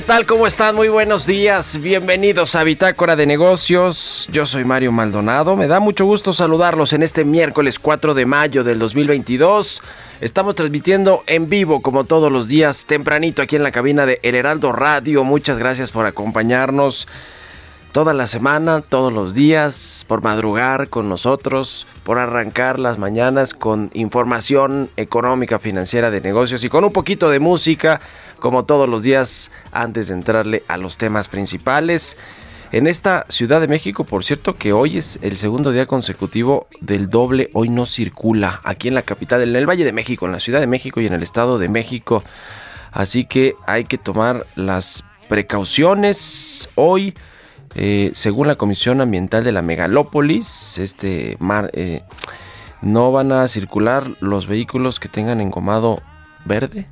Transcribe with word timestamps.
¿Qué 0.00 0.06
tal? 0.06 0.24
¿Cómo 0.24 0.46
están? 0.46 0.76
Muy 0.76 0.88
buenos 0.88 1.26
días. 1.26 1.78
Bienvenidos 1.78 2.54
a 2.54 2.64
Bitácora 2.64 3.16
de 3.16 3.26
Negocios. 3.26 4.26
Yo 4.32 4.46
soy 4.46 4.64
Mario 4.64 4.92
Maldonado. 4.92 5.56
Me 5.56 5.68
da 5.68 5.78
mucho 5.78 6.06
gusto 6.06 6.32
saludarlos 6.32 6.94
en 6.94 7.02
este 7.02 7.22
miércoles 7.22 7.78
4 7.78 8.14
de 8.14 8.24
mayo 8.24 8.64
del 8.64 8.78
2022. 8.78 9.82
Estamos 10.22 10.54
transmitiendo 10.54 11.22
en 11.26 11.50
vivo 11.50 11.82
como 11.82 12.04
todos 12.04 12.32
los 12.32 12.48
días, 12.48 12.86
tempranito 12.86 13.42
aquí 13.42 13.56
en 13.56 13.62
la 13.62 13.72
cabina 13.72 14.06
de 14.06 14.20
El 14.22 14.36
Heraldo 14.36 14.72
Radio. 14.72 15.22
Muchas 15.22 15.58
gracias 15.58 15.92
por 15.92 16.06
acompañarnos 16.06 17.06
toda 17.92 18.14
la 18.14 18.26
semana, 18.26 18.82
todos 18.82 19.12
los 19.12 19.34
días, 19.34 20.04
por 20.06 20.22
madrugar 20.22 20.88
con 20.88 21.08
nosotros, 21.08 21.86
por 22.04 22.18
arrancar 22.18 22.78
las 22.78 22.98
mañanas 22.98 23.52
con 23.54 23.90
información 23.94 24.90
económica, 24.96 25.58
financiera, 25.58 26.10
de 26.10 26.20
negocios 26.20 26.62
y 26.62 26.68
con 26.68 26.84
un 26.84 26.92
poquito 26.92 27.30
de 27.30 27.40
música 27.40 28.00
como 28.38 28.64
todos 28.64 28.88
los 28.88 29.02
días 29.02 29.50
antes 29.72 30.08
de 30.08 30.14
entrarle 30.14 30.62
a 30.68 30.76
los 30.76 30.98
temas 30.98 31.28
principales. 31.28 32.16
En 32.72 32.86
esta 32.86 33.26
Ciudad 33.28 33.60
de 33.60 33.66
México, 33.66 34.04
por 34.04 34.24
cierto, 34.24 34.56
que 34.56 34.72
hoy 34.72 34.96
es 34.96 35.18
el 35.22 35.36
segundo 35.38 35.72
día 35.72 35.86
consecutivo 35.86 36.68
del 36.80 37.10
doble, 37.10 37.50
hoy 37.52 37.68
no 37.68 37.84
circula 37.84 38.60
aquí 38.62 38.86
en 38.86 38.94
la 38.94 39.02
capital, 39.02 39.42
en 39.42 39.56
el 39.56 39.68
Valle 39.68 39.84
de 39.84 39.92
México, 39.92 40.26
en 40.26 40.32
la 40.32 40.40
Ciudad 40.40 40.60
de 40.60 40.68
México 40.68 41.00
y 41.00 41.06
en 41.06 41.14
el 41.14 41.24
Estado 41.24 41.58
de 41.58 41.68
México. 41.68 42.22
Así 42.92 43.24
que 43.24 43.56
hay 43.66 43.84
que 43.84 43.98
tomar 43.98 44.46
las 44.54 45.04
precauciones. 45.28 46.70
Hoy, 46.76 47.14
eh, 47.74 48.10
según 48.14 48.48
la 48.48 48.56
Comisión 48.56 49.00
Ambiental 49.00 49.44
de 49.44 49.52
la 49.52 49.62
Megalópolis, 49.62 50.78
este 50.78 51.36
mar, 51.38 51.70
eh, 51.72 52.02
no 52.82 53.12
van 53.12 53.30
a 53.30 53.46
circular 53.46 54.16
los 54.20 54.46
vehículos 54.48 54.98
que 54.98 55.08
tengan 55.08 55.40
engomado 55.40 56.02
verde, 56.44 56.88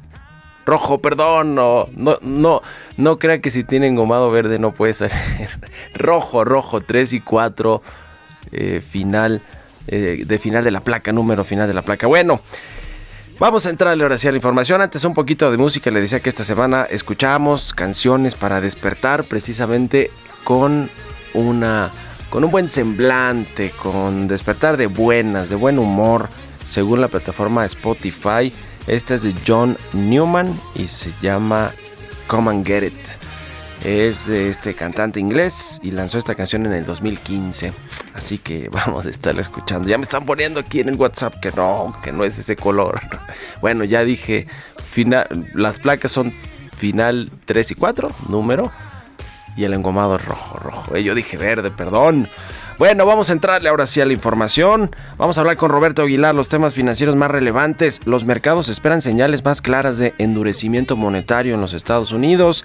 rojo, 0.65 0.99
perdón, 0.99 1.57
no, 1.57 1.89
no, 1.97 2.19
no, 2.21 2.63
no 2.97 3.19
crea 3.19 3.41
que 3.41 3.51
si 3.51 3.65
tienen 3.65 3.97
gomado 3.97 4.31
verde 4.31 4.59
no 4.59 4.73
puede 4.73 4.95
ser 4.95 5.11
rojo, 5.95 6.45
rojo, 6.45 6.81
3 6.81 7.13
y 7.15 7.21
4, 7.21 7.83
eh, 8.53 8.83
final, 8.89 9.43
de 9.87 10.39
final 10.39 10.63
de 10.63 10.71
la 10.71 10.81
placa, 10.81 11.13
número 11.13 11.45
final 11.45 11.67
de 11.67 11.73
la 11.73 11.81
placa. 11.81 12.07
Bueno, 12.07 12.43
vamos 13.39 13.65
a 13.65 13.71
entrarle 13.71 14.03
ahora 14.03 14.19
sí 14.19 14.29
a 14.29 14.31
la 14.31 14.37
información. 14.37 14.83
Antes 14.83 15.03
un 15.05 15.15
poquito 15.15 15.51
de 15.51 15.57
música, 15.57 15.91
le 15.91 16.03
decía 16.03 16.21
que 16.21 16.29
esta 16.29 16.45
semana 16.45 16.87
escuchamos 16.91 17.73
canciones 17.73 18.35
para 18.35 18.61
despertar 18.61 19.25
precisamente 19.25 20.11
con 20.49 20.89
una, 21.35 21.91
con 22.31 22.43
un 22.43 22.51
buen 22.51 22.71
semblante, 22.71 23.69
con 23.71 24.29
despertar 24.29 24.79
de 24.79 24.87
buenas, 24.87 25.51
de 25.51 25.57
buen 25.57 25.79
humor, 25.79 26.31
según 26.67 27.03
la 27.03 27.09
plataforma 27.09 27.67
Spotify. 27.67 28.51
Esta 28.87 29.17
es 29.17 29.25
de 29.25 29.35
John 29.47 29.77
Newman 29.93 30.59
y 30.75 30.89
se 30.89 31.13
llama 31.21 31.73
Come 32.29 32.51
and 32.51 32.67
Get 32.67 32.83
It. 32.83 32.95
Es 33.85 34.27
de 34.27 34.49
este 34.49 34.73
cantante 34.73 35.21
inglés 35.21 35.81
y 35.83 35.91
lanzó 35.91 36.17
esta 36.17 36.35
canción 36.35 36.65
en 36.65 36.73
el 36.73 36.87
2015. 36.87 37.75
Así 38.15 38.39
que 38.39 38.69
vamos 38.73 39.05
a 39.05 39.11
estarla 39.11 39.43
escuchando. 39.43 39.87
Ya 39.87 39.99
me 39.99 40.05
están 40.05 40.25
poniendo 40.25 40.61
aquí 40.61 40.81
en 40.81 40.89
el 40.89 40.97
WhatsApp 40.97 41.41
que 41.43 41.53
no, 41.53 41.95
que 42.03 42.11
no 42.11 42.25
es 42.25 42.39
ese 42.39 42.57
color. 42.57 43.03
Bueno, 43.61 43.85
ya 43.85 44.03
dije, 44.03 44.47
final, 44.91 45.27
las 45.53 45.79
placas 45.79 46.13
son 46.13 46.33
final 46.79 47.29
3 47.45 47.73
y 47.73 47.75
4, 47.75 48.09
número. 48.31 48.73
Y 49.59 49.65
el 49.65 49.75
engomado 49.75 50.15
es 50.15 50.25
rojo, 50.25 50.57
rojo. 50.61 50.95
Eh, 50.95 51.03
yo 51.03 51.17
dije 51.17 51.37
verde, 51.37 51.73
perdón. 51.73 52.29
Bueno, 52.79 53.05
vamos 53.07 53.29
a 53.29 53.33
entrarle 53.33 53.69
ahora 53.69 53.89
sí 53.89 54.01
a 54.01 54.07
la 54.07 54.13
información. 54.13 54.95
Vamos 55.17 55.37
a 55.37 55.41
hablar 55.41 55.57
con 55.57 55.73
Roberto 55.73 56.03
Aguilar 56.03 56.33
los 56.33 56.49
temas 56.49 56.75
financieros 56.75 57.17
más 57.17 57.29
relevantes. 57.29 58.01
Los 58.05 58.25
mercados 58.25 58.69
esperan 58.69 59.03
señales 59.03 59.45
más 59.45 59.61
claras 59.61 59.99
de 59.99 60.15
endurecimiento 60.19 60.97
monetario 60.97 61.57
en 61.57 61.61
los 61.61 61.75
Estados 61.75 62.13
Unidos. 62.13 62.65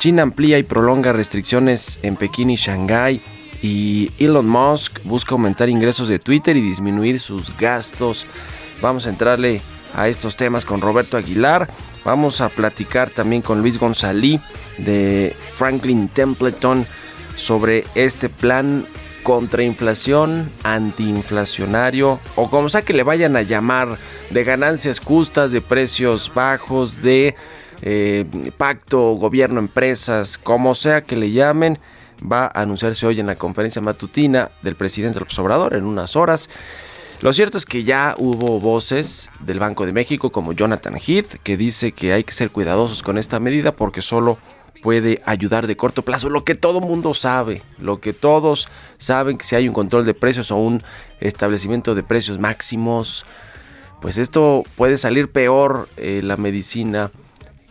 China 0.00 0.22
amplía 0.22 0.58
y 0.58 0.64
prolonga 0.64 1.14
restricciones 1.14 1.98
en 2.02 2.16
Pekín 2.16 2.50
y 2.50 2.56
Shanghái. 2.56 3.22
Y 3.62 4.12
Elon 4.18 4.46
Musk 4.46 5.02
busca 5.04 5.32
aumentar 5.34 5.70
ingresos 5.70 6.08
de 6.08 6.18
Twitter 6.18 6.58
y 6.58 6.60
disminuir 6.60 7.20
sus 7.20 7.56
gastos. 7.56 8.26
Vamos 8.82 9.06
a 9.06 9.08
entrarle 9.08 9.62
a 9.94 10.08
estos 10.08 10.36
temas 10.36 10.66
con 10.66 10.82
Roberto 10.82 11.16
Aguilar. 11.16 11.70
Vamos 12.08 12.40
a 12.40 12.48
platicar 12.48 13.10
también 13.10 13.42
con 13.42 13.60
Luis 13.60 13.78
González 13.78 14.40
de 14.78 15.36
Franklin 15.52 16.08
Templeton 16.08 16.86
sobre 17.36 17.84
este 17.94 18.30
plan 18.30 18.86
contrainflación, 19.22 20.50
antiinflacionario 20.62 22.18
o 22.34 22.48
como 22.48 22.70
sea 22.70 22.80
que 22.80 22.94
le 22.94 23.02
vayan 23.02 23.36
a 23.36 23.42
llamar, 23.42 23.98
de 24.30 24.42
ganancias 24.42 25.00
justas, 25.00 25.52
de 25.52 25.60
precios 25.60 26.32
bajos, 26.32 27.02
de 27.02 27.36
eh, 27.82 28.24
pacto 28.56 29.12
gobierno-empresas, 29.16 30.38
como 30.38 30.74
sea 30.74 31.02
que 31.04 31.14
le 31.14 31.32
llamen, 31.32 31.78
va 32.20 32.46
a 32.46 32.62
anunciarse 32.62 33.04
hoy 33.04 33.20
en 33.20 33.26
la 33.26 33.36
conferencia 33.36 33.82
matutina 33.82 34.50
del 34.62 34.76
presidente 34.76 35.20
López 35.20 35.38
Obrador 35.40 35.74
en 35.74 35.84
unas 35.84 36.16
horas. 36.16 36.48
Lo 37.20 37.32
cierto 37.32 37.58
es 37.58 37.66
que 37.66 37.82
ya 37.82 38.14
hubo 38.16 38.60
voces 38.60 39.28
del 39.40 39.58
Banco 39.58 39.86
de 39.86 39.92
México 39.92 40.30
como 40.30 40.52
Jonathan 40.52 40.96
Heath 40.96 41.34
que 41.42 41.56
dice 41.56 41.90
que 41.92 42.12
hay 42.12 42.22
que 42.22 42.32
ser 42.32 42.50
cuidadosos 42.50 43.02
con 43.02 43.18
esta 43.18 43.40
medida 43.40 43.72
porque 43.72 44.02
solo 44.02 44.38
puede 44.82 45.20
ayudar 45.24 45.66
de 45.66 45.76
corto 45.76 46.02
plazo, 46.02 46.30
lo 46.30 46.44
que 46.44 46.54
todo 46.54 46.80
mundo 46.80 47.14
sabe, 47.14 47.62
lo 47.80 48.00
que 48.00 48.12
todos 48.12 48.68
saben 48.98 49.36
que 49.36 49.44
si 49.44 49.56
hay 49.56 49.66
un 49.66 49.74
control 49.74 50.06
de 50.06 50.14
precios 50.14 50.52
o 50.52 50.56
un 50.56 50.80
establecimiento 51.18 51.96
de 51.96 52.04
precios 52.04 52.38
máximos, 52.38 53.26
pues 54.00 54.18
esto 54.18 54.62
puede 54.76 54.96
salir 54.96 55.30
peor 55.30 55.88
eh, 55.96 56.20
la 56.22 56.36
medicina 56.36 57.10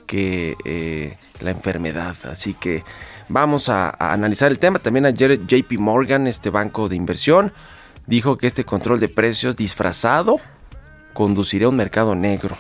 que 0.08 0.56
eh, 0.66 1.18
la 1.40 1.52
enfermedad. 1.52 2.16
Así 2.30 2.54
que 2.54 2.84
vamos 3.30 3.70
a, 3.70 3.90
analizar 4.12 4.52
el 4.52 4.60
tema. 4.60 4.80
También 4.80 5.06
ayer 5.06 5.40
JP 5.46 5.80
Morgan, 5.80 6.28
este 6.28 6.50
banco 6.50 6.90
de 6.90 6.96
inversión, 6.96 7.54
dijo 8.08 8.38
que 8.38 8.48
este 8.48 8.66
control 8.66 9.00
de 9.00 9.10
precios 9.10 9.56
disfrazado 9.56 10.38
conduciría 11.14 11.68
a 11.68 11.70
un 11.70 11.76
mercado 11.76 12.16
negro. 12.16 12.58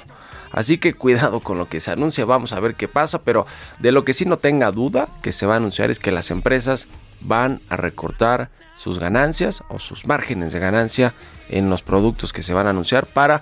Así 0.51 0.77
que 0.77 0.93
cuidado 0.93 1.39
con 1.39 1.57
lo 1.57 1.67
que 1.67 1.79
se 1.79 1.91
anuncia, 1.91 2.25
vamos 2.25 2.53
a 2.53 2.59
ver 2.59 2.75
qué 2.75 2.87
pasa, 2.87 3.23
pero 3.23 3.45
de 3.79 3.91
lo 3.91 4.05
que 4.05 4.13
sí 4.13 4.25
no 4.25 4.37
tenga 4.37 4.71
duda 4.71 5.07
que 5.21 5.33
se 5.33 5.45
va 5.45 5.55
a 5.55 5.57
anunciar 5.57 5.91
es 5.91 5.99
que 5.99 6.11
las 6.11 6.31
empresas 6.31 6.87
van 7.21 7.61
a 7.69 7.77
recortar 7.77 8.49
sus 8.77 8.99
ganancias 8.99 9.63
o 9.69 9.79
sus 9.79 10.05
márgenes 10.05 10.53
de 10.53 10.59
ganancia 10.59 11.13
en 11.49 11.69
los 11.69 11.81
productos 11.81 12.31
que 12.31 12.43
se 12.43 12.53
van 12.53 12.67
a 12.67 12.71
anunciar 12.71 13.07
para 13.07 13.41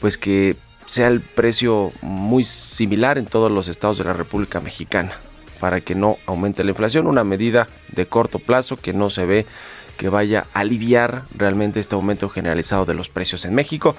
pues 0.00 0.18
que 0.18 0.56
sea 0.86 1.08
el 1.08 1.20
precio 1.20 1.92
muy 2.02 2.44
similar 2.44 3.18
en 3.18 3.26
todos 3.26 3.50
los 3.50 3.68
estados 3.68 3.98
de 3.98 4.04
la 4.04 4.12
República 4.12 4.60
Mexicana 4.60 5.12
para 5.60 5.80
que 5.80 5.94
no 5.94 6.18
aumente 6.26 6.64
la 6.64 6.70
inflación, 6.70 7.06
una 7.06 7.24
medida 7.24 7.68
de 7.92 8.06
corto 8.06 8.38
plazo 8.38 8.76
que 8.76 8.92
no 8.92 9.08
se 9.08 9.24
ve 9.24 9.46
que 9.96 10.08
vaya 10.08 10.46
a 10.54 10.60
aliviar 10.60 11.24
realmente 11.36 11.80
este 11.80 11.94
aumento 11.94 12.28
generalizado 12.28 12.84
de 12.84 12.94
los 12.94 13.08
precios 13.08 13.44
en 13.44 13.54
México. 13.54 13.96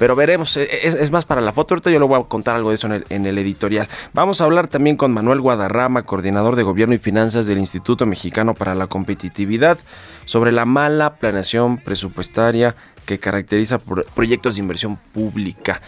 Pero 0.00 0.16
veremos, 0.16 0.56
e, 0.56 0.62
e, 0.62 0.88
es, 0.88 1.10
más 1.10 1.26
para 1.26 1.42
la 1.42 1.52
foto. 1.52 1.74
Ahorita 1.74 1.90
yo 1.90 1.98
le 1.98 2.06
voy 2.06 2.18
a 2.18 2.24
contar 2.24 2.56
algo 2.56 2.70
de 2.70 2.76
eso 2.76 2.88
en 2.90 3.26
el, 3.26 3.38
editorial. 3.38 3.86
Vamos 4.14 4.40
a 4.40 4.44
hablar 4.44 4.66
también 4.66 4.96
con 4.96 5.12
Manuel 5.12 5.42
Guadarrama, 5.42 6.04
coordinador 6.04 6.56
de 6.56 6.62
Gobierno 6.62 6.94
y 6.94 6.98
Finanzas 6.98 7.46
del 7.46 7.58
Instituto 7.58 8.06
Mexicano 8.06 8.54
para 8.54 8.74
la 8.74 8.86
Competitividad, 8.86 9.78
sobre 10.24 10.52
la 10.52 10.64
mala 10.64 11.16
planeación 11.16 11.76
presupuestaria 11.76 12.76
que 13.04 13.18
caracteriza 13.18 13.78
proyectos 14.14 14.54
de 14.54 14.62
inversión 14.62 14.96
pública. 14.96 15.82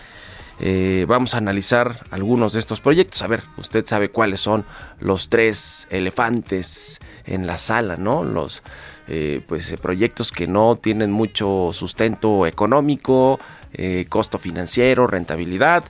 Eh, 0.65 1.07
vamos 1.09 1.35
a 1.35 1.39
analizar 1.39 2.05
algunos 2.13 2.53
de 2.53 2.61
estos 2.61 2.81
proyectos. 2.81 3.21
A 3.23 3.27
ver, 3.27 3.43
usted 3.57 3.85
sabe 3.85 4.11
cuáles 4.11 4.41
son 4.41 4.65
los 5.01 5.29
tres 5.29 5.89
elefantes 5.91 7.01
en 7.27 7.49
la 7.49 7.59
sala, 7.59 7.97
¿no? 7.97 8.23
Los 8.23 8.63
eh, 9.09 9.43
pues, 9.49 9.75
proyectos 9.83 10.31
que 10.31 10.47
no 10.47 10.77
tienen 10.77 11.11
mucho 11.11 11.71
sustento 11.73 12.47
económico, 12.47 13.41
eh, 13.73 14.07
costo 14.09 14.39
financiero, 14.39 15.09
rentabilidad. 15.09 15.83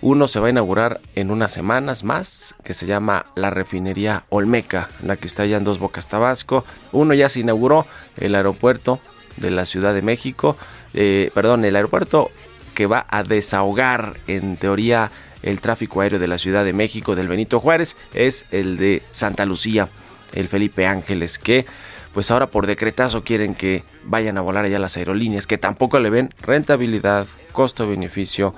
Uno 0.00 0.26
se 0.26 0.40
va 0.40 0.48
a 0.48 0.50
inaugurar 0.50 1.00
en 1.14 1.30
unas 1.30 1.52
semanas 1.52 2.02
más, 2.02 2.56
que 2.64 2.74
se 2.74 2.86
llama 2.86 3.26
la 3.36 3.50
refinería 3.50 4.24
Olmeca, 4.30 4.88
la 5.04 5.16
que 5.16 5.28
está 5.28 5.44
allá 5.44 5.58
en 5.58 5.64
Dos 5.64 5.78
Bocas, 5.78 6.08
Tabasco. 6.08 6.64
Uno 6.90 7.14
ya 7.14 7.28
se 7.28 7.40
inauguró, 7.40 7.86
el 8.16 8.34
aeropuerto 8.34 8.98
de 9.36 9.52
la 9.52 9.64
Ciudad 9.64 9.94
de 9.94 10.02
México, 10.02 10.56
eh, 10.94 11.30
perdón, 11.34 11.64
el 11.64 11.76
aeropuerto 11.76 12.30
que 12.78 12.86
va 12.86 13.06
a 13.08 13.24
desahogar 13.24 14.18
en 14.28 14.56
teoría 14.56 15.10
el 15.42 15.60
tráfico 15.60 16.00
aéreo 16.00 16.20
de 16.20 16.28
la 16.28 16.38
Ciudad 16.38 16.64
de 16.64 16.72
México 16.72 17.16
del 17.16 17.26
Benito 17.26 17.58
Juárez 17.58 17.96
es 18.14 18.46
el 18.52 18.76
de 18.76 19.02
Santa 19.10 19.46
Lucía, 19.46 19.88
el 20.32 20.46
Felipe 20.46 20.86
Ángeles, 20.86 21.40
que 21.40 21.66
pues 22.14 22.30
ahora 22.30 22.46
por 22.46 22.68
decretazo 22.68 23.24
quieren 23.24 23.56
que 23.56 23.82
vayan 24.04 24.38
a 24.38 24.42
volar 24.42 24.64
allá 24.64 24.78
las 24.78 24.96
aerolíneas, 24.96 25.48
que 25.48 25.58
tampoco 25.58 25.98
le 25.98 26.08
ven 26.08 26.30
rentabilidad, 26.40 27.26
costo-beneficio 27.50 28.54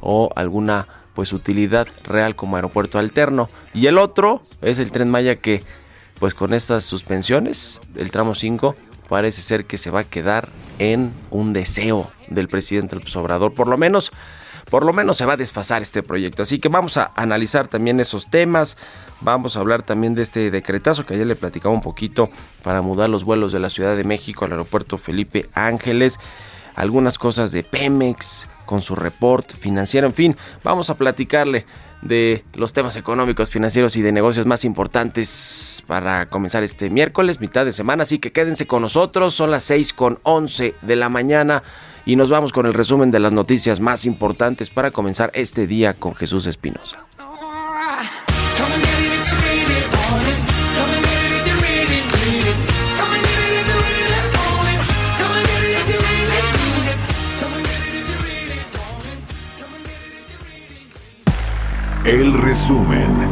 o 0.00 0.30
alguna 0.36 0.86
pues 1.14 1.32
utilidad 1.32 1.88
real 2.04 2.36
como 2.36 2.54
aeropuerto 2.54 3.00
alterno. 3.00 3.50
Y 3.72 3.88
el 3.88 3.98
otro 3.98 4.40
es 4.62 4.78
el 4.78 4.92
tren 4.92 5.10
Maya 5.10 5.34
que 5.34 5.64
pues 6.20 6.34
con 6.34 6.54
estas 6.54 6.84
suspensiones 6.84 7.80
del 7.92 8.12
tramo 8.12 8.36
5 8.36 8.76
parece 9.08 9.42
ser 9.42 9.66
que 9.66 9.78
se 9.78 9.90
va 9.90 10.00
a 10.00 10.04
quedar 10.04 10.48
en 10.78 11.12
un 11.30 11.52
deseo 11.52 12.10
del 12.28 12.48
presidente 12.48 12.96
López 12.96 13.14
Obrador, 13.16 13.54
por 13.54 13.68
lo 13.68 13.76
menos 13.76 14.10
por 14.70 14.84
lo 14.84 14.92
menos 14.92 15.18
se 15.18 15.26
va 15.26 15.34
a 15.34 15.36
desfasar 15.36 15.82
este 15.82 16.02
proyecto. 16.02 16.42
Así 16.42 16.58
que 16.58 16.68
vamos 16.68 16.96
a 16.96 17.12
analizar 17.16 17.68
también 17.68 18.00
esos 18.00 18.30
temas. 18.30 18.76
Vamos 19.20 19.56
a 19.56 19.60
hablar 19.60 19.82
también 19.82 20.14
de 20.14 20.22
este 20.22 20.50
decretazo 20.50 21.04
que 21.04 21.14
ayer 21.14 21.26
le 21.26 21.36
platicaba 21.36 21.74
un 21.74 21.82
poquito 21.82 22.30
para 22.62 22.82
mudar 22.82 23.10
los 23.10 23.24
vuelos 23.24 23.52
de 23.52 23.60
la 23.60 23.70
Ciudad 23.70 23.94
de 23.94 24.04
México 24.04 24.44
al 24.44 24.52
aeropuerto 24.52 24.98
Felipe 24.98 25.46
Ángeles. 25.54 26.18
Algunas 26.74 27.18
cosas 27.18 27.52
de 27.52 27.62
Pemex 27.62 28.48
con 28.64 28.82
su 28.82 28.94
reporte 28.94 29.54
financiero. 29.54 30.06
En 30.06 30.14
fin, 30.14 30.36
vamos 30.62 30.90
a 30.90 30.96
platicarle 30.96 31.66
de 32.02 32.44
los 32.54 32.72
temas 32.72 32.96
económicos, 32.96 33.48
financieros 33.48 33.96
y 33.96 34.02
de 34.02 34.12
negocios 34.12 34.46
más 34.46 34.64
importantes 34.64 35.82
para 35.86 36.26
comenzar 36.26 36.62
este 36.62 36.90
miércoles, 36.90 37.40
mitad 37.40 37.64
de 37.64 37.72
semana. 37.72 38.02
Así 38.02 38.18
que 38.18 38.30
quédense 38.30 38.66
con 38.66 38.82
nosotros. 38.82 39.34
Son 39.34 39.50
las 39.50 39.64
6 39.64 39.94
con 39.94 40.18
11 40.22 40.74
de 40.82 40.96
la 40.96 41.08
mañana 41.08 41.62
y 42.04 42.16
nos 42.16 42.28
vamos 42.28 42.52
con 42.52 42.66
el 42.66 42.74
resumen 42.74 43.10
de 43.10 43.20
las 43.20 43.32
noticias 43.32 43.80
más 43.80 44.04
importantes 44.04 44.68
para 44.68 44.90
comenzar 44.90 45.30
este 45.34 45.66
día 45.66 45.94
con 45.94 46.14
Jesús 46.14 46.46
Espinosa. 46.46 47.04
El 62.04 62.34
resumen. 62.34 63.23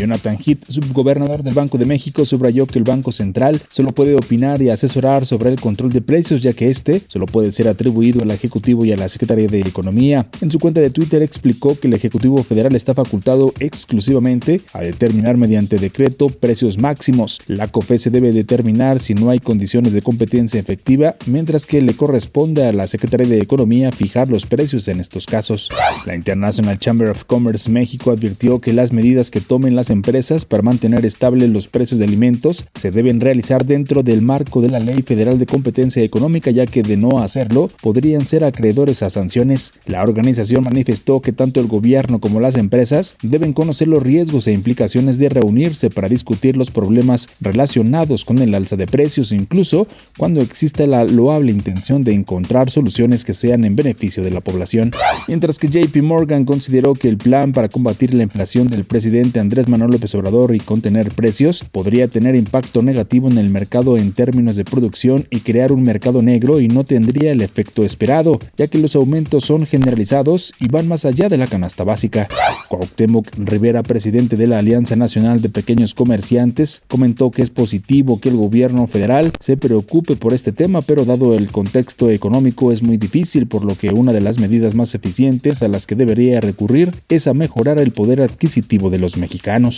Jonathan 0.00 0.38
Heath, 0.38 0.64
subgobernador 0.66 1.42
del 1.42 1.52
Banco 1.52 1.76
de 1.76 1.84
México, 1.84 2.24
subrayó 2.24 2.66
que 2.66 2.78
el 2.78 2.84
Banco 2.84 3.12
Central 3.12 3.60
solo 3.68 3.92
puede 3.92 4.14
opinar 4.14 4.62
y 4.62 4.70
asesorar 4.70 5.26
sobre 5.26 5.50
el 5.50 5.60
control 5.60 5.92
de 5.92 6.00
precios, 6.00 6.40
ya 6.40 6.54
que 6.54 6.70
este 6.70 7.02
solo 7.06 7.26
puede 7.26 7.52
ser 7.52 7.68
atribuido 7.68 8.22
al 8.22 8.30
Ejecutivo 8.30 8.86
y 8.86 8.92
a 8.92 8.96
la 8.96 9.10
Secretaría 9.10 9.46
de 9.46 9.60
Economía. 9.60 10.26
En 10.40 10.50
su 10.50 10.58
cuenta 10.58 10.80
de 10.80 10.88
Twitter 10.88 11.22
explicó 11.22 11.78
que 11.78 11.88
el 11.88 11.94
Ejecutivo 11.94 12.42
Federal 12.42 12.74
está 12.74 12.94
facultado 12.94 13.52
exclusivamente 13.60 14.62
a 14.72 14.80
determinar 14.80 15.36
mediante 15.36 15.76
decreto 15.76 16.28
precios 16.28 16.78
máximos. 16.78 17.42
La 17.46 17.68
COFE 17.68 17.98
se 17.98 18.10
debe 18.10 18.32
determinar 18.32 19.00
si 19.00 19.12
no 19.12 19.28
hay 19.28 19.38
condiciones 19.38 19.92
de 19.92 20.00
competencia 20.00 20.58
efectiva, 20.58 21.16
mientras 21.26 21.66
que 21.66 21.82
le 21.82 21.92
corresponde 21.94 22.64
a 22.64 22.72
la 22.72 22.86
Secretaría 22.86 23.26
de 23.26 23.40
Economía 23.40 23.92
fijar 23.92 24.30
los 24.30 24.46
precios 24.46 24.88
en 24.88 25.00
estos 25.00 25.26
casos. 25.26 25.68
La 26.06 26.14
International 26.14 26.78
Chamber 26.78 27.08
of 27.08 27.24
Commerce 27.24 27.70
México 27.70 28.12
advirtió 28.12 28.60
que 28.60 28.72
las 28.72 28.92
medidas 28.92 29.30
que 29.30 29.42
tomen 29.42 29.76
las 29.76 29.89
empresas 29.90 30.44
para 30.44 30.62
mantener 30.62 31.04
estables 31.04 31.50
los 31.50 31.68
precios 31.68 31.98
de 31.98 32.04
alimentos 32.04 32.64
se 32.74 32.90
deben 32.90 33.20
realizar 33.20 33.64
dentro 33.64 34.02
del 34.02 34.22
marco 34.22 34.60
de 34.60 34.70
la 34.70 34.80
Ley 34.80 35.02
Federal 35.02 35.38
de 35.38 35.46
Competencia 35.46 36.02
Económica, 36.02 36.50
ya 36.50 36.66
que 36.66 36.82
de 36.82 36.96
no 36.96 37.18
hacerlo 37.18 37.68
podrían 37.82 38.26
ser 38.26 38.44
acreedores 38.44 39.02
a 39.02 39.10
sanciones. 39.10 39.72
La 39.86 40.02
organización 40.02 40.64
manifestó 40.64 41.20
que 41.20 41.32
tanto 41.32 41.60
el 41.60 41.66
gobierno 41.66 42.20
como 42.20 42.40
las 42.40 42.56
empresas 42.56 43.16
deben 43.22 43.52
conocer 43.52 43.88
los 43.88 44.02
riesgos 44.02 44.46
e 44.46 44.52
implicaciones 44.52 45.18
de 45.18 45.28
reunirse 45.28 45.90
para 45.90 46.08
discutir 46.08 46.56
los 46.56 46.70
problemas 46.70 47.28
relacionados 47.40 48.24
con 48.24 48.38
el 48.38 48.54
alza 48.54 48.76
de 48.76 48.86
precios, 48.86 49.32
incluso 49.32 49.86
cuando 50.16 50.40
exista 50.40 50.86
la 50.86 51.04
loable 51.04 51.52
intención 51.52 52.04
de 52.04 52.12
encontrar 52.12 52.70
soluciones 52.70 53.24
que 53.24 53.34
sean 53.34 53.64
en 53.64 53.76
beneficio 53.76 54.22
de 54.22 54.30
la 54.30 54.40
población. 54.40 54.92
Mientras 55.28 55.58
que 55.58 55.68
JP 55.68 56.02
Morgan 56.02 56.44
consideró 56.44 56.94
que 56.94 57.08
el 57.08 57.16
plan 57.16 57.52
para 57.52 57.68
combatir 57.68 58.14
la 58.14 58.22
inflación 58.22 58.68
del 58.68 58.84
presidente 58.84 59.40
Andrés 59.40 59.68
Manuel 59.68 59.79
López 59.86 60.14
Obrador 60.14 60.54
y 60.54 60.60
contener 60.60 61.10
precios 61.10 61.64
podría 61.70 62.08
tener 62.08 62.34
impacto 62.34 62.82
negativo 62.82 63.28
en 63.28 63.38
el 63.38 63.50
mercado 63.50 63.96
en 63.96 64.12
términos 64.12 64.56
de 64.56 64.64
producción 64.64 65.26
y 65.30 65.40
crear 65.40 65.72
un 65.72 65.82
mercado 65.82 66.22
negro 66.22 66.60
y 66.60 66.68
no 66.68 66.84
tendría 66.84 67.32
el 67.32 67.40
efecto 67.40 67.84
esperado, 67.84 68.38
ya 68.56 68.66
que 68.66 68.78
los 68.78 68.96
aumentos 68.96 69.44
son 69.44 69.66
generalizados 69.66 70.52
y 70.58 70.68
van 70.68 70.88
más 70.88 71.04
allá 71.04 71.28
de 71.28 71.38
la 71.38 71.46
canasta 71.46 71.84
básica. 71.84 72.28
Cuauhtémoc 72.68 73.28
Rivera, 73.36 73.82
presidente 73.82 74.36
de 74.36 74.46
la 74.46 74.58
Alianza 74.58 74.96
Nacional 74.96 75.40
de 75.40 75.48
Pequeños 75.48 75.94
Comerciantes, 75.94 76.82
comentó 76.88 77.30
que 77.30 77.42
es 77.42 77.50
positivo 77.50 78.20
que 78.20 78.28
el 78.28 78.36
gobierno 78.36 78.86
federal 78.86 79.32
se 79.40 79.56
preocupe 79.56 80.16
por 80.16 80.32
este 80.32 80.52
tema, 80.52 80.82
pero 80.82 81.04
dado 81.04 81.34
el 81.34 81.50
contexto 81.50 82.10
económico 82.10 82.72
es 82.72 82.82
muy 82.82 82.96
difícil, 82.96 83.46
por 83.46 83.64
lo 83.64 83.76
que 83.76 83.90
una 83.90 84.12
de 84.12 84.20
las 84.20 84.38
medidas 84.38 84.74
más 84.74 84.94
eficientes 84.94 85.62
a 85.62 85.68
las 85.68 85.86
que 85.86 85.94
debería 85.94 86.40
recurrir 86.40 86.92
es 87.08 87.26
a 87.26 87.34
mejorar 87.34 87.78
el 87.78 87.92
poder 87.92 88.20
adquisitivo 88.20 88.90
de 88.90 88.98
los 88.98 89.16
mexicanos. 89.16 89.69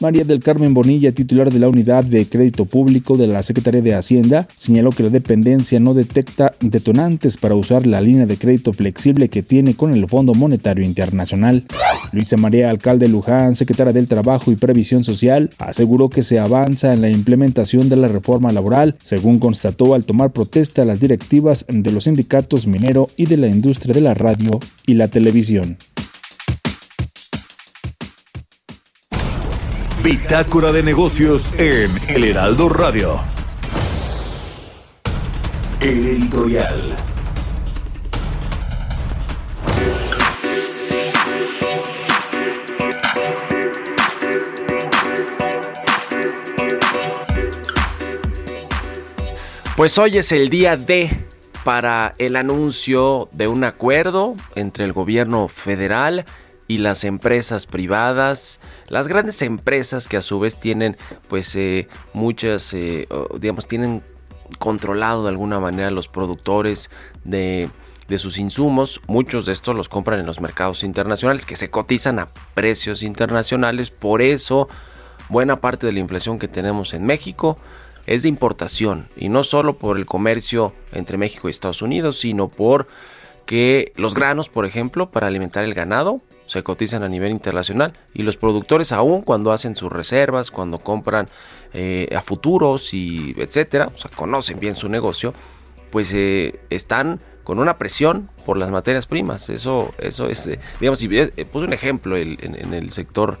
María 0.00 0.24
del 0.24 0.42
Carmen 0.42 0.74
Bonilla, 0.74 1.12
titular 1.12 1.52
de 1.52 1.58
la 1.58 1.68
Unidad 1.68 2.04
de 2.04 2.28
Crédito 2.28 2.66
Público 2.66 3.16
de 3.16 3.26
la 3.26 3.42
Secretaría 3.42 3.82
de 3.82 3.94
Hacienda, 3.94 4.46
señaló 4.56 4.90
que 4.90 5.02
la 5.02 5.08
dependencia 5.08 5.80
no 5.80 5.94
detecta 5.94 6.54
detonantes 6.60 7.36
para 7.36 7.54
usar 7.54 7.86
la 7.86 8.00
línea 8.00 8.26
de 8.26 8.36
crédito 8.36 8.72
flexible 8.72 9.28
que 9.28 9.42
tiene 9.42 9.74
con 9.74 9.92
el 9.92 10.06
Fondo 10.06 10.34
Monetario 10.34 10.84
Internacional. 10.84 11.64
Luisa 12.12 12.36
María 12.36 12.70
Alcalde 12.70 13.08
Luján, 13.08 13.56
secretaria 13.56 13.92
del 13.92 14.06
Trabajo 14.06 14.50
y 14.52 14.56
Previsión 14.56 15.04
Social, 15.04 15.50
aseguró 15.58 16.08
que 16.08 16.22
se 16.22 16.38
avanza 16.38 16.92
en 16.92 17.00
la 17.00 17.10
implementación 17.10 17.88
de 17.88 17.96
la 17.96 18.08
reforma 18.08 18.52
laboral, 18.52 18.96
según 19.02 19.38
constató 19.38 19.94
al 19.94 20.04
tomar 20.04 20.30
protesta 20.30 20.84
las 20.84 21.00
directivas 21.00 21.64
de 21.68 21.90
los 21.90 22.04
sindicatos 22.04 22.66
minero 22.66 23.08
y 23.16 23.26
de 23.26 23.36
la 23.36 23.48
industria 23.48 23.94
de 23.94 24.00
la 24.00 24.14
radio 24.14 24.60
y 24.86 24.94
la 24.94 25.08
televisión. 25.08 25.76
Bitácora 30.06 30.70
de 30.70 30.84
negocios 30.84 31.52
en 31.58 31.90
El 32.06 32.22
Heraldo 32.22 32.68
Radio. 32.68 33.20
El 35.80 36.06
editorial. 36.06 36.96
Pues 49.76 49.98
hoy 49.98 50.18
es 50.18 50.30
el 50.30 50.50
día 50.50 50.76
D 50.76 51.10
para 51.64 52.14
el 52.18 52.36
anuncio 52.36 53.28
de 53.32 53.48
un 53.48 53.64
acuerdo 53.64 54.36
entre 54.54 54.84
el 54.84 54.92
gobierno 54.92 55.48
federal 55.48 56.26
y 56.26 56.45
las 56.68 57.04
empresas 57.04 57.66
privadas, 57.66 58.60
las 58.88 59.08
grandes 59.08 59.42
empresas 59.42 60.08
que 60.08 60.16
a 60.16 60.22
su 60.22 60.40
vez 60.40 60.58
tienen 60.58 60.96
pues 61.28 61.54
eh, 61.56 61.88
muchas, 62.12 62.72
eh, 62.74 63.08
digamos, 63.38 63.68
tienen 63.68 64.02
controlado 64.58 65.24
de 65.24 65.30
alguna 65.30 65.60
manera 65.60 65.90
los 65.90 66.08
productores 66.08 66.90
de, 67.24 67.70
de 68.08 68.18
sus 68.18 68.38
insumos. 68.38 69.00
Muchos 69.06 69.46
de 69.46 69.52
estos 69.52 69.74
los 69.74 69.88
compran 69.88 70.20
en 70.20 70.26
los 70.26 70.40
mercados 70.40 70.82
internacionales 70.82 71.46
que 71.46 71.56
se 71.56 71.70
cotizan 71.70 72.18
a 72.18 72.28
precios 72.54 73.02
internacionales. 73.02 73.90
Por 73.90 74.22
eso, 74.22 74.68
buena 75.28 75.60
parte 75.60 75.86
de 75.86 75.92
la 75.92 76.00
inflación 76.00 76.38
que 76.38 76.48
tenemos 76.48 76.94
en 76.94 77.04
México 77.04 77.58
es 78.06 78.22
de 78.22 78.28
importación 78.28 79.08
y 79.16 79.28
no 79.28 79.42
solo 79.44 79.78
por 79.78 79.96
el 79.96 80.06
comercio 80.06 80.72
entre 80.92 81.18
México 81.18 81.48
y 81.48 81.50
Estados 81.50 81.82
Unidos, 81.82 82.20
sino 82.20 82.48
por 82.48 82.86
que 83.46 83.92
los 83.96 84.14
granos, 84.14 84.48
por 84.48 84.64
ejemplo, 84.64 85.10
para 85.10 85.26
alimentar 85.26 85.64
el 85.64 85.74
ganado, 85.74 86.20
se 86.46 86.62
cotizan 86.62 87.02
a 87.02 87.08
nivel 87.08 87.32
internacional 87.32 87.92
y 88.14 88.22
los 88.22 88.36
productores 88.36 88.92
aún 88.92 89.22
cuando 89.22 89.52
hacen 89.52 89.76
sus 89.76 89.90
reservas, 89.90 90.50
cuando 90.50 90.78
compran 90.78 91.28
eh, 91.74 92.08
a 92.16 92.22
futuros 92.22 92.94
y 92.94 93.34
etcétera, 93.36 93.90
o 93.94 93.98
sea, 93.98 94.10
conocen 94.14 94.60
bien 94.60 94.74
su 94.74 94.88
negocio, 94.88 95.34
pues 95.90 96.10
eh, 96.12 96.60
están 96.70 97.20
con 97.44 97.58
una 97.58 97.76
presión 97.76 98.28
por 98.44 98.56
las 98.56 98.70
materias 98.70 99.06
primas. 99.06 99.48
Eso, 99.50 99.94
eso 99.98 100.28
es, 100.28 100.46
eh, 100.46 100.58
digamos, 100.80 101.02
y 101.02 101.08
puse 101.44 101.66
un 101.66 101.72
ejemplo 101.72 102.16
en 102.16 102.74
el 102.74 102.92
sector 102.92 103.38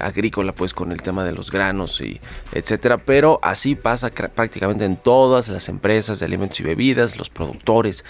agrícola 0.00 0.52
pues 0.52 0.74
con 0.74 0.90
el 0.90 1.00
tema 1.00 1.22
de 1.22 1.30
los 1.30 1.52
granos 1.52 2.00
y 2.00 2.20
etcétera 2.50 2.98
pero 2.98 3.38
así 3.40 3.76
pasa 3.76 4.10
prácticamente 4.10 4.84
en 4.84 4.96
todas 4.96 5.48
las 5.48 5.68
empresas 5.68 6.18
de 6.18 6.26
alimentos 6.26 6.58
y 6.58 6.64
bebidas 6.64 7.16
los 7.16 7.30
productores 7.30 8.04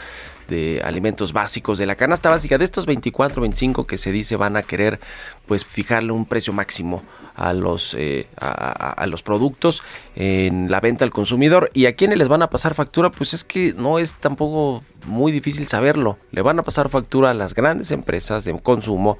de 0.48 0.80
alimentos 0.84 1.32
básicos 1.32 1.78
de 1.78 1.86
la 1.86 1.96
canasta 1.96 2.30
básica 2.30 2.58
de 2.58 2.64
estos 2.64 2.86
24 2.86 3.42
25 3.42 3.84
que 3.84 3.98
se 3.98 4.12
dice 4.12 4.36
van 4.36 4.56
a 4.56 4.62
querer 4.62 5.00
pues 5.46 5.64
fijarle 5.64 6.12
un 6.12 6.26
precio 6.26 6.52
máximo 6.52 7.02
a 7.34 7.52
los 7.52 7.94
eh, 7.94 8.28
a, 8.38 9.06
los 9.06 9.22
productos 9.22 9.82
en 10.14 10.70
la 10.70 10.80
venta 10.80 11.04
al 11.04 11.10
consumidor. 11.10 11.70
Y 11.74 11.86
a 11.86 11.94
quienes 11.94 12.18
les 12.18 12.28
van 12.28 12.42
a 12.42 12.50
pasar 12.50 12.74
factura 12.74 13.10
pues 13.10 13.34
es 13.34 13.44
que 13.44 13.74
no 13.76 13.98
es 13.98 14.14
tampoco 14.14 14.82
muy 15.06 15.32
difícil 15.32 15.68
saberlo. 15.68 16.18
Le 16.30 16.42
van 16.42 16.58
a 16.58 16.62
pasar 16.62 16.88
factura 16.88 17.30
a 17.30 17.34
las 17.34 17.54
grandes 17.54 17.90
empresas 17.90 18.44
de 18.44 18.58
consumo 18.58 19.18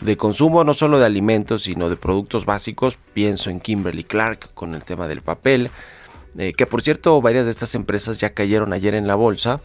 de 0.00 0.16
consumo 0.16 0.64
no 0.64 0.74
solo 0.74 0.98
de 0.98 1.06
alimentos, 1.06 1.64
sino 1.64 1.88
de 1.88 1.96
productos 1.96 2.46
básicos. 2.46 2.98
Pienso 3.12 3.50
en 3.50 3.60
Kimberly 3.60 4.04
Clark 4.04 4.52
con 4.54 4.74
el 4.74 4.82
tema 4.82 5.08
del 5.08 5.22
papel, 5.22 5.70
eh, 6.38 6.52
que 6.54 6.66
por 6.66 6.82
cierto 6.82 7.20
varias 7.20 7.44
de 7.44 7.50
estas 7.50 7.74
empresas 7.74 8.18
ya 8.18 8.30
cayeron 8.30 8.72
ayer 8.72 8.94
en 8.94 9.06
la 9.06 9.14
bolsa, 9.14 9.60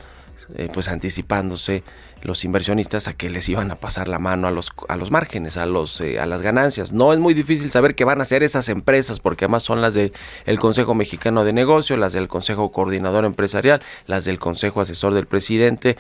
eh, 0.56 0.68
pues 0.74 0.88
anticipándose 0.88 1.84
los 2.22 2.44
inversionistas 2.44 3.08
a 3.08 3.14
que 3.14 3.30
les 3.30 3.48
iban 3.50 3.72
a 3.72 3.76
pasar 3.76 4.08
la 4.08 4.20
mano 4.20 4.48
a 4.48 4.52
los, 4.52 4.72
a 4.88 4.96
los 4.96 5.12
márgenes, 5.12 5.58
a, 5.58 5.66
los, 5.66 6.02
eh, 6.02 6.20
a 6.20 6.26
las 6.26 6.42
ganancias. 6.42 6.92
No 6.92 7.14
es 7.14 7.20
muy 7.20 7.34
difícil 7.34 7.72
saber 7.72 7.96
qué 7.96 8.04
van 8.04 8.20
a 8.20 8.24
hacer 8.24 8.44
esas 8.44 8.70
empresas, 8.70 9.20
porque 9.20 9.46
además 9.46 9.64
son 9.64 9.82
las 9.82 9.94
del 9.94 10.12
Consejo 10.60 10.96
Mexicano 10.96 11.44
de 11.44 11.54
Negocios, 11.54 12.00
las 12.00 12.14
del 12.14 12.28
Consejo 12.28 12.72
Coordinador 12.72 13.26
Empresarial, 13.26 13.82
las 14.08 14.26
del 14.26 14.40
Consejo 14.40 14.82
Asesor 14.82 15.14
del 15.14 15.28
Presidente 15.28 15.98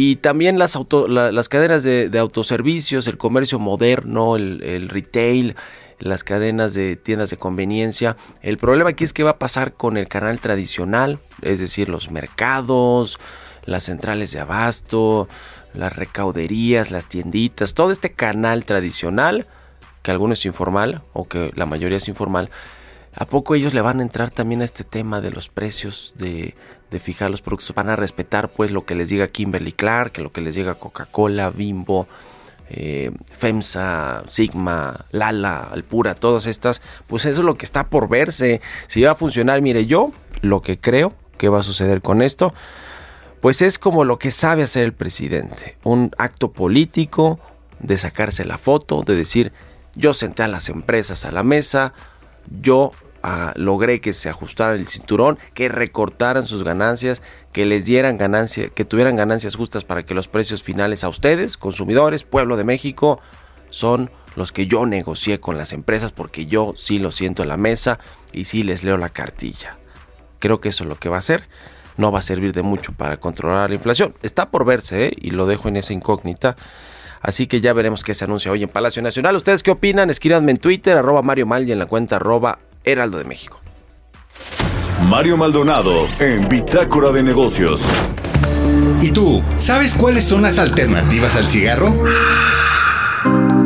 y 0.00 0.14
también 0.14 0.60
las, 0.60 0.78
las 1.08 1.48
cadenas 1.48 1.82
de, 1.82 2.18
autoservicios, 2.20 3.08
el 3.08 3.18
comercio 3.18 3.58
moderno, 3.58 4.36
el, 4.36 4.88
retail, 4.88 5.56
las 5.98 6.22
cadenas 6.22 6.72
de 6.72 6.94
tiendas 6.94 7.30
de 7.30 7.36
conveniencia. 7.36 8.16
El 8.40 8.58
problema 8.58 8.90
aquí 8.90 9.02
es 9.02 9.12
qué 9.12 9.24
va 9.24 9.30
a 9.30 9.38
pasar 9.38 9.72
con 9.72 9.96
el 9.96 10.06
canal 10.06 10.38
tradicional, 10.38 11.18
es 11.42 11.58
decir, 11.58 11.88
los 11.88 12.12
mercados, 12.12 13.18
las 13.64 13.84
centrales 13.84 14.32
de 14.32 14.40
abasto, 14.40 15.28
las 15.74 15.94
recauderías, 15.94 16.90
las 16.90 17.08
tienditas, 17.08 17.74
todo 17.74 17.92
este 17.92 18.12
canal 18.12 18.64
tradicional, 18.64 19.46
que 20.02 20.10
alguno 20.10 20.34
es 20.34 20.44
informal 20.44 21.02
o 21.12 21.28
que 21.28 21.52
la 21.54 21.66
mayoría 21.66 21.98
es 21.98 22.08
informal, 22.08 22.50
¿a 23.14 23.26
poco 23.26 23.54
ellos 23.54 23.74
le 23.74 23.80
van 23.80 24.00
a 24.00 24.02
entrar 24.02 24.30
también 24.30 24.62
a 24.62 24.64
este 24.64 24.84
tema 24.84 25.20
de 25.20 25.30
los 25.30 25.48
precios 25.48 26.14
de, 26.16 26.54
fijar 27.00 27.30
los 27.30 27.42
productos, 27.42 27.74
van 27.74 27.90
a 27.90 27.96
respetar 27.96 28.48
pues 28.50 28.70
lo 28.70 28.86
que 28.86 28.94
les 28.94 29.08
diga 29.08 29.28
Kimberly 29.28 29.72
Clark, 29.72 30.18
lo 30.18 30.32
que 30.32 30.40
les 30.40 30.54
diga 30.54 30.76
Coca-Cola, 30.76 31.50
Bimbo, 31.50 32.08
eh, 32.70 33.10
FEMSA, 33.36 34.24
Sigma, 34.28 35.06
Lala, 35.10 35.68
Alpura, 35.70 36.14
todas 36.14 36.46
estas, 36.46 36.82
pues 37.06 37.24
eso 37.24 37.40
es 37.40 37.44
lo 37.44 37.56
que 37.56 37.66
está 37.66 37.88
por 37.88 38.08
verse. 38.08 38.60
Si 38.86 39.02
va 39.02 39.12
a 39.12 39.14
funcionar, 39.14 39.62
mire 39.62 39.86
yo, 39.86 40.12
lo 40.40 40.62
que 40.62 40.78
creo 40.78 41.14
que 41.36 41.48
va 41.48 41.60
a 41.60 41.62
suceder 41.62 42.02
con 42.02 42.20
esto, 42.22 42.52
pues 43.40 43.62
es 43.62 43.78
como 43.78 44.04
lo 44.04 44.18
que 44.18 44.30
sabe 44.30 44.62
hacer 44.62 44.84
el 44.84 44.92
presidente, 44.92 45.76
un 45.84 46.10
acto 46.18 46.52
político 46.52 47.38
de 47.80 47.96
sacarse 47.98 48.44
la 48.44 48.58
foto, 48.58 49.02
de 49.02 49.14
decir, 49.14 49.52
yo 49.94 50.14
senté 50.14 50.42
a 50.42 50.48
las 50.48 50.68
empresas 50.68 51.24
a 51.24 51.32
la 51.32 51.42
mesa, 51.42 51.92
yo 52.60 52.92
logré 53.56 54.00
que 54.00 54.14
se 54.14 54.28
ajustara 54.28 54.74
el 54.74 54.86
cinturón, 54.86 55.38
que 55.54 55.68
recortaran 55.68 56.46
sus 56.46 56.64
ganancias, 56.64 57.22
que 57.52 57.66
les 57.66 57.84
dieran 57.84 58.16
ganancias, 58.16 58.70
que 58.74 58.84
tuvieran 58.84 59.16
ganancias 59.16 59.56
justas 59.56 59.84
para 59.84 60.04
que 60.04 60.14
los 60.14 60.28
precios 60.28 60.62
finales 60.62 61.04
a 61.04 61.08
ustedes, 61.08 61.56
consumidores, 61.56 62.24
pueblo 62.24 62.56
de 62.56 62.64
México, 62.64 63.20
son 63.70 64.10
los 64.36 64.52
que 64.52 64.66
yo 64.66 64.86
negocié 64.86 65.40
con 65.40 65.58
las 65.58 65.72
empresas 65.72 66.12
porque 66.12 66.46
yo 66.46 66.74
sí 66.76 66.98
lo 66.98 67.10
siento 67.10 67.42
en 67.42 67.48
la 67.48 67.56
mesa 67.56 67.98
y 68.32 68.44
sí 68.44 68.62
les 68.62 68.84
leo 68.84 68.96
la 68.96 69.10
cartilla. 69.10 69.76
Creo 70.38 70.60
que 70.60 70.70
eso 70.70 70.84
es 70.84 70.88
lo 70.88 70.98
que 70.98 71.08
va 71.08 71.16
a 71.16 71.20
hacer. 71.20 71.48
No 71.98 72.10
va 72.10 72.20
a 72.20 72.22
servir 72.22 72.52
de 72.54 72.62
mucho 72.62 72.92
para 72.92 73.18
controlar 73.18 73.68
la 73.68 73.76
inflación. 73.76 74.14
Está 74.22 74.48
por 74.48 74.64
verse 74.64 75.08
¿eh? 75.08 75.12
y 75.14 75.32
lo 75.32 75.46
dejo 75.46 75.68
en 75.68 75.76
esa 75.76 75.92
incógnita. 75.92 76.56
Así 77.20 77.46
que 77.46 77.60
ya 77.60 77.72
veremos 77.72 78.04
qué 78.04 78.14
se 78.14 78.24
anuncia 78.24 78.50
hoy 78.50 78.62
en 78.62 78.70
Palacio 78.70 79.02
Nacional. 79.02 79.36
¿Ustedes 79.36 79.62
qué 79.62 79.72
opinan? 79.72 80.08
Escríbanme 80.08 80.52
en 80.52 80.58
Twitter, 80.58 80.96
arroba 80.96 81.20
Mario 81.20 81.46
Mal 81.46 81.68
y 81.68 81.72
en 81.72 81.78
la 81.78 81.86
cuenta 81.86 82.16
arroba 82.16 82.60
Heraldo 82.84 83.18
de 83.18 83.24
México. 83.24 83.60
Mario 85.02 85.36
Maldonado 85.36 86.06
en 86.18 86.48
Bitácora 86.48 87.10
de 87.10 87.22
Negocios. 87.22 87.84
¿Y 89.00 89.10
tú, 89.10 89.42
sabes 89.56 89.94
cuáles 89.94 90.24
son 90.24 90.42
las 90.42 90.58
alternativas 90.58 91.36
al 91.36 91.48
cigarro? 91.48 91.92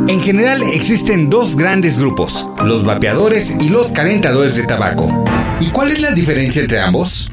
En 0.07 0.21
general 0.21 0.61
existen 0.73 1.29
dos 1.29 1.55
grandes 1.55 1.97
grupos, 1.97 2.47
los 2.63 2.83
vapeadores 2.83 3.57
y 3.61 3.69
los 3.69 3.91
calentadores 3.91 4.55
de 4.55 4.63
tabaco. 4.63 5.23
¿Y 5.59 5.69
cuál 5.71 5.91
es 5.91 6.01
la 6.01 6.11
diferencia 6.11 6.61
entre 6.61 6.81
ambos? 6.81 7.31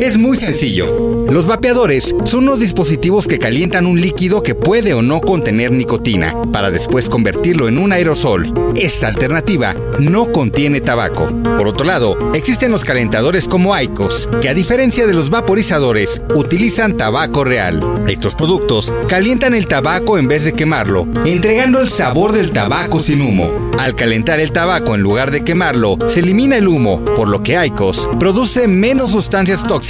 Es 0.00 0.18
muy 0.18 0.36
sencillo. 0.36 1.24
Los 1.30 1.46
vapeadores 1.46 2.14
son 2.24 2.44
unos 2.44 2.60
dispositivos 2.60 3.26
que 3.26 3.38
calientan 3.38 3.86
un 3.86 4.00
líquido 4.00 4.42
que 4.42 4.54
puede 4.54 4.92
o 4.92 5.02
no 5.02 5.20
contener 5.20 5.70
nicotina, 5.72 6.34
para 6.52 6.70
después 6.70 7.08
convertirlo 7.08 7.68
en 7.68 7.78
un 7.78 7.92
aerosol. 7.92 8.52
Esta 8.76 9.08
alternativa 9.08 9.74
no 9.98 10.32
contiene 10.32 10.80
tabaco. 10.80 11.28
Por 11.56 11.68
otro 11.68 11.86
lado, 11.86 12.32
existen 12.34 12.72
los 12.72 12.84
calentadores 12.84 13.46
como 13.46 13.72
Aicos, 13.72 14.28
que 14.40 14.48
a 14.48 14.54
diferencia 14.54 15.06
de 15.06 15.14
los 15.14 15.30
vaporizadores, 15.30 16.20
utilizan 16.34 16.96
tabaco 16.96 17.44
real. 17.44 18.04
Estos 18.08 18.34
productos 18.34 18.92
calientan 19.08 19.54
el 19.54 19.68
tabaco 19.68 20.18
en 20.18 20.28
vez 20.28 20.44
de 20.44 20.52
quemarlo, 20.52 21.06
entregando 21.24 21.80
el 21.80 21.88
sabor 21.88 22.32
del 22.32 22.52
tabaco 22.52 23.00
sin 23.00 23.22
humo. 23.22 23.70
Al 23.78 23.94
calentar 23.94 24.40
el 24.40 24.52
tabaco 24.52 24.94
en 24.94 25.02
lugar 25.02 25.30
de 25.30 25.44
quemarlo, 25.44 25.96
se 26.06 26.20
elimina 26.20 26.56
el 26.56 26.68
humo, 26.68 27.04
por 27.16 27.28
lo 27.28 27.42
que 27.42 27.56
Aicos 27.56 28.08
produce 28.18 28.68
menos 28.68 29.12
sustancias 29.12 29.66
tóxicas 29.66 29.83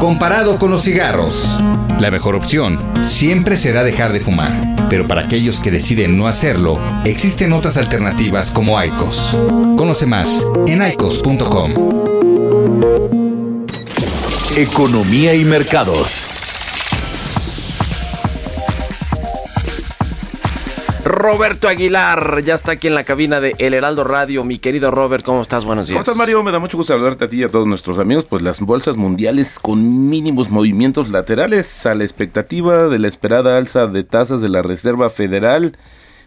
comparado 0.00 0.58
con 0.58 0.70
los 0.70 0.82
cigarros. 0.82 1.58
La 1.98 2.10
mejor 2.10 2.34
opción 2.34 2.78
siempre 3.02 3.56
será 3.56 3.82
dejar 3.84 4.12
de 4.12 4.20
fumar, 4.20 4.76
pero 4.88 5.06
para 5.06 5.22
aquellos 5.22 5.60
que 5.60 5.70
deciden 5.70 6.16
no 6.16 6.26
hacerlo, 6.26 6.80
existen 7.04 7.52
otras 7.52 7.76
alternativas 7.76 8.50
como 8.50 8.78
Aicos. 8.78 9.36
Conoce 9.76 10.06
más 10.06 10.44
en 10.66 10.82
aicos.com. 10.82 11.72
Economía 14.56 15.34
y 15.34 15.44
mercados. 15.44 16.35
Roberto 21.06 21.68
Aguilar 21.68 22.42
ya 22.42 22.54
está 22.54 22.72
aquí 22.72 22.88
en 22.88 22.96
la 22.96 23.04
cabina 23.04 23.40
de 23.40 23.54
El 23.58 23.74
Heraldo 23.74 24.02
Radio. 24.02 24.42
Mi 24.42 24.58
querido 24.58 24.90
Robert, 24.90 25.24
¿cómo 25.24 25.40
estás? 25.40 25.64
Buenos 25.64 25.86
días. 25.86 25.94
¿Cómo 25.94 26.02
estás, 26.02 26.16
Mario? 26.16 26.42
Me 26.42 26.50
da 26.50 26.58
mucho 26.58 26.76
gusto 26.76 26.94
hablarte 26.94 27.26
a 27.26 27.28
ti 27.28 27.36
y 27.36 27.44
a 27.44 27.48
todos 27.48 27.64
nuestros 27.64 28.00
amigos. 28.00 28.24
Pues 28.24 28.42
las 28.42 28.60
bolsas 28.60 28.96
mundiales 28.96 29.60
con 29.60 30.10
mínimos 30.10 30.50
movimientos 30.50 31.10
laterales 31.10 31.86
a 31.86 31.94
la 31.94 32.02
expectativa 32.02 32.88
de 32.88 32.98
la 32.98 33.06
esperada 33.06 33.56
alza 33.56 33.86
de 33.86 34.02
tasas 34.02 34.40
de 34.40 34.48
la 34.48 34.62
Reserva 34.62 35.08
Federal 35.08 35.76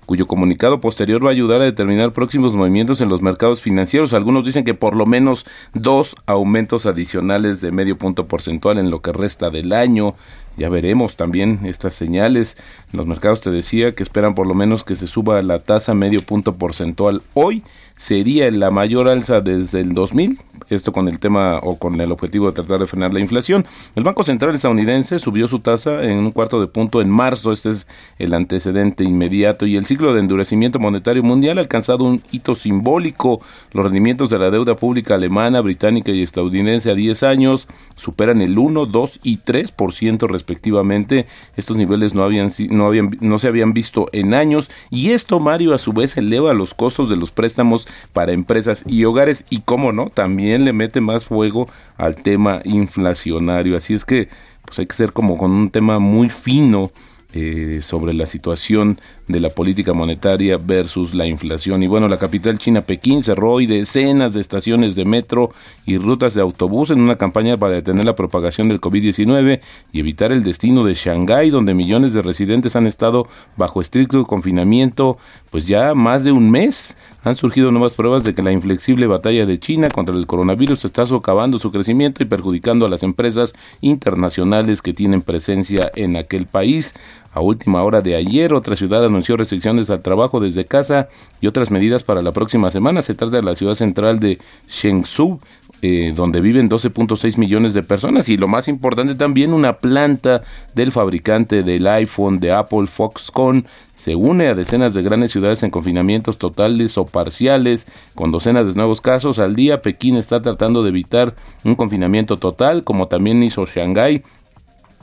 cuyo 0.09 0.25
comunicado 0.25 0.81
posterior 0.81 1.23
va 1.23 1.29
a 1.29 1.33
ayudar 1.33 1.61
a 1.61 1.65
determinar 1.65 2.13
próximos 2.13 2.55
movimientos 2.55 2.99
en 2.99 3.09
los 3.09 3.21
mercados 3.21 3.61
financieros. 3.61 4.11
Algunos 4.15 4.43
dicen 4.43 4.63
que 4.63 4.73
por 4.73 4.95
lo 4.95 5.05
menos 5.05 5.45
dos 5.75 6.15
aumentos 6.25 6.87
adicionales 6.87 7.61
de 7.61 7.71
medio 7.71 7.95
punto 7.95 8.25
porcentual 8.25 8.79
en 8.79 8.89
lo 8.89 9.03
que 9.03 9.13
resta 9.13 9.51
del 9.51 9.71
año. 9.71 10.15
Ya 10.57 10.67
veremos 10.67 11.15
también 11.15 11.59
estas 11.65 11.93
señales. 11.93 12.57
Los 12.91 13.05
mercados 13.05 13.41
te 13.41 13.51
decía 13.51 13.93
que 13.93 14.01
esperan 14.01 14.33
por 14.33 14.47
lo 14.47 14.55
menos 14.55 14.83
que 14.83 14.95
se 14.95 15.05
suba 15.05 15.43
la 15.43 15.59
tasa 15.59 15.93
medio 15.93 16.23
punto 16.23 16.53
porcentual 16.53 17.21
hoy 17.35 17.61
sería 17.99 18.49
la 18.49 18.71
mayor 18.71 19.09
alza 19.09 19.41
desde 19.41 19.81
el 19.81 19.93
2000, 19.93 20.39
esto 20.69 20.93
con 20.93 21.09
el 21.09 21.19
tema 21.19 21.59
o 21.61 21.77
con 21.77 21.99
el 21.99 22.13
objetivo 22.13 22.47
de 22.47 22.53
tratar 22.53 22.79
de 22.79 22.87
frenar 22.87 23.13
la 23.13 23.19
inflación. 23.19 23.65
El 23.93 24.05
Banco 24.05 24.23
Central 24.23 24.55
estadounidense 24.55 25.19
subió 25.19 25.49
su 25.49 25.59
tasa 25.59 26.05
en 26.05 26.17
un 26.19 26.31
cuarto 26.31 26.61
de 26.61 26.67
punto 26.67 27.01
en 27.01 27.09
marzo, 27.09 27.51
este 27.51 27.71
es 27.71 27.87
el 28.17 28.33
antecedente 28.33 29.03
inmediato, 29.03 29.65
y 29.65 29.75
el 29.75 29.85
ciclo 29.85 30.13
de 30.13 30.21
endurecimiento 30.21 30.79
monetario 30.79 31.23
mundial 31.23 31.57
ha 31.57 31.61
alcanzado 31.61 32.05
un 32.05 32.23
hito 32.31 32.55
simbólico. 32.55 33.41
Los 33.73 33.83
rendimientos 33.83 34.29
de 34.29 34.39
la 34.39 34.49
deuda 34.49 34.75
pública 34.75 35.15
alemana, 35.15 35.59
británica 35.59 36.13
y 36.13 36.21
estadounidense 36.21 36.91
a 36.91 36.95
10 36.95 37.23
años 37.23 37.67
superan 37.95 38.41
el 38.41 38.57
1, 38.57 38.85
2 38.85 39.19
y 39.23 39.39
3% 39.39 40.25
respectivamente. 40.29 41.27
Estos 41.57 41.75
niveles 41.75 42.15
no, 42.15 42.23
habían, 42.23 42.49
no, 42.69 42.85
habían, 42.85 43.17
no 43.19 43.39
se 43.39 43.49
habían 43.49 43.73
visto 43.73 44.07
en 44.13 44.33
años, 44.33 44.71
y 44.89 45.09
esto, 45.09 45.41
Mario, 45.41 45.73
a 45.73 45.77
su 45.77 45.91
vez 45.91 46.15
eleva 46.15 46.53
los 46.53 46.73
costos 46.73 47.09
de 47.09 47.17
los 47.17 47.31
préstamos 47.31 47.88
para 48.13 48.31
empresas 48.31 48.83
y 48.87 49.05
hogares 49.05 49.45
y 49.49 49.61
cómo 49.61 49.91
no, 49.91 50.09
también 50.09 50.65
le 50.65 50.73
mete 50.73 51.01
más 51.01 51.25
fuego 51.25 51.69
al 51.97 52.15
tema 52.15 52.61
inflacionario. 52.63 53.77
Así 53.77 53.93
es 53.93 54.05
que 54.05 54.29
pues 54.65 54.79
hay 54.79 54.85
que 54.85 54.95
ser 54.95 55.13
como 55.13 55.37
con 55.37 55.51
un 55.51 55.69
tema 55.69 55.99
muy 55.99 56.29
fino 56.29 56.91
eh, 57.33 57.79
sobre 57.83 58.13
la 58.13 58.25
situación 58.25 58.99
de 59.29 59.39
la 59.39 59.49
política 59.49 59.93
monetaria 59.93 60.57
versus 60.57 61.13
la 61.13 61.27
inflación. 61.27 61.83
Y 61.83 61.87
bueno, 61.87 62.07
la 62.07 62.17
capital 62.17 62.57
china, 62.57 62.81
Pekín, 62.81 63.21
cerró 63.21 63.53
hoy 63.53 63.67
decenas 63.67 64.33
de 64.33 64.41
estaciones 64.41 64.95
de 64.95 65.05
metro 65.05 65.51
y 65.85 65.97
rutas 65.99 66.33
de 66.33 66.41
autobús 66.41 66.89
en 66.89 66.99
una 66.99 67.15
campaña 67.15 67.55
para 67.55 67.75
detener 67.75 68.05
la 68.05 68.15
propagación 68.15 68.67
del 68.67 68.81
COVID-19 68.81 69.61
y 69.93 69.99
evitar 69.99 70.31
el 70.31 70.43
destino 70.43 70.83
de 70.83 70.95
Shanghái, 70.95 71.51
donde 71.51 71.75
millones 71.75 72.13
de 72.15 72.23
residentes 72.23 72.75
han 72.75 72.87
estado 72.87 73.27
bajo 73.55 73.81
estricto 73.81 74.25
confinamiento, 74.25 75.19
pues 75.51 75.67
ya 75.67 75.93
más 75.93 76.23
de 76.23 76.31
un 76.31 76.49
mes 76.49 76.97
han 77.23 77.35
surgido 77.35 77.71
nuevas 77.71 77.93
pruebas 77.93 78.23
de 78.23 78.33
que 78.33 78.41
la 78.41 78.51
inflexible 78.51 79.05
batalla 79.05 79.45
de 79.45 79.59
China 79.59 79.89
contra 79.89 80.15
el 80.15 80.25
coronavirus 80.25 80.85
está 80.85 81.05
socavando 81.05 81.59
su 81.59 81.71
crecimiento 81.71 82.23
y 82.23 82.25
perjudicando 82.25 82.85
a 82.85 82.89
las 82.89 83.03
empresas 83.03 83.53
internacionales 83.81 84.81
que 84.81 84.93
tienen 84.93 85.21
presencia 85.21 85.91
en 85.95 86.15
aquel 86.15 86.45
país. 86.45 86.95
A 87.31 87.41
última 87.41 87.83
hora 87.83 88.01
de 88.01 88.15
ayer, 88.15 88.53
otra 88.53 88.75
ciudad 88.75 89.05
anunció 89.05 89.37
restricciones 89.37 89.89
al 89.89 90.01
trabajo 90.01 90.39
desde 90.39 90.65
casa 90.65 91.09
y 91.41 91.47
otras 91.47 91.69
medidas 91.69 92.03
para 92.03 92.21
la 92.21 92.31
próxima 92.31 92.71
semana. 92.71 93.01
Se 93.01 93.13
trata 93.13 93.37
de 93.37 93.43
la 93.43 93.55
ciudad 93.55 93.75
central 93.75 94.19
de 94.19 94.39
Shenzhou, 94.67 95.39
eh, 95.81 96.11
donde 96.15 96.41
viven 96.41 96.69
12.6 96.69 97.37
millones 97.37 97.73
de 97.73 97.83
personas 97.83 98.27
y 98.27 98.35
lo 98.35 98.47
más 98.47 98.67
importante 98.67 99.15
también 99.15 99.53
una 99.53 99.77
planta 99.77 100.41
del 100.75 100.91
fabricante 100.91 101.63
del 101.63 101.87
iPhone 101.87 102.39
de 102.39 102.51
Apple 102.51 102.87
Foxconn 102.87 103.65
se 103.99 104.15
une 104.15 104.47
a 104.47 104.55
decenas 104.55 104.93
de 104.93 105.01
grandes 105.01 105.31
ciudades 105.31 105.61
en 105.61 105.71
confinamientos 105.71 106.37
totales 106.37 106.97
o 106.97 107.05
parciales, 107.05 107.85
con 108.15 108.31
docenas 108.31 108.67
de 108.67 108.73
nuevos 108.73 109.01
casos 109.01 109.39
al 109.39 109.57
día. 109.57 109.81
Pekín 109.81 110.15
está 110.15 110.41
tratando 110.41 110.83
de 110.83 110.89
evitar 110.89 111.35
un 111.65 111.75
confinamiento 111.75 112.37
total, 112.37 112.85
como 112.85 113.09
también 113.09 113.43
hizo 113.43 113.65
Shanghái 113.65 114.23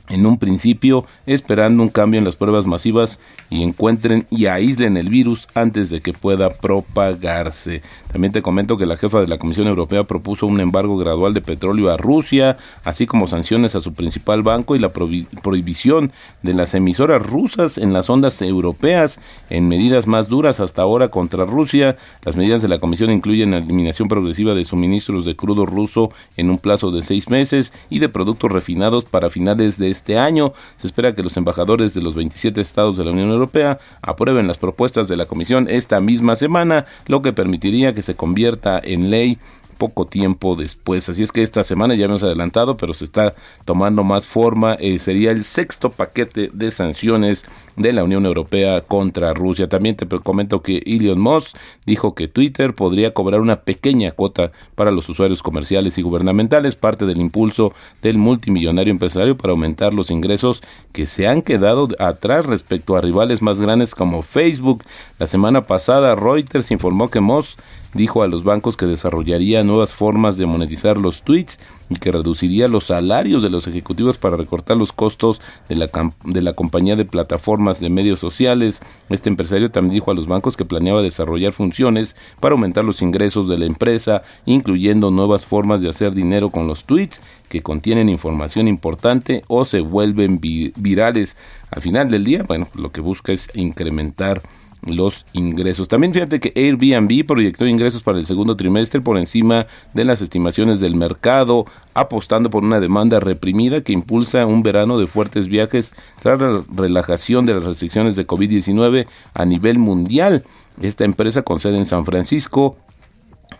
en 0.09 0.25
un 0.25 0.37
principio 0.37 1.05
esperando 1.25 1.83
un 1.83 1.89
cambio 1.89 2.17
en 2.17 2.25
las 2.25 2.35
pruebas 2.35 2.65
masivas 2.65 3.19
y 3.49 3.63
encuentren 3.63 4.25
y 4.29 4.47
aíslen 4.47 4.97
el 4.97 5.09
virus 5.09 5.47
antes 5.53 5.89
de 5.89 6.01
que 6.01 6.13
pueda 6.13 6.49
propagarse. 6.49 7.81
También 8.11 8.31
te 8.31 8.41
comento 8.41 8.77
que 8.77 8.85
la 8.85 8.97
jefa 8.97 9.21
de 9.21 9.27
la 9.27 9.37
Comisión 9.37 9.67
Europea 9.67 10.03
propuso 10.03 10.47
un 10.47 10.59
embargo 10.59 10.97
gradual 10.97 11.33
de 11.33 11.41
petróleo 11.41 11.91
a 11.91 11.97
Rusia, 11.97 12.57
así 12.83 13.05
como 13.05 13.27
sanciones 13.27 13.75
a 13.75 13.81
su 13.81 13.93
principal 13.93 14.43
banco 14.43 14.75
y 14.75 14.79
la 14.79 14.91
prohibición 14.91 16.11
de 16.41 16.53
las 16.53 16.73
emisoras 16.73 17.25
rusas 17.25 17.77
en 17.77 17.93
las 17.93 18.09
ondas 18.09 18.41
europeas 18.41 19.19
en 19.49 19.67
medidas 19.67 20.07
más 20.07 20.27
duras 20.27 20.59
hasta 20.59 20.81
ahora 20.81 21.09
contra 21.09 21.45
Rusia. 21.45 21.97
Las 22.23 22.35
medidas 22.35 22.61
de 22.61 22.67
la 22.67 22.79
Comisión 22.79 23.11
incluyen 23.11 23.51
la 23.51 23.57
eliminación 23.57 24.07
progresiva 24.07 24.53
de 24.53 24.65
suministros 24.65 25.25
de 25.25 25.35
crudo 25.35 25.65
ruso 25.65 26.11
en 26.35 26.49
un 26.49 26.57
plazo 26.57 26.91
de 26.91 27.01
seis 27.01 27.29
meses 27.29 27.73
y 27.89 27.99
de 27.99 28.09
productos 28.09 28.51
refinados 28.51 29.05
para 29.05 29.29
finales 29.29 29.77
de 29.77 29.89
este 29.97 30.17
año. 30.17 30.53
Se 30.77 30.87
espera 30.87 31.13
que 31.13 31.23
los 31.23 31.35
embajadores 31.37 31.93
de 31.93 32.01
los 32.01 32.15
27 32.15 32.61
estados 32.61 32.97
de 32.97 33.03
la 33.03 33.11
Unión 33.11 33.29
Europea 33.29 33.79
aprueben 34.01 34.47
las 34.47 34.57
propuestas 34.57 35.07
de 35.07 35.17
la 35.17 35.25
Comisión 35.25 35.67
esta 35.69 35.99
misma 35.99 36.35
semana, 36.35 36.85
lo 37.07 37.21
que 37.21 37.33
permitiría 37.33 37.93
que 37.93 38.01
se 38.01 38.15
convierta 38.15 38.79
en 38.81 39.09
ley 39.09 39.37
poco 39.77 40.05
tiempo 40.05 40.55
después. 40.55 41.07
Así 41.09 41.23
es 41.23 41.31
que 41.31 41.41
esta 41.41 41.63
semana 41.63 41.95
ya 41.95 42.05
hemos 42.05 42.23
adelantado, 42.23 42.77
pero 42.77 42.93
se 42.93 43.05
está 43.05 43.35
tomando 43.65 44.03
más 44.03 44.27
forma. 44.27 44.75
Eh, 44.79 44.99
sería 44.99 45.31
el 45.31 45.43
sexto 45.43 45.91
paquete 45.91 46.49
de 46.53 46.71
sanciones 46.71 47.45
de 47.77 47.93
la 47.93 48.03
Unión 48.03 48.25
Europea 48.25 48.81
contra 48.81 49.33
Rusia. 49.33 49.69
También 49.69 49.95
te 49.95 50.07
comento 50.07 50.61
que 50.61 50.81
Elon 50.85 51.19
Musk 51.19 51.55
dijo 51.85 52.15
que 52.15 52.27
Twitter 52.27 52.73
podría 52.73 53.13
cobrar 53.13 53.39
una 53.39 53.61
pequeña 53.61 54.11
cuota 54.11 54.51
para 54.75 54.91
los 54.91 55.07
usuarios 55.09 55.43
comerciales 55.43 55.97
y 55.97 56.01
gubernamentales, 56.01 56.75
parte 56.75 57.05
del 57.05 57.21
impulso 57.21 57.73
del 58.01 58.17
multimillonario 58.17 58.91
empresario 58.91 59.37
para 59.37 59.51
aumentar 59.51 59.93
los 59.93 60.11
ingresos 60.11 60.63
que 60.91 61.05
se 61.05 61.27
han 61.27 61.41
quedado 61.41 61.87
atrás 61.99 62.45
respecto 62.45 62.97
a 62.97 63.01
rivales 63.01 63.41
más 63.41 63.61
grandes 63.61 63.93
como 63.93 64.23
Facebook. 64.23 64.83
La 65.19 65.27
semana 65.27 65.61
pasada 65.61 66.15
Reuters 66.15 66.71
informó 66.71 67.09
que 67.09 67.19
Musk 67.19 67.59
dijo 67.93 68.23
a 68.23 68.27
los 68.27 68.43
bancos 68.43 68.77
que 68.77 68.85
desarrollaría 68.85 69.63
nuevas 69.63 69.91
formas 69.91 70.37
de 70.37 70.45
monetizar 70.45 70.97
los 70.97 71.23
tweets 71.23 71.59
y 71.89 71.95
que 71.95 72.11
reduciría 72.11 72.67
los 72.67 72.85
salarios 72.85 73.41
de 73.41 73.49
los 73.49 73.67
ejecutivos 73.67 74.17
para 74.17 74.35
recortar 74.35 74.75
los 74.77 74.91
costos 74.91 75.41
de 75.69 75.75
la, 75.75 75.89
de 76.25 76.41
la 76.41 76.53
compañía 76.53 76.95
de 76.95 77.05
plataformas 77.05 77.79
de 77.79 77.89
medios 77.89 78.19
sociales. 78.19 78.81
Este 79.09 79.29
empresario 79.29 79.71
también 79.71 79.95
dijo 79.95 80.11
a 80.11 80.13
los 80.13 80.27
bancos 80.27 80.57
que 80.57 80.65
planeaba 80.65 81.01
desarrollar 81.01 81.53
funciones 81.53 82.15
para 82.39 82.53
aumentar 82.53 82.83
los 82.83 83.01
ingresos 83.01 83.47
de 83.47 83.57
la 83.57 83.65
empresa, 83.65 84.23
incluyendo 84.45 85.11
nuevas 85.11 85.45
formas 85.45 85.81
de 85.81 85.89
hacer 85.89 86.13
dinero 86.13 86.49
con 86.49 86.67
los 86.67 86.83
tweets 86.83 87.21
que 87.47 87.61
contienen 87.61 88.09
información 88.09 88.67
importante 88.67 89.43
o 89.47 89.63
se 89.63 89.79
vuelven 89.79 90.39
virales. 90.41 91.37
Al 91.71 91.81
final 91.81 92.09
del 92.09 92.25
día, 92.25 92.43
bueno, 92.43 92.67
lo 92.75 92.91
que 92.91 93.01
busca 93.01 93.31
es 93.31 93.49
incrementar 93.53 94.41
los 94.81 95.25
ingresos. 95.33 95.87
También 95.87 96.13
fíjate 96.13 96.39
que 96.39 96.51
Airbnb 96.55 97.25
proyectó 97.25 97.65
ingresos 97.65 98.01
para 98.01 98.19
el 98.19 98.25
segundo 98.25 98.55
trimestre 98.55 99.01
por 99.01 99.17
encima 99.17 99.67
de 99.93 100.05
las 100.05 100.21
estimaciones 100.21 100.79
del 100.79 100.95
mercado, 100.95 101.65
apostando 101.93 102.49
por 102.49 102.63
una 102.63 102.79
demanda 102.79 103.19
reprimida 103.19 103.81
que 103.81 103.93
impulsa 103.93 104.45
un 104.45 104.63
verano 104.63 104.97
de 104.97 105.07
fuertes 105.07 105.47
viajes 105.47 105.93
tras 106.21 106.39
la 106.39 106.63
relajación 106.73 107.45
de 107.45 107.55
las 107.55 107.63
restricciones 107.63 108.15
de 108.15 108.27
COVID-19 108.27 109.07
a 109.33 109.45
nivel 109.45 109.79
mundial. 109.79 110.43
Esta 110.81 111.05
empresa 111.05 111.41
con 111.41 111.59
sede 111.59 111.77
en 111.77 111.85
San 111.85 112.05
Francisco 112.05 112.77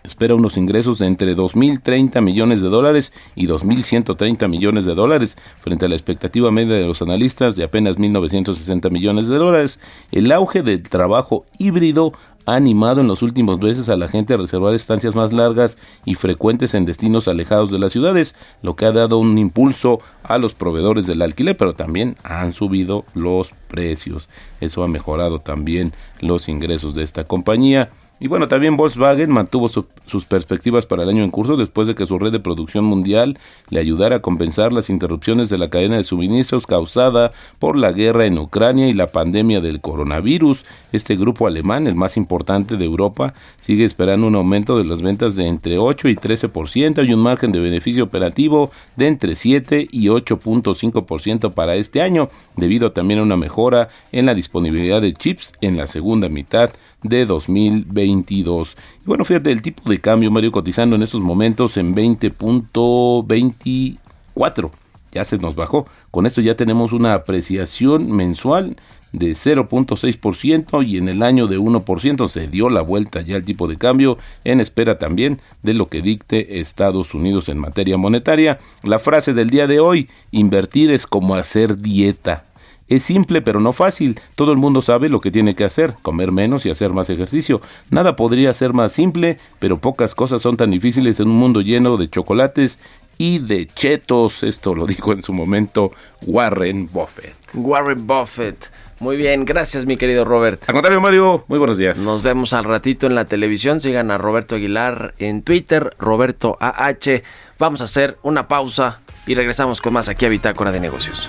espera 0.02 0.34
unos 0.34 0.56
ingresos 0.56 0.98
de 0.98 1.06
entre 1.06 1.36
2.030 1.36 2.20
millones 2.22 2.62
de 2.62 2.68
dólares 2.68 3.12
y 3.34 3.46
2.130 3.46 4.48
millones 4.48 4.84
de 4.84 4.94
dólares, 4.94 5.36
frente 5.60 5.86
a 5.86 5.88
la 5.88 5.94
expectativa 5.94 6.50
media 6.50 6.76
de 6.76 6.86
los 6.86 7.02
analistas 7.02 7.56
de 7.56 7.64
apenas 7.64 7.98
1.960 7.98 8.90
millones 8.90 9.28
de 9.28 9.36
dólares. 9.36 9.80
El 10.12 10.32
auge 10.32 10.62
del 10.62 10.82
trabajo 10.82 11.44
híbrido 11.58 12.12
ha 12.48 12.54
animado 12.54 13.02
en 13.02 13.08
los 13.08 13.20
últimos 13.20 13.60
meses 13.60 13.90
a 13.90 13.96
la 13.96 14.08
gente 14.08 14.32
a 14.32 14.38
reservar 14.38 14.72
estancias 14.72 15.14
más 15.14 15.34
largas 15.34 15.76
y 16.06 16.14
frecuentes 16.14 16.72
en 16.72 16.86
destinos 16.86 17.28
alejados 17.28 17.70
de 17.70 17.78
las 17.78 17.92
ciudades, 17.92 18.34
lo 18.62 18.74
que 18.74 18.86
ha 18.86 18.92
dado 18.92 19.18
un 19.18 19.36
impulso 19.36 20.00
a 20.22 20.38
los 20.38 20.54
proveedores 20.54 21.06
del 21.06 21.20
alquiler, 21.20 21.58
pero 21.58 21.74
también 21.74 22.16
han 22.22 22.54
subido 22.54 23.04
los 23.14 23.52
precios. 23.68 24.30
Eso 24.62 24.82
ha 24.82 24.88
mejorado 24.88 25.40
también 25.40 25.92
los 26.20 26.48
ingresos 26.48 26.94
de 26.94 27.02
esta 27.02 27.24
compañía. 27.24 27.90
Y 28.20 28.26
bueno, 28.26 28.48
también 28.48 28.76
Volkswagen 28.76 29.30
mantuvo 29.30 29.68
sus 29.68 30.24
perspectivas 30.24 30.86
para 30.86 31.04
el 31.04 31.08
año 31.08 31.22
en 31.22 31.30
curso 31.30 31.56
después 31.56 31.86
de 31.86 31.94
que 31.94 32.04
su 32.04 32.18
red 32.18 32.32
de 32.32 32.40
producción 32.40 32.84
mundial 32.84 33.38
le 33.70 33.78
ayudara 33.78 34.16
a 34.16 34.22
compensar 34.22 34.72
las 34.72 34.90
interrupciones 34.90 35.48
de 35.48 35.58
la 35.58 35.70
cadena 35.70 35.96
de 35.96 36.04
suministros 36.04 36.66
causada 36.66 37.30
por 37.60 37.76
la 37.76 37.92
guerra 37.92 38.26
en 38.26 38.38
Ucrania 38.38 38.88
y 38.88 38.92
la 38.92 39.12
pandemia 39.12 39.60
del 39.60 39.80
coronavirus. 39.80 40.64
Este 40.90 41.16
grupo 41.16 41.46
alemán, 41.46 41.86
el 41.86 41.94
más 41.94 42.16
importante 42.16 42.76
de 42.76 42.84
Europa, 42.84 43.34
sigue 43.60 43.84
esperando 43.84 44.26
un 44.26 44.34
aumento 44.34 44.76
de 44.76 44.84
las 44.84 45.00
ventas 45.00 45.36
de 45.36 45.46
entre 45.46 45.78
8 45.78 46.08
y 46.08 46.16
13% 46.16 47.06
y 47.06 47.12
un 47.12 47.20
margen 47.20 47.52
de 47.52 47.60
beneficio 47.60 48.02
operativo 48.02 48.72
de 48.96 49.06
entre 49.06 49.36
7 49.36 49.86
y 49.92 50.08
8.5% 50.08 51.52
para 51.54 51.76
este 51.76 52.02
año, 52.02 52.30
debido 52.56 52.90
también 52.90 53.20
a 53.20 53.22
una 53.22 53.36
mejora 53.36 53.90
en 54.10 54.26
la 54.26 54.34
disponibilidad 54.34 55.00
de 55.00 55.12
chips 55.12 55.52
en 55.60 55.76
la 55.76 55.86
segunda 55.86 56.28
mitad 56.28 56.70
de 57.02 57.26
2022. 57.26 58.76
Y 59.00 59.04
bueno, 59.06 59.24
fíjate, 59.24 59.50
el 59.50 59.62
tipo 59.62 59.88
de 59.88 60.00
cambio, 60.00 60.30
Mario, 60.30 60.52
cotizando 60.52 60.94
en 60.96 61.02
estos 61.02 61.20
momentos 61.20 61.76
en 61.76 61.94
20.24 61.94 64.70
ya 65.12 65.24
se 65.24 65.38
nos 65.38 65.54
bajó. 65.54 65.86
Con 66.10 66.26
esto 66.26 66.40
ya 66.40 66.56
tenemos 66.56 66.92
una 66.92 67.14
apreciación 67.14 68.10
mensual 68.12 68.76
de 69.12 69.32
0.6% 69.32 70.86
y 70.86 70.98
en 70.98 71.08
el 71.08 71.22
año 71.22 71.46
de 71.46 71.58
1% 71.58 72.28
se 72.28 72.46
dio 72.46 72.68
la 72.68 72.82
vuelta 72.82 73.22
ya 73.22 73.36
el 73.36 73.44
tipo 73.44 73.66
de 73.66 73.78
cambio 73.78 74.18
en 74.44 74.60
espera 74.60 74.98
también 74.98 75.40
de 75.62 75.72
lo 75.72 75.88
que 75.88 76.02
dicte 76.02 76.60
Estados 76.60 77.14
Unidos 77.14 77.48
en 77.48 77.58
materia 77.58 77.96
monetaria. 77.96 78.58
La 78.82 78.98
frase 78.98 79.32
del 79.32 79.48
día 79.48 79.66
de 79.66 79.80
hoy, 79.80 80.08
invertir 80.30 80.90
es 80.90 81.06
como 81.06 81.36
hacer 81.36 81.78
dieta. 81.78 82.44
Es 82.88 83.02
simple 83.02 83.42
pero 83.42 83.60
no 83.60 83.72
fácil. 83.72 84.20
Todo 84.34 84.52
el 84.52 84.58
mundo 84.58 84.82
sabe 84.82 85.08
lo 85.08 85.20
que 85.20 85.30
tiene 85.30 85.54
que 85.54 85.64
hacer, 85.64 85.94
comer 86.02 86.32
menos 86.32 86.66
y 86.66 86.70
hacer 86.70 86.92
más 86.92 87.10
ejercicio. 87.10 87.60
Nada 87.90 88.16
podría 88.16 88.52
ser 88.52 88.72
más 88.72 88.92
simple, 88.92 89.38
pero 89.58 89.78
pocas 89.78 90.14
cosas 90.14 90.42
son 90.42 90.56
tan 90.56 90.70
difíciles 90.70 91.20
en 91.20 91.28
un 91.28 91.36
mundo 91.36 91.60
lleno 91.60 91.96
de 91.96 92.08
chocolates 92.08 92.78
y 93.18 93.40
de 93.40 93.66
chetos. 93.66 94.42
Esto 94.42 94.74
lo 94.74 94.86
dijo 94.86 95.12
en 95.12 95.22
su 95.22 95.32
momento 95.32 95.92
Warren 96.26 96.88
Buffett. 96.90 97.34
Warren 97.54 98.06
Buffett. 98.06 98.70
Muy 99.00 99.16
bien, 99.16 99.44
gracias 99.44 99.86
mi 99.86 99.96
querido 99.96 100.24
Robert. 100.24 100.64
Al 100.66 100.72
contrario, 100.72 101.00
Mario, 101.00 101.44
muy 101.46 101.58
buenos 101.58 101.78
días. 101.78 101.98
Nos 101.98 102.22
vemos 102.22 102.52
al 102.52 102.64
ratito 102.64 103.06
en 103.06 103.14
la 103.14 103.26
televisión. 103.26 103.80
Sigan 103.80 104.10
a 104.10 104.18
Roberto 104.18 104.56
Aguilar 104.56 105.14
en 105.18 105.42
Twitter, 105.42 105.90
Roberto 105.98 106.56
AH. 106.60 107.22
Vamos 107.58 107.80
a 107.80 107.84
hacer 107.84 108.18
una 108.22 108.48
pausa 108.48 109.00
y 109.26 109.34
regresamos 109.34 109.80
con 109.80 109.92
más 109.92 110.08
aquí 110.08 110.26
a 110.26 110.28
Bitácora 110.28 110.72
de 110.72 110.80
Negocios. 110.80 111.28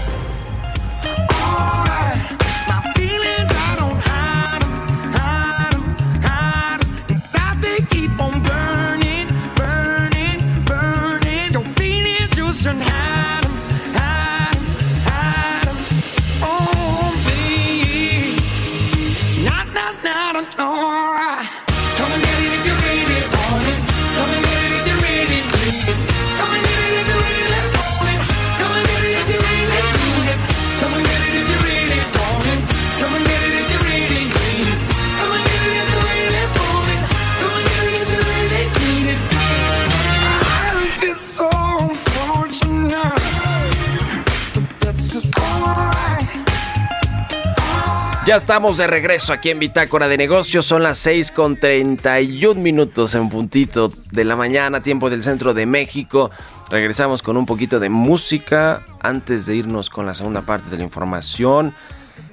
Ya 48.31 48.37
estamos 48.37 48.77
de 48.77 48.87
regreso 48.87 49.33
aquí 49.33 49.49
en 49.49 49.59
Bitácora 49.59 50.07
de 50.07 50.15
Negocios. 50.15 50.65
Son 50.65 50.83
las 50.83 50.99
6 50.99 51.33
con 51.33 51.57
31 51.57 52.61
minutos 52.61 53.13
en 53.13 53.27
puntito 53.27 53.91
de 54.13 54.23
la 54.23 54.37
mañana, 54.37 54.81
tiempo 54.81 55.09
del 55.09 55.21
centro 55.21 55.53
de 55.53 55.65
México. 55.65 56.31
Regresamos 56.69 57.21
con 57.21 57.35
un 57.35 57.45
poquito 57.45 57.77
de 57.81 57.89
música 57.89 58.85
antes 59.01 59.45
de 59.45 59.57
irnos 59.57 59.89
con 59.89 60.05
la 60.05 60.13
segunda 60.13 60.43
parte 60.43 60.69
de 60.69 60.77
la 60.77 60.83
información. 60.83 61.73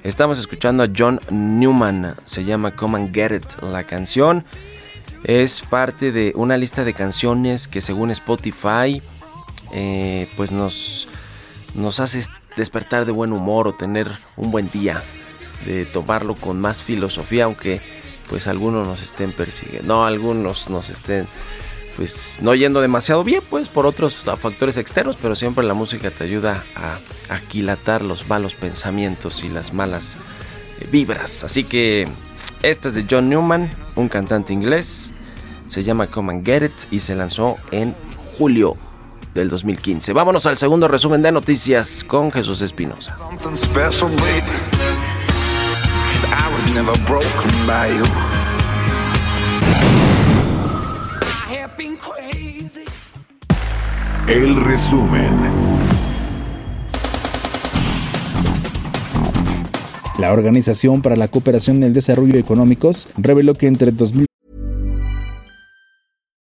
Estamos 0.04 0.38
escuchando 0.38 0.84
a 0.84 0.88
John 0.96 1.18
Newman. 1.32 2.14
Se 2.26 2.44
llama 2.44 2.76
Come 2.76 2.96
and 2.98 3.12
Get 3.12 3.32
It 3.32 3.62
la 3.62 3.82
canción. 3.82 4.44
Es 5.24 5.62
parte 5.62 6.12
de 6.12 6.32
una 6.36 6.56
lista 6.58 6.84
de 6.84 6.94
canciones 6.94 7.66
que 7.66 7.80
según 7.80 8.12
Spotify 8.12 9.02
eh, 9.72 10.28
pues 10.36 10.52
nos, 10.52 11.08
nos 11.74 11.98
hace 11.98 12.22
despertar 12.56 13.04
de 13.04 13.10
buen 13.10 13.32
humor 13.32 13.66
o 13.66 13.74
tener 13.74 14.08
un 14.36 14.52
buen 14.52 14.70
día 14.70 15.02
de 15.66 15.84
tomarlo 15.84 16.34
con 16.34 16.60
más 16.60 16.82
filosofía, 16.82 17.44
aunque 17.44 17.80
pues 18.28 18.46
algunos 18.46 18.86
nos 18.86 19.02
estén 19.02 19.32
persiguiendo, 19.32 19.94
no, 19.94 20.04
algunos 20.04 20.68
nos 20.68 20.90
estén 20.90 21.26
pues 21.96 22.38
no 22.40 22.54
yendo 22.54 22.80
demasiado 22.80 23.24
bien, 23.24 23.42
pues 23.50 23.68
por 23.68 23.84
otros 23.84 24.24
factores 24.40 24.76
externos, 24.76 25.16
pero 25.20 25.34
siempre 25.34 25.64
la 25.64 25.74
música 25.74 26.12
te 26.12 26.22
ayuda 26.22 26.62
a 26.76 27.00
aquilatar 27.28 28.02
los 28.02 28.28
malos 28.28 28.54
pensamientos 28.54 29.42
y 29.42 29.48
las 29.48 29.72
malas 29.72 30.16
eh, 30.80 30.86
vibras. 30.92 31.42
Así 31.42 31.64
que 31.64 32.06
esta 32.62 32.88
es 32.88 32.94
de 32.94 33.04
John 33.10 33.28
Newman, 33.28 33.68
un 33.96 34.08
cantante 34.08 34.52
inglés, 34.52 35.12
se 35.66 35.82
llama 35.82 36.06
Come 36.06 36.34
and 36.34 36.46
Get 36.46 36.62
It 36.62 36.92
y 36.92 37.00
se 37.00 37.16
lanzó 37.16 37.56
en 37.72 37.96
julio 38.38 38.76
del 39.34 39.48
2015. 39.48 40.12
Vámonos 40.12 40.46
al 40.46 40.56
segundo 40.56 40.86
resumen 40.86 41.20
de 41.22 41.32
noticias 41.32 42.04
con 42.04 42.30
Jesús 42.30 42.62
Espinosa. 42.62 43.16
El 54.28 54.56
resumen. 54.56 55.32
La 60.18 60.32
Organización 60.32 61.02
para 61.02 61.16
la 61.16 61.28
Cooperación 61.28 61.82
y 61.82 61.86
el 61.86 61.92
Desarrollo 61.92 62.38
Económicos 62.38 63.08
reveló 63.16 63.54
que 63.54 63.66
entre 63.66 63.90
2000 63.90 64.26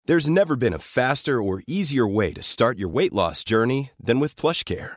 There's 0.07 0.29
never 0.29 0.57
been 0.57 0.75
a 0.75 0.79
faster 0.79 1.41
or 1.41 1.63
easier 1.67 2.07
way 2.07 2.33
to 2.33 2.43
start 2.43 2.79
your 2.79 2.91
weight 2.91 3.13
loss 3.15 3.45
journey 3.45 3.91
than 4.03 4.19
with 4.19 4.35
PlushCare. 4.35 4.97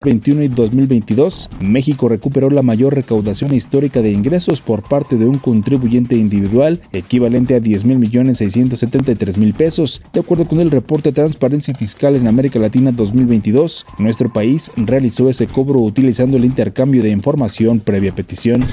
2021 0.00 0.44
y 0.44 0.48
2022, 0.48 1.50
México 1.60 2.08
recuperó 2.08 2.50
la 2.50 2.62
mayor 2.62 2.94
recaudación 2.94 3.52
histórica 3.52 4.00
de 4.00 4.12
ingresos 4.12 4.60
por 4.60 4.88
parte 4.88 5.16
de 5.16 5.24
un 5.24 5.38
contribuyente 5.38 6.14
individual, 6.14 6.80
equivalente 6.92 7.56
a 7.56 7.60
10 7.60 7.84
mil 7.84 7.98
millones 7.98 8.38
673 8.38 9.36
mil 9.38 9.54
pesos. 9.54 10.00
De 10.12 10.20
acuerdo 10.20 10.44
con 10.44 10.60
el 10.60 10.70
reporte 10.70 11.10
Transparencia 11.10 11.74
Fiscal 11.74 12.14
en 12.14 12.28
América 12.28 12.60
Latina 12.60 12.92
2022, 12.92 13.86
nuestro 13.98 14.32
país 14.32 14.70
realizó 14.76 15.28
ese 15.28 15.48
cobro 15.48 15.80
utilizando 15.80 16.36
el 16.36 16.44
intercambio 16.44 17.02
de 17.02 17.10
información 17.10 17.80
previa 17.80 18.14
petición. 18.14 18.64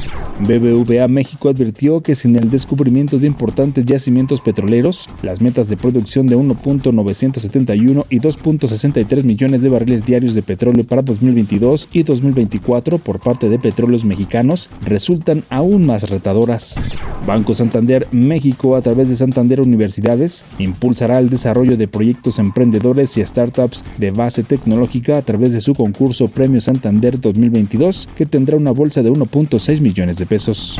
BBVA 0.41 1.07
México 1.07 1.49
advirtió 1.49 2.01
que 2.01 2.13
sin 2.13 2.35
el 2.35 2.51
descubrimiento 2.51 3.17
de 3.17 3.25
importantes 3.25 3.83
yacimientos 3.85 4.41
petroleros, 4.41 5.09
las 5.23 5.41
metas 5.41 5.69
de 5.69 5.77
producción 5.77 6.27
de 6.27 6.37
1.971 6.37 8.05
y 8.11 8.19
2.63 8.19 9.23
millones 9.23 9.63
de 9.63 9.69
barriles 9.69 10.05
diarios 10.05 10.35
de 10.35 10.43
petróleo 10.43 10.85
para 10.85 11.01
2022 11.15 11.89
y 11.91 12.03
2024 12.03 12.97
por 12.97 13.19
parte 13.19 13.49
de 13.49 13.59
petróleos 13.59 14.05
mexicanos 14.05 14.69
resultan 14.81 15.43
aún 15.49 15.85
más 15.85 16.09
retadoras. 16.09 16.75
Banco 17.25 17.53
Santander 17.53 18.07
México, 18.11 18.75
a 18.75 18.81
través 18.81 19.09
de 19.09 19.15
Santander 19.15 19.59
Universidades, 19.59 20.45
impulsará 20.59 21.17
el 21.19 21.29
desarrollo 21.29 21.75
de 21.75 21.87
proyectos 21.87 22.37
emprendedores 22.37 23.17
y 23.17 23.25
startups 23.25 23.83
de 23.97 24.11
base 24.11 24.43
tecnológica 24.43 25.17
a 25.17 25.21
través 25.23 25.53
de 25.53 25.61
su 25.61 25.73
concurso 25.73 26.27
Premio 26.27 26.61
Santander 26.61 27.19
2022, 27.19 28.09
que 28.15 28.25
tendrá 28.25 28.57
una 28.57 28.71
bolsa 28.71 29.01
de 29.01 29.11
1.6 29.11 29.81
millones 29.81 30.17
de 30.17 30.25
pesos. 30.25 30.77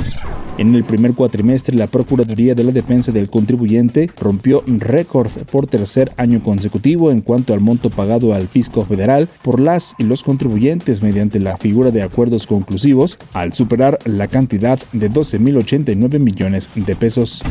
En 0.58 0.74
el 0.74 0.86
primer 0.86 1.14
cuatrimestre, 1.14 1.76
la 1.76 1.88
Procuraduría 1.88 2.56
de 2.56 2.64
la 2.64 2.72
Defensa 2.72 3.12
del 3.12 3.30
Contribuyente 3.30 4.10
rompió 4.18 4.64
récord 4.66 5.30
por 5.52 5.68
tercer 5.68 6.14
año 6.16 6.42
consecutivo 6.42 7.12
en 7.12 7.20
cuanto 7.20 7.54
al 7.54 7.60
monto 7.60 7.90
pagado 7.90 8.34
al 8.34 8.48
fisco 8.48 8.86
federal 8.86 9.28
por 9.42 9.60
las 9.60 9.96
y 9.98 10.04
los 10.04 10.24
contribuyentes 10.26 11.04
mediante 11.04 11.40
la 11.40 11.56
figura 11.56 11.92
de 11.92 12.02
acuerdos 12.02 12.48
conclusivos, 12.48 13.18
al 13.34 13.54
superar 13.54 14.00
la 14.06 14.28
cantidad 14.28 14.80
de 14.92 15.10
12.089 15.10 16.20
millones 16.20 16.70
de 16.76 16.96
pesos. 16.96 17.44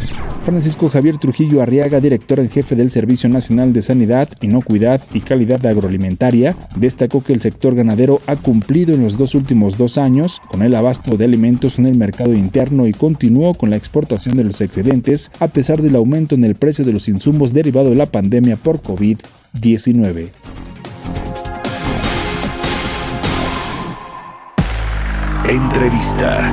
Francisco 0.45 0.91
Javier 0.91 1.17
Trujillo 1.17 1.63
Arriaga, 1.63 2.01
director 2.01 2.41
en 2.41 2.51
jefe 2.51 2.77
del 2.77 2.91
Servicio 2.91 3.31
Nacional 3.31 3.73
de 3.73 3.81
Sanidad, 3.81 4.29
Inocuidad 4.43 5.01
y 5.15 5.21
Calidad 5.21 5.65
Agroalimentaria, 5.65 6.57
destacó 6.77 7.23
que 7.23 7.33
el 7.33 7.41
sector 7.41 7.75
ganadero 7.75 8.21
ha 8.27 8.37
cumplido 8.37 8.95
en 8.95 9.03
los 9.03 9.17
dos 9.17 9.35
últimos 9.35 9.79
dos 9.79 9.97
años 9.97 10.43
con 10.49 10.63
el 10.63 10.75
abasto 10.75 11.17
de 11.17 11.25
alimentos 11.25 11.79
en 11.79 11.87
el 11.87 11.97
mercado 11.97 12.35
interno 12.35 12.87
y 12.87 12.93
continuó 12.93 13.55
con 13.55 13.71
la 13.71 13.77
exportación 13.77 14.37
de 14.37 14.45
los 14.45 14.61
excedentes 14.61 15.31
a 15.39 15.49
pesar 15.49 15.81
del 15.81 15.97
aumento 15.97 16.35
en 16.35 16.45
el 16.45 16.57
precio 16.57 16.85
de 16.85 16.93
los 16.93 17.09
insumos 17.09 17.53
derivado 17.53 17.91
de 17.91 17.97
la 17.97 18.07
pandemia 18.07 18.57
por 18.57 18.83
COVID-19. 18.83 20.54
Entrevista. 25.55 26.51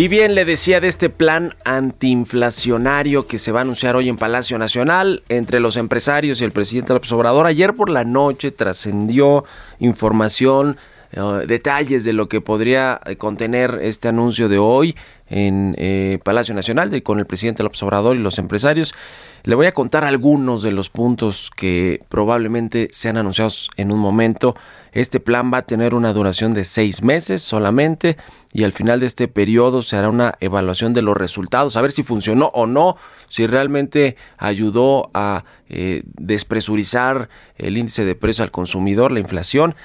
Y 0.00 0.08
bien, 0.08 0.34
le 0.34 0.46
decía 0.46 0.80
de 0.80 0.88
este 0.88 1.10
plan 1.10 1.52
antiinflacionario 1.62 3.26
que 3.26 3.38
se 3.38 3.52
va 3.52 3.58
a 3.58 3.62
anunciar 3.64 3.96
hoy 3.96 4.08
en 4.08 4.16
Palacio 4.16 4.56
Nacional 4.56 5.22
entre 5.28 5.60
los 5.60 5.76
empresarios 5.76 6.40
y 6.40 6.44
el 6.44 6.52
presidente 6.52 6.94
López 6.94 7.12
Obrador. 7.12 7.44
Ayer 7.44 7.74
por 7.74 7.90
la 7.90 8.04
noche 8.04 8.50
trascendió 8.50 9.44
información, 9.78 10.78
eh, 11.12 11.44
detalles 11.46 12.02
de 12.04 12.14
lo 12.14 12.30
que 12.30 12.40
podría 12.40 12.98
eh, 13.04 13.16
contener 13.16 13.78
este 13.82 14.08
anuncio 14.08 14.48
de 14.48 14.56
hoy 14.56 14.96
en 15.28 15.74
eh, 15.76 16.18
Palacio 16.24 16.54
Nacional 16.54 17.02
con 17.02 17.18
el 17.18 17.26
presidente 17.26 17.62
López 17.62 17.82
Obrador 17.82 18.16
y 18.16 18.20
los 18.20 18.38
empresarios. 18.38 18.94
Le 19.42 19.54
voy 19.54 19.66
a 19.66 19.74
contar 19.74 20.04
algunos 20.04 20.62
de 20.62 20.72
los 20.72 20.88
puntos 20.88 21.50
que 21.54 22.00
probablemente 22.08 22.88
sean 22.92 23.18
anunciados 23.18 23.68
en 23.76 23.92
un 23.92 23.98
momento. 23.98 24.56
Este 24.92 25.20
plan 25.20 25.52
va 25.52 25.58
a 25.58 25.66
tener 25.66 25.94
una 25.94 26.12
duración 26.12 26.54
de 26.54 26.64
seis 26.64 27.02
meses 27.02 27.42
solamente 27.42 28.16
y 28.52 28.64
al 28.64 28.72
final 28.72 29.00
de 29.00 29.06
este 29.06 29.28
periodo 29.28 29.82
se 29.82 29.96
hará 29.96 30.08
una 30.08 30.34
evaluación 30.40 30.94
de 30.94 31.02
los 31.02 31.16
resultados, 31.16 31.76
a 31.76 31.82
ver 31.82 31.92
si 31.92 32.02
funcionó 32.02 32.50
o 32.54 32.66
no, 32.66 32.96
si 33.28 33.46
realmente 33.46 34.16
ayudó 34.38 35.10
a 35.14 35.44
eh, 35.68 36.02
despresurizar 36.04 37.28
el 37.56 37.78
índice 37.78 38.04
de 38.04 38.14
precio 38.14 38.42
al 38.42 38.50
consumidor, 38.50 39.12
la 39.12 39.20
inflación. 39.20 39.76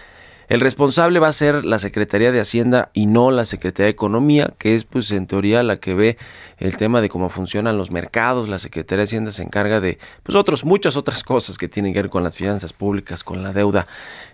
El 0.47 0.59
responsable 0.59 1.19
va 1.19 1.27
a 1.27 1.33
ser 1.33 1.65
la 1.65 1.79
Secretaría 1.79 2.31
de 2.31 2.39
Hacienda 2.39 2.89
y 2.93 3.07
no 3.07 3.31
la 3.31 3.45
Secretaría 3.45 3.85
de 3.85 3.91
Economía, 3.91 4.53
que 4.59 4.75
es 4.75 4.83
pues 4.85 5.09
en 5.11 5.25
teoría 5.25 5.63
la 5.63 5.77
que 5.77 5.95
ve 5.95 6.17
el 6.59 6.77
tema 6.77 7.01
de 7.01 7.09
cómo 7.09 7.29
funcionan 7.29 7.77
los 7.77 7.89
mercados. 7.89 8.47
La 8.47 8.59
Secretaría 8.59 9.01
de 9.01 9.05
Hacienda 9.05 9.31
se 9.31 9.41
encarga 9.41 9.79
de 9.79 9.97
pues 10.21 10.35
otros, 10.35 10.63
muchas 10.63 10.97
otras 10.97 11.23
cosas 11.23 11.57
que 11.57 11.67
tienen 11.67 11.93
que 11.93 12.01
ver 12.03 12.11
con 12.11 12.23
las 12.23 12.37
finanzas 12.37 12.73
públicas, 12.73 13.23
con 13.23 13.41
la 13.41 13.53
deuda, 13.53 13.87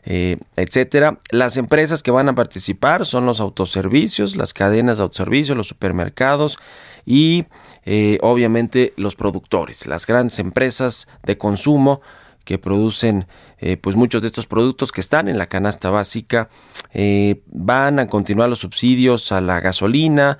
eh, 0.03 0.37
etcétera. 0.57 1.19
Las 1.29 1.55
empresas 1.55 2.03
que 2.03 2.11
van 2.11 2.27
a 2.27 2.35
participar 2.35 3.05
son 3.05 3.25
los 3.25 3.39
autoservicios, 3.39 4.35
las 4.35 4.53
cadenas 4.53 4.97
de 4.97 5.03
autoservicios, 5.03 5.55
los 5.55 5.67
supermercados 5.67 6.57
y 7.05 7.45
eh, 7.85 8.19
obviamente 8.21 8.93
los 8.97 9.15
productores, 9.15 9.87
las 9.87 10.05
grandes 10.05 10.39
empresas 10.39 11.07
de 11.23 11.37
consumo 11.37 12.01
que 12.43 12.57
producen 12.57 13.27
eh, 13.59 13.77
pues 13.77 13.95
muchos 13.95 14.21
de 14.21 14.27
estos 14.27 14.47
productos 14.47 14.91
que 14.91 15.01
están 15.01 15.27
en 15.27 15.37
la 15.37 15.47
canasta 15.47 15.89
básica 15.89 16.49
eh, 16.93 17.41
van 17.47 17.99
a 17.99 18.07
continuar 18.07 18.49
los 18.49 18.59
subsidios 18.59 19.31
a 19.31 19.41
la 19.41 19.59
gasolina 19.59 20.39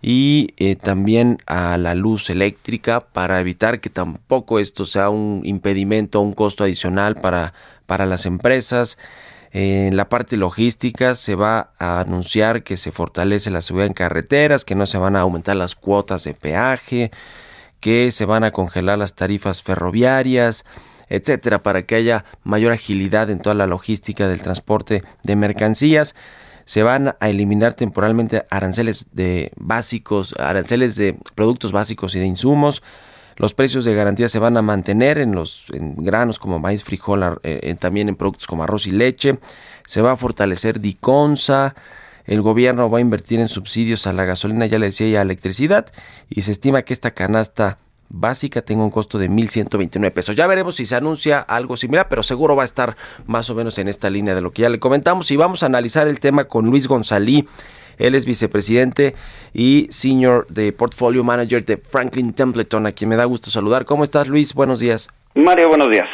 y 0.00 0.54
eh, 0.56 0.74
también 0.76 1.38
a 1.46 1.78
la 1.78 1.94
luz 1.94 2.28
eléctrica 2.30 3.00
para 3.00 3.40
evitar 3.40 3.80
que 3.80 3.90
tampoco 3.90 4.58
esto 4.58 4.84
sea 4.86 5.10
un 5.10 5.42
impedimento 5.44 6.20
un 6.20 6.32
costo 6.32 6.64
adicional 6.64 7.14
para, 7.14 7.54
para 7.86 8.06
las 8.06 8.26
empresas. 8.26 8.98
En 9.52 9.98
la 9.98 10.08
parte 10.08 10.38
logística 10.38 11.14
se 11.14 11.34
va 11.34 11.72
a 11.78 12.00
anunciar 12.00 12.62
que 12.62 12.78
se 12.78 12.90
fortalece 12.90 13.50
la 13.50 13.60
seguridad 13.60 13.88
en 13.88 13.92
carreteras, 13.92 14.64
que 14.64 14.74
no 14.74 14.86
se 14.86 14.96
van 14.96 15.14
a 15.14 15.20
aumentar 15.20 15.56
las 15.56 15.74
cuotas 15.74 16.24
de 16.24 16.32
peaje, 16.32 17.10
que 17.78 18.12
se 18.12 18.24
van 18.24 18.44
a 18.44 18.50
congelar 18.50 18.98
las 18.98 19.14
tarifas 19.14 19.62
ferroviarias, 19.62 20.64
etcétera, 21.08 21.62
para 21.62 21.82
que 21.82 21.94
haya 21.94 22.24
mayor 22.44 22.72
agilidad 22.72 23.30
en 23.30 23.40
toda 23.40 23.54
la 23.54 23.66
logística 23.66 24.28
del 24.28 24.42
transporte 24.42 25.02
de 25.22 25.36
mercancías. 25.36 26.14
Se 26.64 26.82
van 26.82 27.14
a 27.18 27.28
eliminar 27.28 27.74
temporalmente 27.74 28.44
aranceles 28.50 29.06
de 29.12 29.52
básicos, 29.56 30.34
aranceles 30.38 30.96
de 30.96 31.16
productos 31.34 31.72
básicos 31.72 32.14
y 32.14 32.20
de 32.20 32.26
insumos. 32.26 32.82
Los 33.36 33.54
precios 33.54 33.84
de 33.84 33.94
garantía 33.94 34.28
se 34.28 34.38
van 34.38 34.56
a 34.56 34.62
mantener 34.62 35.18
en 35.18 35.34
los 35.34 35.64
granos 35.70 36.38
como 36.38 36.58
maíz, 36.58 36.84
frijol, 36.84 37.40
eh, 37.42 37.74
también 37.78 38.08
en 38.08 38.16
productos 38.16 38.46
como 38.46 38.62
arroz 38.62 38.86
y 38.86 38.92
leche. 38.92 39.38
Se 39.86 40.02
va 40.02 40.12
a 40.12 40.16
fortalecer 40.16 40.80
Diconsa. 40.80 41.74
El 42.24 42.42
gobierno 42.42 42.88
va 42.88 42.98
a 42.98 43.00
invertir 43.00 43.40
en 43.40 43.48
subsidios 43.48 44.06
a 44.06 44.12
la 44.12 44.24
gasolina, 44.24 44.66
ya 44.66 44.78
le 44.78 44.86
decía, 44.86 45.08
y 45.08 45.16
a 45.16 45.22
electricidad. 45.22 45.92
Y 46.28 46.42
se 46.42 46.52
estima 46.52 46.82
que 46.82 46.92
esta 46.92 47.12
canasta 47.12 47.78
básica 48.12 48.62
tenga 48.62 48.84
un 48.84 48.90
costo 48.90 49.18
de 49.18 49.28
1.129 49.28 50.12
pesos. 50.12 50.36
Ya 50.36 50.46
veremos 50.46 50.76
si 50.76 50.86
se 50.86 50.94
anuncia 50.94 51.40
algo 51.40 51.76
similar, 51.76 52.06
pero 52.08 52.22
seguro 52.22 52.54
va 52.54 52.62
a 52.62 52.66
estar 52.66 52.96
más 53.26 53.48
o 53.50 53.54
menos 53.54 53.78
en 53.78 53.88
esta 53.88 54.10
línea 54.10 54.34
de 54.34 54.42
lo 54.42 54.52
que 54.52 54.62
ya 54.62 54.68
le 54.68 54.78
comentamos. 54.78 55.30
Y 55.30 55.36
vamos 55.36 55.62
a 55.62 55.66
analizar 55.66 56.06
el 56.06 56.20
tema 56.20 56.44
con 56.44 56.66
Luis 56.66 56.86
Gonzalí. 56.86 57.48
Él 57.98 58.14
es 58.14 58.26
vicepresidente 58.26 59.14
y 59.52 59.86
senior 59.90 60.46
de 60.48 60.72
portfolio 60.72 61.24
manager 61.24 61.64
de 61.64 61.78
Franklin 61.78 62.32
Templeton, 62.32 62.86
a 62.86 62.92
quien 62.92 63.08
me 63.08 63.16
da 63.16 63.24
gusto 63.24 63.50
saludar. 63.50 63.84
¿Cómo 63.84 64.04
estás, 64.04 64.28
Luis? 64.28 64.54
Buenos 64.54 64.78
días. 64.78 65.08
Mario, 65.34 65.68
buenos 65.68 65.90
días. 65.90 66.08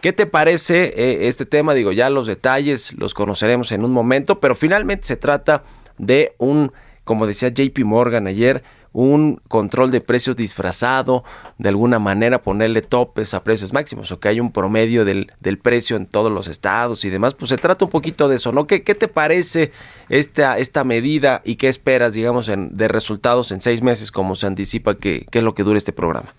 ¿Qué 0.00 0.12
te 0.12 0.26
parece 0.26 0.94
eh, 0.96 1.28
este 1.28 1.46
tema? 1.46 1.74
Digo, 1.74 1.92
ya 1.92 2.10
los 2.10 2.26
detalles 2.26 2.92
los 2.92 3.14
conoceremos 3.14 3.72
en 3.72 3.84
un 3.84 3.92
momento, 3.92 4.40
pero 4.40 4.54
finalmente 4.54 5.06
se 5.06 5.16
trata 5.16 5.64
de 5.98 6.34
un, 6.38 6.72
como 7.04 7.26
decía 7.26 7.48
JP 7.48 7.78
Morgan 7.84 8.26
ayer, 8.26 8.62
un 8.94 9.40
control 9.48 9.90
de 9.90 10.00
precios 10.00 10.36
disfrazado, 10.36 11.24
de 11.58 11.68
alguna 11.68 11.98
manera 11.98 12.40
ponerle 12.40 12.80
topes 12.80 13.34
a 13.34 13.42
precios 13.42 13.72
máximos 13.72 14.10
o 14.12 14.20
que 14.20 14.28
hay 14.28 14.38
un 14.38 14.52
promedio 14.52 15.04
del, 15.04 15.32
del 15.40 15.58
precio 15.58 15.96
en 15.96 16.08
todos 16.08 16.30
los 16.30 16.46
estados 16.46 17.04
y 17.04 17.10
demás, 17.10 17.34
pues 17.34 17.48
se 17.48 17.58
trata 17.58 17.84
un 17.84 17.90
poquito 17.90 18.28
de 18.28 18.36
eso, 18.36 18.52
¿no? 18.52 18.66
¿Qué, 18.68 18.84
qué 18.84 18.94
te 18.94 19.08
parece 19.08 19.72
esta, 20.08 20.58
esta 20.58 20.84
medida 20.84 21.42
y 21.44 21.56
qué 21.56 21.68
esperas, 21.68 22.14
digamos, 22.14 22.48
en, 22.48 22.76
de 22.76 22.86
resultados 22.86 23.50
en 23.50 23.60
seis 23.60 23.82
meses 23.82 24.12
como 24.12 24.36
se 24.36 24.46
anticipa 24.46 24.94
que, 24.96 25.26
es 25.30 25.42
lo 25.42 25.54
que 25.54 25.64
dure 25.64 25.78
este 25.78 25.92
programa? 25.92 26.32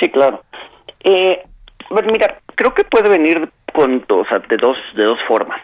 Sí, 0.00 0.10
claro. 0.10 0.42
Eh, 1.04 1.42
mira, 2.10 2.38
creo 2.54 2.72
que 2.72 2.84
puede 2.84 3.10
venir 3.10 3.50
con, 3.74 4.02
o 4.08 4.24
sea, 4.24 4.38
de 4.38 4.56
dos, 4.56 4.78
de 4.96 5.04
dos 5.04 5.18
formas. 5.28 5.60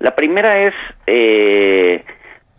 La 0.00 0.16
primera 0.16 0.66
es, 0.66 0.74
eh, 1.06 2.04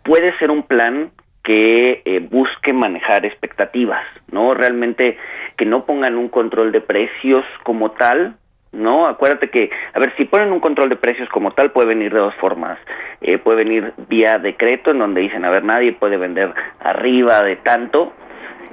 puede 0.04 0.36
ser 0.38 0.50
un 0.50 0.62
plan 0.62 1.10
que 1.44 2.02
eh, 2.04 2.20
busque 2.20 2.72
manejar 2.72 3.24
expectativas, 3.24 4.04
¿no? 4.32 4.54
Realmente 4.54 5.16
que 5.56 5.66
no 5.66 5.84
pongan 5.84 6.16
un 6.16 6.28
control 6.28 6.72
de 6.72 6.80
precios 6.80 7.44
como 7.62 7.92
tal, 7.92 8.36
¿no? 8.72 9.06
Acuérdate 9.06 9.50
que, 9.50 9.70
a 9.92 10.00
ver, 10.00 10.12
si 10.16 10.24
ponen 10.24 10.52
un 10.52 10.60
control 10.60 10.88
de 10.88 10.96
precios 10.96 11.28
como 11.28 11.52
tal, 11.52 11.70
puede 11.70 11.88
venir 11.88 12.12
de 12.12 12.18
dos 12.18 12.34
formas. 12.36 12.78
Eh, 13.20 13.38
puede 13.38 13.58
venir 13.58 13.92
vía 14.08 14.38
decreto, 14.38 14.90
en 14.90 14.98
donde 14.98 15.20
dicen, 15.20 15.44
a 15.44 15.50
ver, 15.50 15.64
nadie 15.64 15.92
puede 15.92 16.16
vender 16.16 16.52
arriba 16.80 17.42
de 17.42 17.56
tanto, 17.56 18.12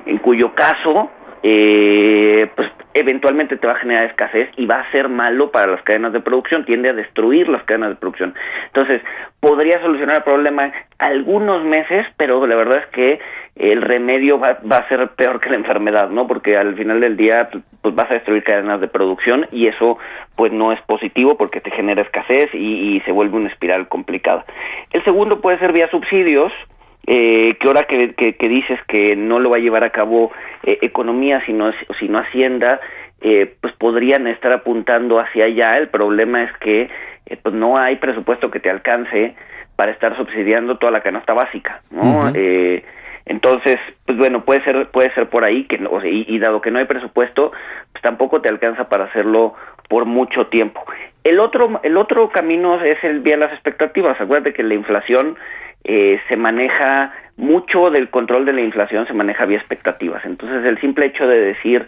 en 0.05 0.17
cuyo 0.17 0.55
caso, 0.55 1.11
eh, 1.43 2.49
pues 2.55 2.69
eventualmente 2.93 3.57
te 3.57 3.67
va 3.67 3.73
a 3.73 3.79
generar 3.79 4.05
escasez 4.05 4.49
y 4.57 4.65
va 4.65 4.81
a 4.81 4.91
ser 4.91 5.09
malo 5.09 5.51
para 5.51 5.71
las 5.71 5.81
cadenas 5.83 6.13
de 6.13 6.19
producción, 6.19 6.65
tiende 6.65 6.89
a 6.89 6.93
destruir 6.93 7.47
las 7.49 7.63
cadenas 7.63 7.89
de 7.89 7.95
producción. 7.95 8.33
Entonces, 8.67 9.01
podría 9.39 9.81
solucionar 9.81 10.17
el 10.17 10.23
problema 10.23 10.71
algunos 10.99 11.63
meses, 11.63 12.05
pero 12.17 12.45
la 12.45 12.55
verdad 12.55 12.79
es 12.79 12.87
que 12.87 13.19
el 13.55 13.81
remedio 13.81 14.39
va, 14.39 14.59
va 14.69 14.77
a 14.77 14.87
ser 14.87 15.09
peor 15.09 15.39
que 15.39 15.49
la 15.49 15.55
enfermedad, 15.55 16.09
¿no? 16.09 16.27
Porque 16.27 16.57
al 16.57 16.75
final 16.75 16.99
del 16.99 17.17
día 17.17 17.49
pues 17.81 17.95
vas 17.95 18.09
a 18.09 18.15
destruir 18.15 18.43
cadenas 18.43 18.79
de 18.79 18.87
producción 18.87 19.47
y 19.51 19.67
eso 19.67 19.97
pues 20.35 20.51
no 20.51 20.71
es 20.71 20.81
positivo 20.83 21.37
porque 21.37 21.61
te 21.61 21.71
genera 21.71 22.01
escasez 22.01 22.49
y, 22.53 22.97
y 22.97 22.99
se 23.01 23.11
vuelve 23.11 23.37
una 23.37 23.49
espiral 23.49 23.87
complicada. 23.87 24.45
El 24.91 25.03
segundo 25.03 25.41
puede 25.41 25.59
ser 25.59 25.73
vía 25.73 25.89
subsidios, 25.89 26.51
eh, 27.07 27.57
que 27.59 27.67
ahora 27.67 27.83
que, 27.83 28.13
que, 28.13 28.47
dices 28.47 28.79
que 28.87 29.15
no 29.15 29.39
lo 29.39 29.49
va 29.49 29.57
a 29.57 29.61
llevar 29.61 29.83
a 29.83 29.89
cabo 29.89 30.31
eh, 30.63 30.77
economía 30.81 31.41
sino 31.45 31.71
sino 31.99 32.19
hacienda 32.19 32.79
eh, 33.21 33.53
pues 33.59 33.73
podrían 33.73 34.27
estar 34.27 34.51
apuntando 34.51 35.19
hacia 35.19 35.45
allá. 35.45 35.75
El 35.75 35.89
problema 35.89 36.43
es 36.43 36.51
que 36.57 36.89
eh, 37.25 37.37
pues 37.41 37.55
no 37.55 37.77
hay 37.77 37.97
presupuesto 37.97 38.51
que 38.51 38.59
te 38.59 38.69
alcance 38.69 39.35
para 39.75 39.91
estar 39.91 40.15
subsidiando 40.17 40.77
toda 40.77 40.91
la 40.91 41.01
canasta 41.01 41.33
básica 41.33 41.81
no 41.89 42.29
eh, 42.35 42.83
entonces 43.25 43.77
pues 44.05 44.17
bueno 44.17 44.43
puede 44.43 44.63
ser 44.63 44.89
puede 44.89 45.11
ser 45.13 45.29
por 45.29 45.45
ahí 45.45 45.63
que 45.63 45.77
no, 45.79 45.89
y, 46.05 46.25
y 46.27 46.39
dado 46.39 46.61
que 46.61 46.69
no 46.69 46.79
hay 46.79 46.85
presupuesto 46.85 47.51
pues 47.91 48.01
tampoco 48.01 48.41
te 48.41 48.49
alcanza 48.49 48.89
para 48.89 49.05
hacerlo 49.05 49.55
por 49.91 50.05
mucho 50.05 50.47
tiempo. 50.47 50.81
El 51.25 51.41
otro 51.41 51.81
el 51.83 51.97
otro 51.97 52.29
camino 52.29 52.81
es 52.81 53.03
el 53.03 53.19
vía 53.19 53.35
las 53.35 53.51
expectativas. 53.51 54.19
Acuérdate 54.21 54.53
que 54.53 54.63
la 54.63 54.73
inflación 54.73 55.35
eh, 55.83 56.19
se 56.27 56.35
maneja 56.35 57.13
mucho 57.37 57.89
del 57.89 58.09
control 58.09 58.45
de 58.45 58.53
la 58.53 58.61
inflación 58.61 59.07
se 59.07 59.13
maneja 59.13 59.45
vía 59.45 59.57
expectativas 59.57 60.23
entonces 60.25 60.63
el 60.65 60.79
simple 60.79 61.07
hecho 61.07 61.27
de 61.27 61.39
decir 61.39 61.87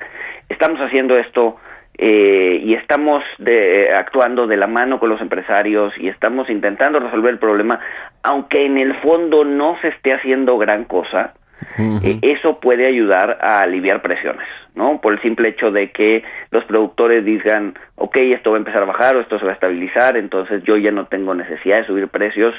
estamos 0.49 0.79
haciendo 0.79 1.17
esto 1.17 1.57
eh, 1.97 2.59
y 2.63 2.73
estamos 2.73 3.23
de, 3.37 3.93
actuando 3.95 4.47
de 4.47 4.57
la 4.57 4.65
mano 4.65 4.99
con 4.99 5.09
los 5.09 5.21
empresarios 5.21 5.93
y 5.97 6.07
estamos 6.07 6.49
intentando 6.49 6.99
resolver 6.99 7.33
el 7.33 7.39
problema 7.39 7.79
aunque 8.23 8.65
en 8.65 8.77
el 8.77 8.95
fondo 9.01 9.43
no 9.43 9.77
se 9.81 9.89
esté 9.89 10.13
haciendo 10.13 10.57
gran 10.57 10.85
cosa 10.85 11.33
eh, 11.77 12.19
eso 12.21 12.59
puede 12.59 12.85
ayudar 12.85 13.39
a 13.41 13.61
aliviar 13.61 14.01
presiones, 14.01 14.47
¿no? 14.75 14.99
Por 15.01 15.13
el 15.13 15.21
simple 15.21 15.49
hecho 15.49 15.71
de 15.71 15.91
que 15.91 16.23
los 16.51 16.63
productores 16.65 17.25
digan, 17.25 17.73
ok, 17.95 18.17
esto 18.17 18.51
va 18.51 18.57
a 18.57 18.59
empezar 18.59 18.83
a 18.83 18.87
bajar 18.87 19.15
o 19.15 19.21
esto 19.21 19.39
se 19.39 19.45
va 19.45 19.51
a 19.51 19.55
estabilizar, 19.55 20.17
entonces 20.17 20.63
yo 20.63 20.77
ya 20.77 20.91
no 20.91 21.07
tengo 21.07 21.33
necesidad 21.33 21.77
de 21.77 21.87
subir 21.87 22.07
precios 22.09 22.53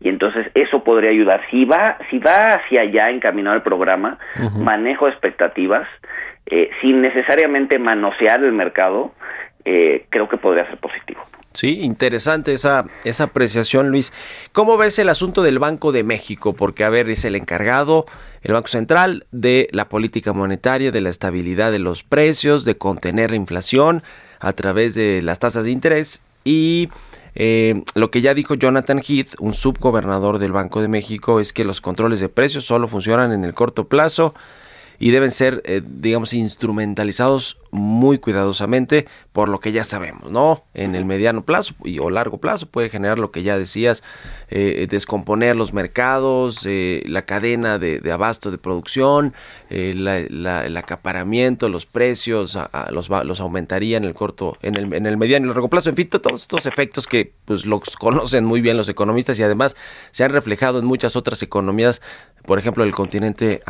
y 0.00 0.08
entonces 0.08 0.46
eso 0.54 0.84
podría 0.84 1.10
ayudar. 1.10 1.42
Si 1.50 1.64
va, 1.64 1.98
si 2.10 2.18
va 2.18 2.54
hacia 2.54 2.82
allá 2.82 3.10
encaminado 3.10 3.56
el 3.56 3.62
programa, 3.62 4.18
manejo 4.54 5.08
expectativas, 5.08 5.88
eh, 6.46 6.70
sin 6.80 7.02
necesariamente 7.02 7.78
manosear 7.78 8.42
el 8.44 8.52
mercado, 8.52 9.12
eh, 9.64 10.06
creo 10.08 10.28
que 10.28 10.36
podría 10.36 10.66
ser 10.66 10.78
positivo. 10.78 11.20
Sí, 11.52 11.80
interesante 11.80 12.52
esa, 12.52 12.84
esa 13.04 13.24
apreciación, 13.24 13.90
Luis. 13.90 14.12
¿Cómo 14.52 14.76
ves 14.76 14.98
el 14.98 15.08
asunto 15.08 15.42
del 15.42 15.58
Banco 15.58 15.92
de 15.92 16.04
México? 16.04 16.54
Porque, 16.54 16.84
a 16.84 16.88
ver, 16.88 17.08
es 17.10 17.24
el 17.24 17.34
encargado, 17.34 18.06
el 18.42 18.52
Banco 18.52 18.68
Central, 18.68 19.24
de 19.32 19.68
la 19.72 19.88
política 19.88 20.32
monetaria, 20.32 20.92
de 20.92 21.00
la 21.00 21.10
estabilidad 21.10 21.72
de 21.72 21.80
los 21.80 22.04
precios, 22.04 22.64
de 22.64 22.78
contener 22.78 23.30
la 23.30 23.36
inflación 23.36 24.02
a 24.38 24.52
través 24.52 24.94
de 24.94 25.20
las 25.22 25.40
tasas 25.40 25.64
de 25.64 25.72
interés 25.72 26.24
y 26.44 26.90
eh, 27.40 27.84
lo 27.94 28.10
que 28.10 28.20
ya 28.20 28.34
dijo 28.34 28.54
Jonathan 28.54 28.98
Heath, 28.98 29.36
un 29.38 29.54
subgobernador 29.54 30.40
del 30.40 30.50
Banco 30.50 30.82
de 30.82 30.88
México, 30.88 31.38
es 31.38 31.52
que 31.52 31.62
los 31.62 31.80
controles 31.80 32.18
de 32.18 32.28
precios 32.28 32.64
solo 32.64 32.88
funcionan 32.88 33.30
en 33.32 33.44
el 33.44 33.54
corto 33.54 33.86
plazo 33.86 34.34
y 34.98 35.10
deben 35.10 35.30
ser, 35.30 35.62
eh, 35.64 35.82
digamos, 35.84 36.34
instrumentalizados 36.34 37.58
muy 37.70 38.18
cuidadosamente 38.18 39.06
por 39.32 39.48
lo 39.48 39.60
que 39.60 39.72
ya 39.72 39.84
sabemos, 39.84 40.30
¿no? 40.30 40.64
En 40.74 40.94
el 40.94 41.04
mediano 41.04 41.44
plazo 41.44 41.74
y, 41.84 41.98
o 41.98 42.10
largo 42.10 42.38
plazo 42.38 42.66
puede 42.66 42.88
generar 42.88 43.18
lo 43.18 43.30
que 43.30 43.42
ya 43.42 43.58
decías, 43.58 44.02
eh, 44.48 44.86
descomponer 44.90 45.54
los 45.54 45.72
mercados, 45.72 46.64
eh, 46.64 47.02
la 47.06 47.22
cadena 47.22 47.78
de, 47.78 48.00
abasto 48.10 48.50
de 48.50 48.58
producción, 48.58 49.34
el 49.68 50.76
acaparamiento, 50.76 51.68
los 51.68 51.84
precios, 51.84 52.58
los, 52.90 53.10
los 53.10 53.40
aumentaría 53.40 53.98
en 53.98 54.04
el 54.04 54.14
corto, 54.14 54.56
en 54.62 54.76
el, 54.76 54.92
en 54.94 55.06
el 55.06 55.16
mediano 55.18 55.46
y 55.46 55.48
largo 55.50 55.68
plazo, 55.68 55.90
en 55.90 55.96
fin, 55.96 56.08
todos 56.08 56.42
estos 56.42 56.64
efectos 56.64 57.06
que 57.06 57.34
pues 57.44 57.66
los 57.66 57.96
conocen 57.96 58.44
muy 58.44 58.62
bien 58.62 58.78
los 58.78 58.88
economistas 58.88 59.38
y 59.38 59.42
además 59.42 59.76
se 60.10 60.24
han 60.24 60.32
reflejado 60.32 60.78
en 60.78 60.86
muchas 60.86 61.16
otras 61.16 61.42
economías, 61.42 62.00
por 62.46 62.58
ejemplo, 62.58 62.82
del 62.82 62.94
continente 62.94 63.62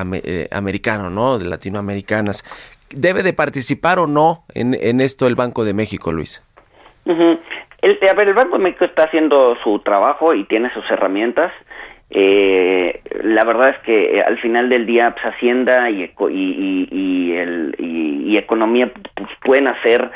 americano, 0.52 1.10
¿no? 1.10 1.17
De 1.38 1.44
latinoamericanas 1.44 2.44
debe 2.90 3.22
de 3.22 3.32
participar 3.32 3.98
o 3.98 4.06
no 4.06 4.44
en, 4.54 4.74
en 4.74 5.00
esto 5.00 5.26
el 5.26 5.34
Banco 5.34 5.64
de 5.64 5.74
México, 5.74 6.12
Luis? 6.12 6.42
el, 7.06 7.98
a 8.08 8.14
ver, 8.14 8.28
el 8.28 8.34
Banco 8.34 8.58
de 8.58 8.64
México 8.64 8.84
está 8.84 9.04
haciendo 9.04 9.56
su 9.62 9.78
trabajo 9.80 10.34
y 10.34 10.44
tiene 10.44 10.72
sus 10.72 10.88
herramientas. 10.90 11.52
Eh, 12.10 13.02
la 13.22 13.44
verdad 13.44 13.70
es 13.70 13.78
que 13.80 14.18
eh, 14.18 14.22
al 14.22 14.38
final 14.38 14.68
del 14.68 14.86
día 14.86 15.14
pues, 15.14 15.34
Hacienda 15.34 15.90
y, 15.90 16.10
y, 16.30 17.32
el, 17.32 17.74
y, 17.78 18.36
Economía 18.38 18.90
pues, 19.14 19.28
pueden 19.44 19.68
hacer 19.68 20.10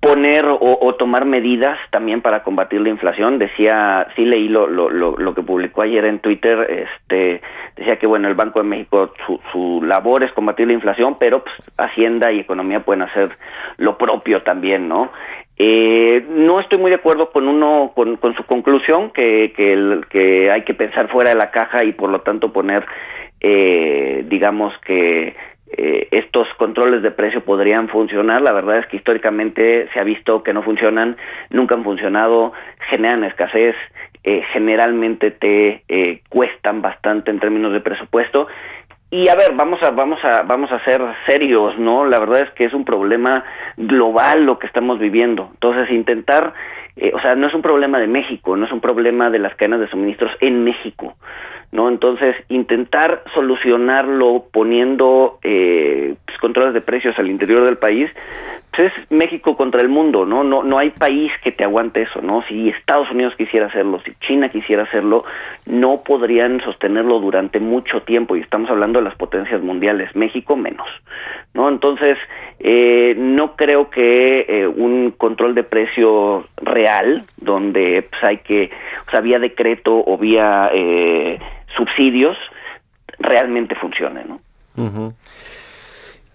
poner 0.00 0.46
o, 0.46 0.94
tomar 0.98 1.26
medidas 1.26 1.78
también 1.90 2.22
para 2.22 2.42
combatir 2.42 2.80
la 2.80 2.88
inflación. 2.88 3.38
Decía, 3.38 4.06
sí 4.16 4.24
leí 4.24 4.48
lo, 4.48 4.66
lo, 4.66 4.88
lo, 4.88 5.34
que 5.34 5.42
publicó 5.42 5.82
ayer 5.82 6.06
en 6.06 6.20
Twitter, 6.20 6.86
este, 6.88 7.42
decía 7.76 7.98
que 7.98 8.06
bueno, 8.06 8.26
el 8.26 8.34
Banco 8.34 8.60
de 8.60 8.68
México, 8.68 9.12
su, 9.26 9.38
su 9.52 9.82
labor 9.84 10.24
es 10.24 10.32
combatir 10.32 10.66
la 10.66 10.72
inflación, 10.72 11.16
pero 11.20 11.44
pues, 11.44 11.54
Hacienda 11.76 12.32
y 12.32 12.40
Economía 12.40 12.80
pueden 12.80 13.02
hacer 13.02 13.30
lo 13.76 13.98
propio 13.98 14.42
también, 14.42 14.88
¿no? 14.88 15.10
Eh, 15.58 16.24
no 16.30 16.58
estoy 16.58 16.78
muy 16.78 16.90
de 16.90 16.96
acuerdo 16.96 17.30
con 17.30 17.46
uno, 17.46 17.92
con, 17.94 18.16
con 18.16 18.34
su 18.34 18.44
conclusión, 18.44 19.10
que, 19.10 19.52
que, 19.54 19.74
el, 19.74 20.06
que 20.08 20.50
hay 20.50 20.62
que 20.64 20.72
pensar 20.72 21.08
fuera 21.08 21.30
de 21.30 21.36
la 21.36 21.50
caja 21.50 21.84
y 21.84 21.92
por 21.92 22.08
lo 22.08 22.22
tanto 22.22 22.50
poner, 22.50 22.86
eh, 23.40 24.24
digamos 24.26 24.72
que 24.86 25.36
eh, 25.72 26.08
estos 26.10 26.48
controles 26.56 27.02
de 27.02 27.10
precio 27.10 27.44
podrían 27.44 27.88
funcionar. 27.88 28.42
La 28.42 28.52
verdad 28.52 28.78
es 28.78 28.86
que 28.86 28.96
históricamente 28.96 29.88
se 29.92 30.00
ha 30.00 30.04
visto 30.04 30.42
que 30.42 30.52
no 30.52 30.62
funcionan, 30.62 31.16
nunca 31.50 31.74
han 31.74 31.84
funcionado, 31.84 32.52
generan 32.88 33.24
escasez, 33.24 33.76
eh, 34.22 34.42
generalmente 34.52 35.30
te 35.30 35.82
eh, 35.88 36.20
cuestan 36.28 36.82
bastante 36.82 37.30
en 37.30 37.40
términos 37.40 37.72
de 37.72 37.80
presupuesto. 37.80 38.48
Y 39.10 39.28
a 39.28 39.34
ver, 39.34 39.54
vamos 39.54 39.82
a 39.82 39.90
vamos 39.90 40.24
a 40.24 40.42
vamos 40.42 40.70
a 40.70 40.84
ser 40.84 41.02
serios, 41.26 41.76
¿no? 41.78 42.06
La 42.06 42.20
verdad 42.20 42.42
es 42.42 42.50
que 42.50 42.64
es 42.64 42.72
un 42.72 42.84
problema 42.84 43.44
global 43.76 44.44
lo 44.44 44.58
que 44.58 44.68
estamos 44.68 45.00
viviendo. 45.00 45.48
Entonces, 45.52 45.90
intentar 45.90 46.54
eh, 46.96 47.12
o 47.14 47.20
sea, 47.20 47.34
no 47.34 47.46
es 47.46 47.54
un 47.54 47.62
problema 47.62 47.98
de 47.98 48.06
México, 48.06 48.56
no 48.56 48.66
es 48.66 48.72
un 48.72 48.80
problema 48.80 49.30
de 49.30 49.38
las 49.38 49.54
cadenas 49.54 49.80
de 49.80 49.88
suministros 49.88 50.32
en 50.40 50.64
México, 50.64 51.14
¿no? 51.72 51.88
Entonces, 51.88 52.36
intentar 52.48 53.22
solucionarlo 53.32 54.44
poniendo 54.52 55.38
eh, 55.42 56.14
pues, 56.26 56.38
controles 56.38 56.74
de 56.74 56.80
precios 56.80 57.18
al 57.18 57.30
interior 57.30 57.64
del 57.64 57.78
país, 57.78 58.10
es 58.80 58.92
México 59.10 59.56
contra 59.56 59.80
el 59.80 59.88
mundo, 59.88 60.26
¿no? 60.26 60.44
No, 60.44 60.62
no 60.62 60.78
hay 60.78 60.90
país 60.90 61.32
que 61.42 61.52
te 61.52 61.64
aguante 61.64 62.02
eso, 62.02 62.20
¿no? 62.22 62.42
Si 62.42 62.68
Estados 62.68 63.10
Unidos 63.10 63.34
quisiera 63.36 63.66
hacerlo, 63.66 64.00
si 64.04 64.12
China 64.26 64.48
quisiera 64.48 64.84
hacerlo, 64.84 65.24
no 65.66 66.02
podrían 66.04 66.60
sostenerlo 66.60 67.20
durante 67.20 67.60
mucho 67.60 68.02
tiempo 68.02 68.36
y 68.36 68.40
estamos 68.40 68.70
hablando 68.70 68.98
de 68.98 69.04
las 69.04 69.14
potencias 69.16 69.62
mundiales, 69.62 70.14
México 70.14 70.56
menos, 70.56 70.88
¿no? 71.54 71.68
Entonces, 71.68 72.18
eh, 72.58 73.14
no 73.16 73.56
creo 73.56 73.90
que 73.90 74.46
eh, 74.48 74.66
un 74.66 75.12
control 75.12 75.54
de 75.54 75.64
precio 75.64 76.46
real, 76.56 77.24
donde 77.36 78.06
pues, 78.10 78.22
hay 78.22 78.38
que, 78.38 78.70
o 79.06 79.10
sea, 79.10 79.20
vía 79.20 79.38
decreto 79.38 80.02
o 80.06 80.18
vía 80.18 80.70
eh, 80.72 81.38
subsidios, 81.76 82.36
realmente 83.18 83.74
funcione, 83.74 84.24
¿no? 84.24 84.40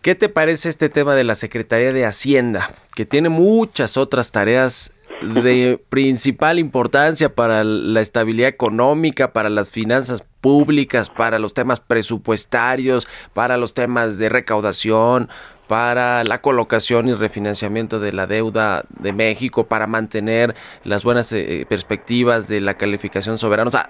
¿Qué 0.05 0.13
te 0.13 0.29
parece 0.29 0.69
este 0.69 0.89
tema 0.89 1.15
de 1.15 1.23
la 1.23 1.33
Secretaría 1.33 1.91
de 1.91 2.05
Hacienda, 2.05 2.75
que 2.93 3.07
tiene 3.07 3.29
muchas 3.29 3.97
otras 3.97 4.29
tareas 4.29 4.91
de 5.23 5.83
principal 5.89 6.59
importancia 6.59 7.33
para 7.33 7.63
la 7.63 8.01
estabilidad 8.01 8.49
económica, 8.49 9.33
para 9.33 9.49
las 9.49 9.71
finanzas 9.71 10.27
públicas, 10.41 11.09
para 11.09 11.39
los 11.39 11.55
temas 11.55 11.79
presupuestarios, 11.79 13.07
para 13.33 13.57
los 13.57 13.73
temas 13.73 14.19
de 14.19 14.29
recaudación, 14.29 15.29
para 15.67 16.23
la 16.23 16.39
colocación 16.39 17.09
y 17.09 17.15
refinanciamiento 17.15 17.99
de 17.99 18.13
la 18.13 18.27
deuda 18.27 18.85
de 18.89 19.11
México, 19.11 19.65
para 19.65 19.87
mantener 19.87 20.53
las 20.83 21.03
buenas 21.03 21.31
eh, 21.31 21.65
perspectivas 21.67 22.47
de 22.47 22.61
la 22.61 22.75
calificación 22.75 23.39
soberana. 23.39 23.69
O 23.69 23.71
sea, 23.71 23.89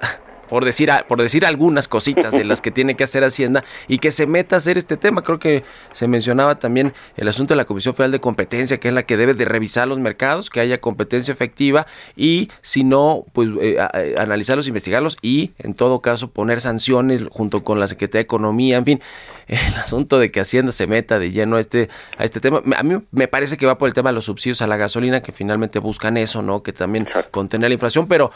por 0.49 0.65
decir, 0.65 0.89
por 1.08 1.21
decir 1.21 1.45
algunas 1.45 1.88
cositas 1.88 2.34
de 2.34 2.43
las 2.43 2.62
que 2.62 2.71
tiene 2.71 2.95
que 2.95 3.03
hacer 3.03 3.23
Hacienda 3.23 3.63
y 3.88 3.99
que 3.99 4.12
se 4.12 4.27
meta 4.27 4.55
a 4.55 4.60
hacer 4.60 4.77
este 4.77 4.97
tema. 4.97 5.21
Creo 5.21 5.39
que 5.39 5.63
se 5.91 6.08
mencionaba 6.08 6.55
también 6.55 6.93
el 7.17 7.27
asunto 7.27 7.53
de 7.53 7.58
la 7.58 7.65
Comisión 7.65 7.95
Federal 7.95 8.12
de 8.12 8.19
Competencia, 8.19 8.79
que 8.79 8.89
es 8.89 8.93
la 8.93 9.03
que 9.03 9.17
debe 9.17 9.34
de 9.34 9.45
revisar 9.45 9.88
los 9.88 9.99
mercados, 9.99 10.49
que 10.49 10.60
haya 10.60 10.79
competencia 10.79 11.31
efectiva 11.31 11.88
y 12.15 12.49
si 12.62 12.84
no, 12.84 13.25
pues 13.34 13.49
eh, 13.62 13.77
eh, 13.93 14.15
analizarlos, 14.17 14.67
investigarlos 14.67 15.17
y 15.21 15.51
en 15.58 15.73
todo 15.73 16.01
caso 16.01 16.29
poner 16.29 16.62
sanciones 16.62 17.23
junto 17.31 17.63
con 17.63 17.80
la 17.80 17.88
Secretaría 17.88 18.19
de 18.19 18.24
Economía, 18.24 18.78
en 18.78 18.86
fin, 18.86 19.01
el 19.47 19.76
asunto 19.76 20.19
de 20.19 20.32
que 20.32 20.39
Hacienda 20.39 20.72
se 20.72 20.88
meta 20.88 21.19
de 21.19 21.32
lleno 21.32 21.57
a 21.57 21.59
este, 21.59 21.89
a 22.17 22.26
este 22.26 22.39
tema. 22.39 22.61
A 22.78 22.84
mí 22.84 23.01
me 23.11 23.28
parece 23.28 23.57
que 23.57 23.65
va 23.65 23.78
por 23.78 23.88
el 23.88 23.93
tema 23.93 24.09
de 24.09 24.15
los 24.15 24.26
subsidios 24.26 24.61
a 24.61 24.67
la 24.67 24.78
gasolina, 24.78 25.22
que 25.22 25.32
finalmente 25.32 25.80
buscan 25.80 26.17
eso, 26.17 26.41
¿no? 26.41 26.63
Que 26.63 26.74
también 26.74 27.07
contener 27.32 27.69
la 27.69 27.74
inflación, 27.74 28.07
pero 28.07 28.32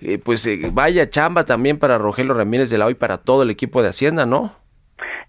eh, 0.00 0.18
pues 0.22 0.46
eh, 0.46 0.60
vaya 0.72 1.10
chamba 1.10 1.44
también 1.44 1.78
para 1.78 1.98
Rogelio 1.98 2.34
Ramírez 2.34 2.70
de 2.70 2.78
la 2.78 2.86
hoy 2.86 2.94
para 2.94 3.18
todo 3.18 3.42
el 3.42 3.50
equipo 3.50 3.82
de 3.82 3.88
Hacienda, 3.88 4.26
¿no? 4.26 4.54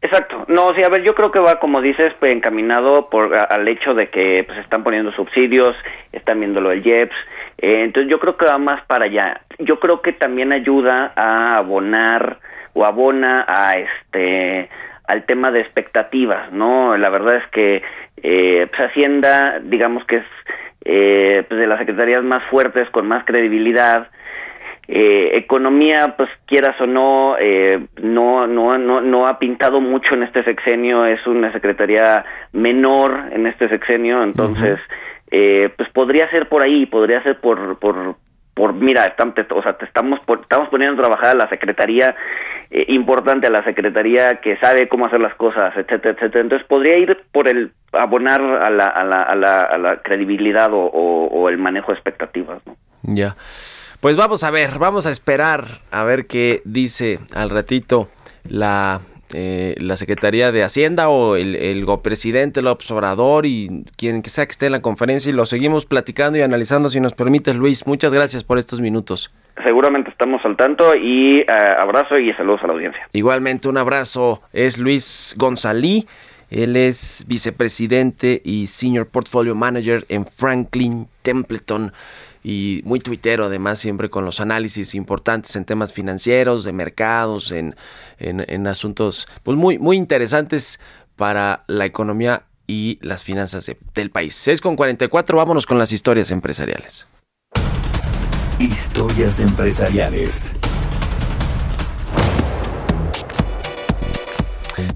Exacto. 0.01 0.45
No, 0.47 0.74
sí, 0.74 0.82
a 0.84 0.89
ver, 0.89 1.03
yo 1.03 1.13
creo 1.13 1.32
que 1.32 1.39
va, 1.39 1.59
como 1.59 1.80
dices, 1.80 2.11
pues, 2.19 2.32
encaminado 2.32 3.07
por 3.09 3.36
al 3.36 3.67
hecho 3.67 3.93
de 3.93 4.09
que 4.09 4.43
pues 4.47 4.57
están 4.59 4.84
poniendo 4.84 5.11
subsidios, 5.11 5.76
están 6.11 6.39
viendo 6.39 6.59
lo 6.59 6.69
del 6.69 6.86
IEPS, 6.86 7.15
eh, 7.59 7.84
entonces 7.84 8.09
yo 8.09 8.19
creo 8.19 8.36
que 8.36 8.45
va 8.45 8.57
más 8.57 8.84
para 8.86 9.05
allá. 9.05 9.41
Yo 9.59 9.80
creo 9.80 10.01
que 10.01 10.13
también 10.13 10.51
ayuda 10.51 11.13
a 11.15 11.57
abonar 11.57 12.39
o 12.74 12.86
abona 12.86 13.45
a 13.47 13.74
este 13.78 14.69
al 15.07 15.26
tema 15.26 15.51
de 15.51 15.59
expectativas, 15.59 16.51
¿no? 16.51 16.97
La 16.97 17.09
verdad 17.09 17.36
es 17.36 17.47
que 17.51 17.84
eh, 18.24 18.67
pues 18.69 18.89
Hacienda, 18.89 19.59
digamos 19.59 20.05
que 20.05 20.17
es 20.17 20.26
eh, 20.84 21.43
pues 21.47 21.59
de 21.59 21.67
las 21.67 21.80
secretarías 21.80 22.24
más 22.24 22.43
fuertes, 22.49 22.89
con 22.89 23.07
más 23.07 23.24
credibilidad, 23.26 24.09
eh, 24.88 25.32
economía, 25.38 26.16
pues 26.18 26.30
quieras 26.46 26.80
o 26.82 26.88
no, 26.88 27.36
eh, 27.40 27.86
no, 28.02 28.48
no, 28.48 28.78
no, 28.78 29.02
no 29.02 29.28
ha 29.28 29.40
pintado 29.40 29.80
mucho 29.80 30.16
en 30.16 30.24
este 30.24 30.44
sexenio, 30.44 31.06
es 31.06 31.26
una 31.28 31.52
secretaría 31.52 32.26
menor 32.52 33.30
en 33.32 33.48
este 33.48 33.70
sexenio, 33.70 34.24
entonces, 34.24 34.80
eh, 35.30 35.70
pues 35.78 35.90
podría 35.90 36.30
ser 36.30 36.50
por 36.50 36.64
ahí, 36.64 36.86
podría 36.86 37.24
ser 37.24 37.40
por, 37.40 37.80
por, 37.80 38.16
por 38.54 38.74
mira, 38.74 39.06
estamos, 39.06 39.36
o 39.56 39.64
sea, 39.64 39.74
te 39.74 39.86
estamos, 39.86 40.20
estamos 40.42 40.70
poniendo 40.70 40.96
a 40.96 41.06
trabajar 41.06 41.30
a 41.36 41.38
la 41.38 41.50
secretaría 41.50 42.16
eh, 42.70 42.86
importante, 42.90 43.48
a 43.48 43.52
la 43.52 43.64
secretaría 43.64 44.36
que 44.42 44.58
sabe 44.58 44.88
cómo 44.88 45.06
hacer 45.06 45.20
las 45.20 45.36
cosas, 45.36 45.74
etcétera, 45.76 46.16
etcétera. 46.16 46.42
Entonces 46.42 46.68
podría 46.68 46.98
ir 46.98 47.18
por 47.32 47.48
el 47.48 47.72
abonar 47.94 48.42
a 48.42 48.70
la, 48.70 48.86
a 48.86 49.04
la, 49.04 49.24
a 49.24 49.36
la, 49.36 49.62
a 49.62 49.78
la 49.78 49.98
credibilidad 50.02 50.72
o, 50.74 50.80
o, 50.80 51.28
o, 51.28 51.50
el 51.50 51.58
manejo 51.58 51.92
de 51.92 51.98
expectativas, 51.98 52.66
¿no? 52.66 52.76
Ya. 53.04 53.36
Pues 54.02 54.16
vamos 54.16 54.43
a 54.43 54.49
ver, 54.49 54.80
vamos 54.80 55.06
a 55.06 55.12
esperar 55.12 55.78
a 55.91 56.04
ver 56.04 56.26
qué 56.26 56.64
dice 56.66 57.20
al 57.36 57.52
ratito 57.52 58.10
la, 58.49 59.02
eh, 59.32 59.76
la 59.78 59.95
Secretaría 59.95 60.52
de 60.52 60.64
Hacienda 60.64 61.08
o 61.08 61.36
el, 61.36 61.56
el 61.56 61.86
presidente 62.02 62.64
López 62.64 62.89
Obrador 62.89 63.45
y 63.45 63.86
quien 63.97 64.24
que 64.24 64.32
sea 64.32 64.47
que 64.47 64.54
esté 64.54 64.66
en 64.66 64.72
la 64.72 64.82
conferencia 64.82 65.30
y 65.30 65.34
lo 65.34 65.45
seguimos 65.45 65.86
platicando 65.86 66.39
y 66.39 66.41
analizando 66.41 66.89
si 66.89 66.99
nos 66.99 67.14
permite 67.14 67.54
Luis. 67.54 67.86
Muchas 67.86 68.12
gracias 68.12 68.43
por 68.43 68.58
estos 68.58 68.82
minutos. 68.82 69.32
Seguramente 69.64 70.10
estamos 70.10 70.43
al 70.45 70.58
tanto 70.58 70.95
y 70.95 71.41
uh, 71.41 71.45
abrazo 71.80 72.18
y 72.18 72.34
saludos 72.34 72.62
a 72.64 72.68
la 72.68 72.74
audiencia. 72.74 73.08
Igualmente 73.14 73.70
un 73.70 73.78
abrazo 73.78 74.41
es 74.52 74.80
Luis 74.80 75.36
Gonzalí. 75.38 76.08
Él 76.49 76.76
es 76.76 77.24
vicepresidente 77.28 78.41
y 78.43 78.66
senior 78.66 79.08
portfolio 79.08 79.54
manager 79.54 80.06
en 80.10 80.26
Franklin 80.26 81.08
Templeton 81.22 81.93
y 82.43 82.82
muy 82.86 82.99
tuitero 82.99 83.45
además 83.45 83.80
siempre 83.80 84.09
con 84.09 84.26
los 84.26 84.39
análisis 84.39 84.95
importantes 84.95 85.55
en 85.55 85.65
temas 85.65 85.93
financieros, 85.93 86.63
de 86.63 86.74
mercados, 86.74 87.51
en, 87.51 87.76
en, 88.19 88.67
asuntos 88.67 89.28
pues 89.43 89.57
muy, 89.57 89.78
muy 89.78 89.97
interesantes 89.97 90.80
para 91.15 91.63
la 91.67 91.86
economía 91.86 92.43
y 92.67 92.99
las 93.01 93.24
finanzas 93.24 93.65
de, 93.65 93.78
del 93.93 94.11
país. 94.11 94.36
6 94.36 94.61
con 94.61 94.76
44, 94.76 95.38
vámonos 95.38 95.65
con 95.65 95.78
las 95.78 95.91
historias 95.91 96.32
empresariales. 96.32 97.05
Historias 98.59 99.39
empresariales. 99.39 100.55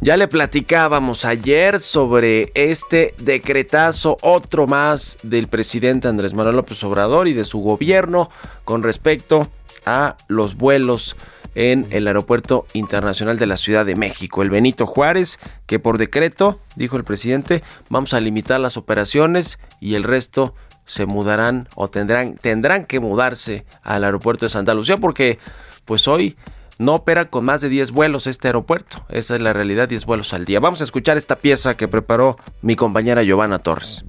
Ya 0.02 0.18
le 0.18 0.28
platicábamos 0.28 1.26
ayer 1.26 1.82
sobre 1.82 2.52
este 2.54 3.14
decretazo, 3.18 4.18
otro 4.22 4.68
más 4.68 5.18
del 5.24 5.48
presidente 5.48 6.08
Andrés 6.08 6.34
Manuel 6.34 6.56
López 6.56 6.84
Obrador 6.84 7.28
y 7.28 7.34
de 7.34 7.46
su 7.46 7.60
gobierno 7.60 8.30
con 8.64 8.84
respecto 8.84 9.50
a 9.86 10.18
los 10.28 10.56
vuelos 10.56 11.16
en 11.56 11.88
el 11.92 12.08
Aeropuerto 12.08 12.66
Internacional 12.74 13.40
de 13.40 13.48
la 13.48 13.58
Ciudad 13.58 13.86
de 13.86 13.96
México, 13.96 14.42
el 14.42 14.50
Benito 14.50 14.86
Juárez, 14.86 15.40
que 15.66 15.80
por 15.80 15.98
decreto, 15.98 16.60
dijo 16.76 16.98
el 16.98 17.06
presidente, 17.06 17.64
vamos 17.90 18.14
a 18.14 18.20
limitar 18.20 18.60
las 18.60 18.78
operaciones 18.78 19.58
y 19.80 19.96
el 19.96 20.04
resto 20.04 20.54
se 20.86 21.06
mudarán 21.06 21.68
o 21.76 21.90
tendrán, 21.90 22.36
tendrán 22.36 22.86
que 22.86 23.00
mudarse 23.00 23.66
al 23.84 24.04
aeropuerto 24.04 24.46
de 24.46 24.52
Santa 24.52 24.74
Lucía 24.74 24.98
porque 24.98 25.40
pues 25.86 26.08
hoy 26.08 26.36
no 26.80 26.96
opera 26.96 27.30
con 27.30 27.46
más 27.46 27.62
de 27.62 27.70
10 27.70 27.92
vuelos 27.92 28.28
este 28.28 28.48
aeropuerto. 28.48 29.06
Esa 29.10 29.36
es 29.36 29.42
la 29.42 29.54
realidad, 29.54 29.88
10 29.88 30.06
vuelos 30.06 30.34
al 30.34 30.46
día. 30.46 30.60
Vamos 30.60 30.82
a 30.82 30.84
escuchar 30.84 31.18
esta 31.18 31.38
pieza 31.38 31.76
que 31.76 31.88
preparó 31.88 32.38
mi 32.62 32.76
compañera 32.76 33.24
Giovanna 33.24 33.60
Torres. 33.60 34.06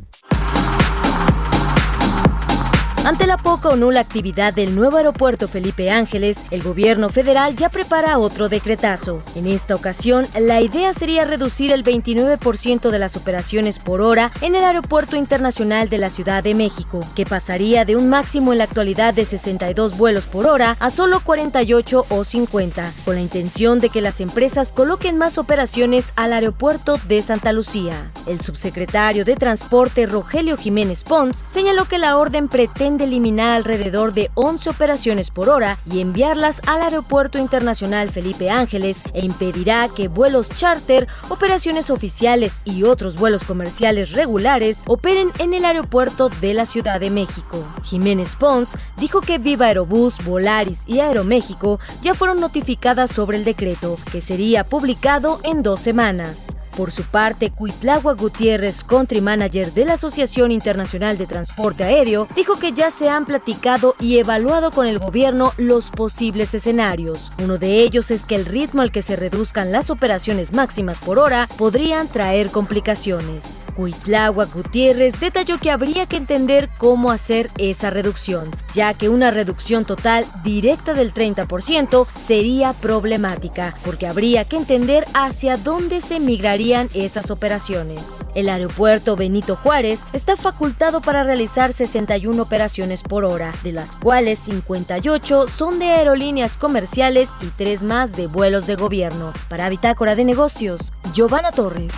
Ante 3.06 3.28
la 3.28 3.36
poca 3.36 3.68
o 3.68 3.76
nula 3.76 4.00
actividad 4.00 4.52
del 4.52 4.74
nuevo 4.74 4.96
aeropuerto 4.96 5.46
Felipe 5.46 5.92
Ángeles, 5.92 6.38
el 6.50 6.64
gobierno 6.64 7.08
federal 7.08 7.54
ya 7.54 7.68
prepara 7.68 8.18
otro 8.18 8.48
decretazo. 8.48 9.22
En 9.36 9.46
esta 9.46 9.76
ocasión, 9.76 10.26
la 10.36 10.60
idea 10.60 10.92
sería 10.92 11.24
reducir 11.24 11.70
el 11.70 11.84
29% 11.84 12.90
de 12.90 12.98
las 12.98 13.16
operaciones 13.16 13.78
por 13.78 14.00
hora 14.00 14.32
en 14.40 14.56
el 14.56 14.64
Aeropuerto 14.64 15.14
Internacional 15.14 15.88
de 15.88 15.98
la 15.98 16.10
Ciudad 16.10 16.42
de 16.42 16.54
México, 16.54 16.98
que 17.14 17.24
pasaría 17.24 17.84
de 17.84 17.94
un 17.94 18.08
máximo 18.08 18.50
en 18.50 18.58
la 18.58 18.64
actualidad 18.64 19.14
de 19.14 19.24
62 19.24 19.96
vuelos 19.96 20.26
por 20.26 20.48
hora 20.48 20.76
a 20.80 20.90
solo 20.90 21.20
48 21.20 22.06
o 22.08 22.24
50, 22.24 22.92
con 23.04 23.14
la 23.14 23.20
intención 23.20 23.78
de 23.78 23.88
que 23.88 24.00
las 24.00 24.20
empresas 24.20 24.72
coloquen 24.72 25.16
más 25.16 25.38
operaciones 25.38 26.12
al 26.16 26.32
aeropuerto 26.32 26.98
de 27.06 27.22
Santa 27.22 27.52
Lucía. 27.52 28.10
El 28.26 28.40
subsecretario 28.40 29.24
de 29.24 29.36
Transporte 29.36 30.06
Rogelio 30.06 30.56
Jiménez 30.56 31.04
Pons 31.04 31.44
señaló 31.46 31.84
que 31.84 31.98
la 31.98 32.16
orden 32.16 32.48
pretende 32.48 32.95
de 32.98 33.04
eliminar 33.04 33.50
alrededor 33.50 34.12
de 34.12 34.30
11 34.34 34.70
operaciones 34.70 35.30
por 35.30 35.48
hora 35.48 35.78
y 35.90 36.00
enviarlas 36.00 36.60
al 36.66 36.82
Aeropuerto 36.82 37.38
Internacional 37.38 38.10
Felipe 38.10 38.50
Ángeles 38.50 39.02
e 39.14 39.24
impedirá 39.24 39.88
que 39.88 40.08
vuelos 40.08 40.48
charter, 40.50 41.06
operaciones 41.28 41.90
oficiales 41.90 42.60
y 42.64 42.82
otros 42.82 43.16
vuelos 43.16 43.44
comerciales 43.44 44.12
regulares 44.12 44.82
operen 44.86 45.30
en 45.38 45.54
el 45.54 45.64
aeropuerto 45.64 46.28
de 46.40 46.54
la 46.54 46.66
Ciudad 46.66 47.00
de 47.00 47.10
México. 47.10 47.64
Jiménez 47.82 48.36
Pons 48.36 48.76
dijo 48.96 49.20
que 49.20 49.38
Viva 49.38 49.66
Aerobús, 49.66 50.22
Volaris 50.24 50.82
y 50.86 51.00
Aeroméxico 51.00 51.80
ya 52.02 52.14
fueron 52.14 52.40
notificadas 52.40 53.10
sobre 53.10 53.38
el 53.38 53.44
decreto, 53.44 53.98
que 54.10 54.20
sería 54.20 54.64
publicado 54.64 55.40
en 55.42 55.62
dos 55.62 55.80
semanas. 55.80 56.56
Por 56.76 56.90
su 56.90 57.04
parte, 57.04 57.50
Cuitlagua 57.50 58.12
Gutiérrez, 58.12 58.84
country 58.84 59.22
manager 59.22 59.72
de 59.72 59.86
la 59.86 59.94
Asociación 59.94 60.52
Internacional 60.52 61.16
de 61.16 61.26
Transporte 61.26 61.84
Aéreo, 61.84 62.28
dijo 62.36 62.58
que 62.58 62.72
ya 62.72 62.90
se 62.90 63.08
han 63.08 63.24
platicado 63.24 63.96
y 63.98 64.18
evaluado 64.18 64.70
con 64.70 64.86
el 64.86 64.98
gobierno 64.98 65.54
los 65.56 65.90
posibles 65.90 66.52
escenarios. 66.52 67.32
Uno 67.42 67.56
de 67.56 67.80
ellos 67.80 68.10
es 68.10 68.24
que 68.24 68.34
el 68.34 68.44
ritmo 68.44 68.82
al 68.82 68.92
que 68.92 69.00
se 69.00 69.16
reduzcan 69.16 69.72
las 69.72 69.88
operaciones 69.88 70.52
máximas 70.52 70.98
por 70.98 71.18
hora 71.18 71.48
podrían 71.56 72.08
traer 72.08 72.50
complicaciones. 72.50 73.62
Cuitlagua 73.74 74.44
Gutiérrez 74.44 75.18
detalló 75.18 75.58
que 75.58 75.70
habría 75.70 76.04
que 76.06 76.16
entender 76.16 76.68
cómo 76.76 77.10
hacer 77.10 77.50
esa 77.56 77.88
reducción, 77.88 78.50
ya 78.74 78.92
que 78.92 79.08
una 79.08 79.30
reducción 79.30 79.86
total 79.86 80.26
directa 80.42 80.92
del 80.92 81.12
30% 81.14 82.06
sería 82.14 82.74
problemática, 82.74 83.74
porque 83.84 84.06
habría 84.06 84.44
que 84.44 84.56
entender 84.56 85.06
hacia 85.14 85.56
dónde 85.56 86.00
se 86.00 86.20
migraría 86.20 86.65
esas 86.66 87.30
operaciones. 87.30 88.24
El 88.34 88.48
aeropuerto 88.48 89.14
Benito 89.14 89.54
Juárez 89.54 90.02
está 90.12 90.36
facultado 90.36 91.00
para 91.00 91.22
realizar 91.22 91.72
61 91.72 92.42
operaciones 92.42 93.04
por 93.04 93.24
hora, 93.24 93.54
de 93.62 93.70
las 93.70 93.94
cuales 93.94 94.40
58 94.40 95.46
son 95.46 95.78
de 95.78 95.86
aerolíneas 95.86 96.56
comerciales 96.56 97.28
y 97.40 97.46
3 97.56 97.84
más 97.84 98.16
de 98.16 98.26
vuelos 98.26 98.66
de 98.66 98.74
gobierno. 98.74 99.32
Para 99.48 99.68
Bitácora 99.68 100.16
de 100.16 100.24
Negocios, 100.24 100.92
Giovanna 101.14 101.52
Torres. 101.52 101.94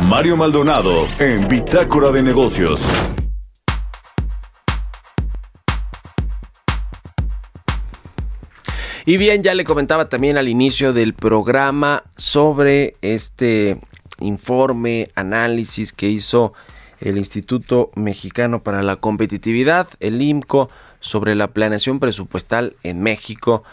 Mario 0.00 0.36
Maldonado 0.38 1.06
en 1.18 1.46
Bitácora 1.46 2.10
de 2.10 2.22
Negocios. 2.22 2.86
Y 9.04 9.16
bien, 9.16 9.42
ya 9.42 9.54
le 9.54 9.64
comentaba 9.64 10.08
también 10.08 10.36
al 10.36 10.48
inicio 10.48 10.92
del 10.92 11.12
programa 11.14 12.04
sobre 12.16 12.94
este 13.02 13.78
informe, 14.20 15.10
análisis 15.16 15.92
que 15.92 16.08
hizo 16.08 16.52
el 17.00 17.18
Instituto 17.18 17.90
Mexicano 17.96 18.62
para 18.62 18.82
la 18.82 18.96
Competitividad, 18.96 19.88
el 19.98 20.22
IMCO, 20.22 20.70
sobre 21.00 21.34
la 21.34 21.48
planeación 21.48 21.98
presupuestal 21.98 22.76
en 22.84 23.02
México 23.02 23.64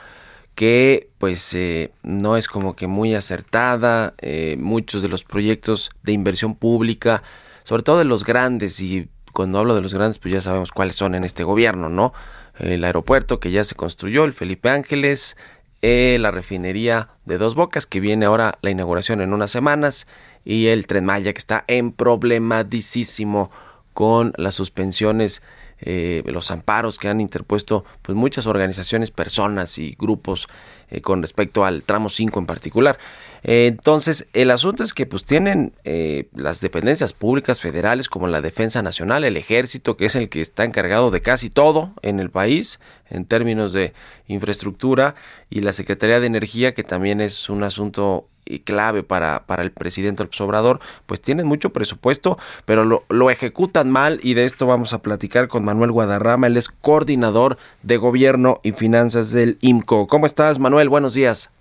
que 0.56 1.10
pues 1.20 1.54
eh, 1.54 1.92
no 2.04 2.36
es 2.36 2.48
como 2.48 2.76
que 2.76 2.88
muy 2.88 3.16
acertada, 3.16 4.16
eh, 4.18 4.58
muchos 4.60 5.02
de 5.02 5.08
los 5.08 5.24
proyectos 5.24 5.90
de 6.04 6.12
inversión 6.12 6.56
pública, 6.56 7.24
sobre 7.64 7.84
todo 7.84 8.00
de 8.00 8.04
los 8.04 8.26
grandes, 8.26 8.82
y 8.82 9.08
cuando 9.32 9.60
hablo 9.60 9.74
de 9.74 9.82
los 9.82 9.94
grandes 9.94 10.20
pues 10.20 10.34
ya 10.34 10.42
sabemos 10.42 10.72
cuáles 10.72 10.98
son 10.98 11.16
en 11.16 11.24
este 11.24 11.46
gobierno, 11.46 11.88
¿no? 11.88 12.14
El 12.60 12.84
aeropuerto 12.84 13.40
que 13.40 13.52
ya 13.52 13.64
se 13.64 13.76
construyó, 13.76 14.26
el 14.26 14.34
Felipe 14.34 14.70
Ángeles, 14.70 15.38
eh, 15.82 16.18
la 16.20 16.32
refinería 16.32 17.10
de 17.26 17.38
Dos 17.38 17.56
Bocas 17.56 17.86
que 17.86 18.02
viene 18.02 18.26
ahora 18.26 18.58
la 18.62 18.70
inauguración 18.70 19.22
en 19.22 19.34
unas 19.34 19.50
semanas 19.50 20.08
y 20.44 20.68
el 20.68 20.88
Tren 20.88 21.06
Maya 21.06 21.32
que 21.32 21.40
está 21.40 21.64
en 21.68 21.94
problemadísimo 21.94 23.50
con 23.94 24.34
las 24.36 24.56
suspensiones 24.56 25.42
eh, 25.82 26.24
los 26.26 26.52
amparos 26.52 26.98
que 26.98 27.08
han 27.08 27.22
interpuesto 27.22 27.86
pues 28.02 28.16
muchas 28.16 28.48
organizaciones, 28.48 29.12
personas 29.12 29.78
y 29.78 29.96
grupos 29.98 30.48
eh, 30.90 31.02
con 31.02 31.22
respecto 31.22 31.66
al 31.66 31.84
tramo 31.84 32.10
5 32.10 32.40
en 32.40 32.46
particular. 32.46 32.98
entonces, 33.44 34.28
el 34.34 34.52
asunto 34.52 34.84
es 34.84 34.94
que 34.94 35.06
pues 35.06 35.24
tienen 35.24 35.74
eh, 35.86 36.28
las 36.34 36.60
dependencias 36.60 37.14
públicas 37.14 37.62
federales 37.62 38.10
como 38.10 38.28
la 38.28 38.42
Defensa 38.42 38.82
Nacional, 38.82 39.24
el 39.24 39.38
Ejército, 39.38 39.96
que 39.96 40.06
es 40.06 40.16
el 40.16 40.28
que 40.30 40.42
está 40.42 40.66
encargado 40.66 41.12
de 41.12 41.22
casi 41.22 41.50
todo 41.50 41.94
en 42.02 42.20
el 42.20 42.30
país 42.30 42.80
en 43.10 43.26
términos 43.26 43.72
de 43.74 43.94
infraestructura, 44.28 45.16
y 45.50 45.62
la 45.62 45.74
Secretaría 45.74 46.20
de 46.20 46.28
Energía, 46.28 46.74
que 46.74 46.84
también 46.84 47.22
es 47.22 47.50
un 47.50 47.64
asunto 47.64 48.28
clave 48.64 49.04
para, 49.04 49.44
para 49.46 49.62
el 49.62 49.72
presidente 49.72 50.24
López 50.24 50.42
Obrador, 50.42 50.80
pues 51.06 51.22
tienen 51.22 51.48
mucho 51.48 51.72
presupuesto, 51.72 52.38
pero 52.66 52.84
lo, 52.84 53.04
lo 53.10 53.30
ejecutan 53.30 53.92
mal 53.92 54.20
y 54.24 54.34
de 54.34 54.46
esto 54.46 54.66
vamos 54.66 54.94
a 54.94 55.02
platicar 55.02 55.48
con 55.48 55.64
Manuel 55.64 55.92
Guadarrama, 55.92 56.48
él 56.48 56.58
es 56.58 56.70
coordinador 56.70 57.58
de 57.84 57.98
gobierno 57.98 58.60
y 58.64 58.72
finanzas 58.72 59.32
del 59.32 59.58
IMCO. 59.62 60.08
¿Cómo 60.08 60.26
estás, 60.26 60.60
Manuel? 60.60 60.90
Buenos 60.90 61.14
días. 61.14 61.54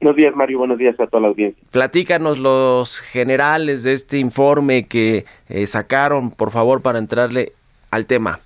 Buenos 0.00 0.16
días, 0.16 0.36
Mario. 0.36 0.58
Buenos 0.58 0.78
días 0.78 0.98
a 1.00 1.06
toda 1.06 1.22
la 1.22 1.28
audiencia. 1.28 1.62
Platícanos 1.70 2.38
los 2.38 2.98
generales 3.00 3.82
de 3.82 3.94
este 3.94 4.18
informe 4.18 4.84
que 4.84 5.24
eh, 5.48 5.66
sacaron, 5.66 6.30
por 6.30 6.50
favor, 6.50 6.82
para 6.82 6.98
entrarle 6.98 7.52
al 7.90 8.04
tema. 8.04 8.40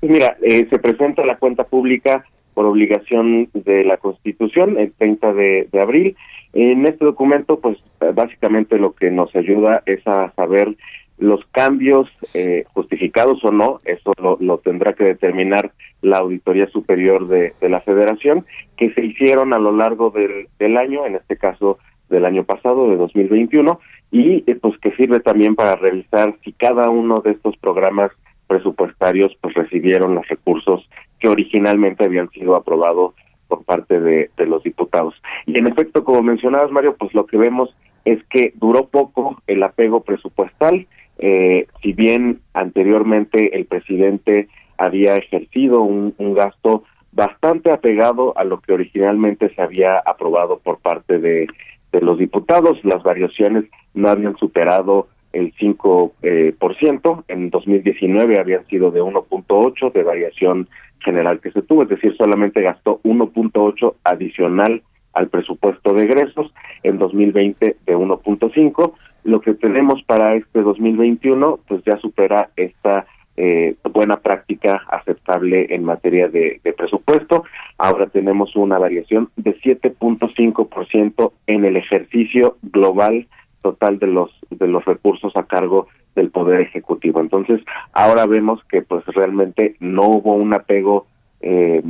Pues 0.00 0.12
mira, 0.12 0.36
eh, 0.42 0.66
se 0.68 0.78
presenta 0.78 1.24
la 1.24 1.38
cuenta 1.38 1.64
pública 1.64 2.24
por 2.58 2.66
obligación 2.66 3.48
de 3.54 3.84
la 3.84 3.98
Constitución 3.98 4.80
el 4.80 4.90
30 4.90 5.32
de, 5.32 5.68
abril. 5.80 6.16
En 6.54 6.86
este 6.86 7.04
documento, 7.04 7.60
pues 7.60 7.78
básicamente 8.16 8.80
lo 8.80 8.96
que 8.96 9.12
nos 9.12 9.32
ayuda 9.36 9.84
es 9.86 10.04
a 10.08 10.32
saber 10.32 10.74
los 11.18 11.44
cambios 11.52 12.08
eh, 12.34 12.64
justificados 12.74 13.44
o 13.44 13.52
no, 13.52 13.78
eso 13.84 14.12
lo, 14.40 14.58
tendrá 14.58 14.94
que 14.94 15.04
determinar 15.04 15.70
la 16.02 16.18
Auditoría 16.18 16.66
Superior 16.70 17.28
de, 17.28 17.54
la 17.60 17.80
Federación, 17.82 18.44
que 18.76 18.92
se 18.92 19.04
hicieron 19.04 19.52
a 19.52 19.60
lo 19.60 19.70
largo 19.70 20.10
del, 20.10 20.76
año, 20.76 21.06
en 21.06 21.14
este 21.14 21.36
caso 21.36 21.78
del 22.08 22.24
año 22.24 22.42
pasado, 22.42 22.90
de 22.90 22.96
2021, 22.96 23.78
y 24.10 24.42
eh, 24.50 24.56
pues 24.60 24.76
que 24.78 24.90
sirve 24.96 25.20
también 25.20 25.54
para 25.54 25.76
revisar 25.76 26.34
si 26.42 26.52
cada 26.54 26.90
uno 26.90 27.20
de 27.20 27.30
estos 27.30 27.56
programas 27.58 28.10
presupuestarios 28.48 29.36
pues 29.40 29.54
recibieron 29.54 30.16
los 30.16 30.26
recursos 30.26 30.88
que 31.18 31.28
originalmente 31.28 32.04
habían 32.04 32.30
sido 32.30 32.56
aprobados 32.56 33.14
por 33.48 33.64
parte 33.64 34.00
de, 34.00 34.30
los 34.46 34.62
diputados. 34.62 35.14
Y 35.46 35.58
en 35.58 35.66
efecto, 35.66 36.04
como 36.04 36.22
mencionabas, 36.22 36.70
Mario, 36.70 36.96
pues 36.96 37.12
lo 37.14 37.26
que 37.26 37.38
vemos 37.38 37.74
es 38.04 38.22
que 38.24 38.52
duró 38.56 38.86
poco 38.88 39.42
el 39.46 39.62
apego 39.62 40.02
presupuestal, 40.02 40.86
eh, 41.18 41.66
si 41.82 41.92
bien 41.92 42.40
anteriormente 42.54 43.56
el 43.56 43.66
presidente 43.66 44.48
había 44.76 45.16
ejercido 45.16 45.82
un, 45.82 46.14
gasto 46.34 46.84
bastante 47.10 47.72
apegado 47.72 48.36
a 48.38 48.44
lo 48.44 48.60
que 48.60 48.72
originalmente 48.72 49.52
se 49.54 49.60
había 49.60 49.98
aprobado 49.98 50.58
por 50.58 50.78
parte 50.78 51.18
de, 51.18 51.48
de 51.90 52.00
los 52.00 52.18
diputados, 52.18 52.78
las 52.84 53.02
variaciones 53.02 53.64
no 53.94 54.08
habían 54.08 54.36
superado 54.36 55.08
el 55.32 55.54
5%, 55.54 56.12
eh, 56.22 56.54
por 56.58 56.76
ciento. 56.76 57.24
en 57.28 57.50
2019 57.50 58.38
habían 58.38 58.66
sido 58.66 58.90
de 58.90 59.02
1.8 59.02 59.92
de 59.92 60.02
variación 60.02 60.68
general 61.00 61.40
que 61.40 61.52
se 61.52 61.62
tuvo, 61.62 61.82
es 61.82 61.88
decir, 61.88 62.16
solamente 62.16 62.62
gastó 62.62 63.00
1.8 63.02 63.94
adicional 64.04 64.82
al 65.12 65.28
presupuesto 65.28 65.94
de 65.94 66.04
egresos, 66.04 66.52
en 66.82 66.98
2020 66.98 67.76
de 67.86 67.96
1.5. 67.96 68.92
Lo 69.24 69.40
que 69.40 69.54
tenemos 69.54 70.02
para 70.04 70.34
este 70.34 70.62
2021, 70.62 71.60
pues 71.66 71.82
ya 71.84 71.98
supera 71.98 72.50
esta 72.56 73.06
eh, 73.36 73.76
buena 73.92 74.18
práctica 74.18 74.82
aceptable 74.88 75.66
en 75.70 75.84
materia 75.84 76.28
de, 76.28 76.60
de 76.62 76.72
presupuesto. 76.72 77.44
Ahora 77.78 78.06
tenemos 78.08 78.56
una 78.56 78.78
variación 78.78 79.30
de 79.36 79.56
7.5% 79.60 81.32
en 81.46 81.64
el 81.64 81.76
ejercicio 81.76 82.56
global 82.62 83.26
total 83.62 83.98
de 83.98 84.06
los 84.06 84.30
de 84.50 84.68
los 84.68 84.84
recursos 84.84 85.36
a 85.36 85.44
cargo 85.44 85.88
del 86.14 86.30
poder 86.30 86.60
ejecutivo. 86.60 87.20
Entonces, 87.20 87.60
ahora 87.92 88.26
vemos 88.26 88.62
que 88.64 88.82
pues 88.82 89.04
realmente 89.06 89.76
no 89.80 90.04
hubo 90.08 90.34
un 90.34 90.54
apego 90.54 91.06
eh, 91.40 91.82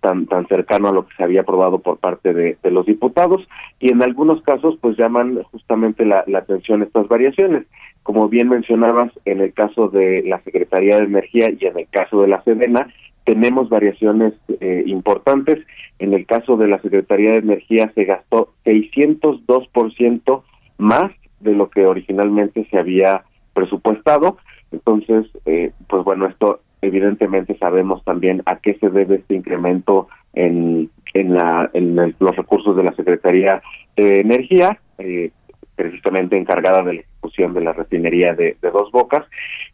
tan 0.00 0.26
tan 0.26 0.46
cercano 0.46 0.88
a 0.88 0.92
lo 0.92 1.06
que 1.06 1.14
se 1.16 1.22
había 1.22 1.42
aprobado 1.42 1.80
por 1.80 1.98
parte 1.98 2.32
de, 2.32 2.56
los 2.70 2.86
diputados 2.86 3.46
y 3.80 3.90
en 3.90 4.02
algunos 4.02 4.42
casos 4.42 4.76
pues 4.80 4.96
llaman 4.96 5.42
justamente 5.50 6.04
la, 6.04 6.24
atención 6.34 6.82
estas 6.82 7.08
variaciones. 7.08 7.66
Como 8.02 8.28
bien 8.28 8.48
mencionabas, 8.48 9.12
en 9.24 9.40
el 9.40 9.52
caso 9.52 9.88
de 9.88 10.22
la 10.22 10.40
Secretaría 10.42 10.96
de 10.96 11.04
Energía 11.04 11.50
y 11.50 11.66
en 11.66 11.78
el 11.78 11.88
caso 11.88 12.22
de 12.22 12.28
la 12.28 12.42
Sedena, 12.42 12.88
tenemos 13.24 13.68
variaciones 13.68 14.32
eh, 14.60 14.84
importantes. 14.86 15.58
En 15.98 16.14
el 16.14 16.24
caso 16.26 16.56
de 16.56 16.68
la 16.68 16.80
Secretaría 16.80 17.32
de 17.32 17.38
Energía 17.38 17.92
se 17.94 18.04
gastó 18.04 18.52
602% 18.64 20.42
más 20.80 21.12
de 21.40 21.54
lo 21.54 21.70
que 21.70 21.86
originalmente 21.86 22.66
se 22.70 22.78
había 22.78 23.24
presupuestado. 23.54 24.38
Entonces, 24.72 25.26
eh, 25.46 25.72
pues 25.88 26.04
bueno, 26.04 26.26
esto 26.26 26.60
evidentemente 26.82 27.56
sabemos 27.58 28.02
también 28.04 28.42
a 28.46 28.56
qué 28.56 28.74
se 28.74 28.88
debe 28.88 29.16
este 29.16 29.34
incremento 29.34 30.08
en, 30.32 30.90
en, 31.14 31.34
la, 31.34 31.68
en 31.74 32.14
los 32.18 32.36
recursos 32.36 32.76
de 32.76 32.84
la 32.84 32.94
Secretaría 32.94 33.62
de 33.96 34.20
Energía, 34.20 34.78
eh, 34.98 35.30
precisamente 35.74 36.36
encargada 36.36 36.82
de 36.82 36.94
la 36.94 37.00
ejecución 37.00 37.54
de 37.54 37.62
la 37.62 37.72
refinería 37.72 38.34
de, 38.34 38.56
Dos 38.62 38.90
Bocas, 38.92 39.24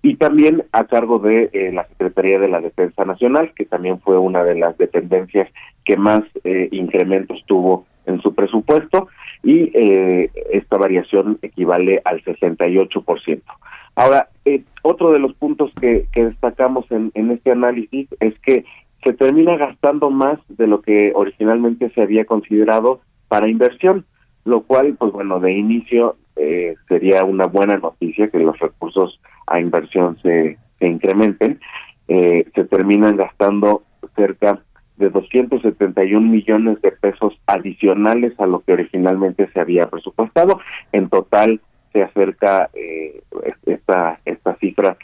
y 0.02 0.16
también 0.16 0.64
a 0.72 0.84
cargo 0.84 1.18
de 1.18 1.50
eh, 1.52 1.70
la 1.72 1.86
Secretaría 1.88 2.38
de 2.38 2.48
la 2.48 2.61
Defensa 2.61 3.04
Nacional, 3.04 3.52
que 3.54 3.66
también 3.66 4.00
fue 4.00 4.18
una 4.18 4.42
de 4.44 4.54
las 4.54 4.78
dependencias 4.78 5.48
que 5.84 5.96
más 5.96 6.22
incrementos 6.72 7.42
tuvo 7.46 7.86
en 8.07 8.20
su 8.22 8.34
presupuesto 8.34 9.09
y 9.42 9.70
eh, 9.74 10.30
esta 10.52 10.76
variación 10.76 11.38
equivale 11.42 12.00
al 12.04 12.22
68%. 12.24 13.42
Ahora, 13.94 14.28
eh, 14.44 14.62
otro 14.82 15.12
de 15.12 15.18
los 15.18 15.34
puntos 15.34 15.72
que, 15.80 16.07
destacamos 16.14 16.86
en, 16.90 17.30
este 17.30 17.50
análisis 17.52 18.09
es 18.20 18.38
que 18.40 18.64
se 19.04 19.12
termina 19.12 19.57
gastando 19.57 20.11
más 20.11 20.38
de 20.48 20.66
lo 20.66 20.82
que 20.82 21.12
originalmente 21.14 21.90
se 21.90 22.02
había 22.02 22.24
considerado 22.24 23.00
para 23.28 23.48
inversión, 23.48 24.04
lo 24.44 24.62
cual, 24.62 24.96
pues 24.98 25.12
bueno, 25.12 25.40
de 25.40 25.52
inicio 25.52 26.16
eh, 26.36 26.74
sería 26.88 27.24
una 27.24 27.46
buena 27.46 27.76
noticia 27.78 28.28
que 28.28 28.38
los 28.38 28.59
recursos 28.59 29.20
a 29.46 29.61
inversión 29.61 30.18
se, 30.22 30.59
se 30.78 30.86
incrementen. 30.86 31.61
se 32.07 32.64
terminan 32.70 33.16
gastando 33.16 33.82
cerca 34.14 34.61
de 34.97 35.11
271 35.11 36.26
millones 36.26 36.80
de 36.82 36.92
pesos 36.92 37.38
adicionales 37.47 38.38
a 38.40 38.47
lo 38.47 38.61
que 38.61 38.72
originalmente 38.72 39.49
se 39.53 39.61
había 39.61 39.88
presupuestado. 39.88 40.61
En 40.92 41.09
total 41.09 41.61
se 41.92 42.03
acerca 42.03 42.70
eh, 42.74 43.22
esta, 43.66 44.20
esta 44.24 44.57
cifra 44.57 44.97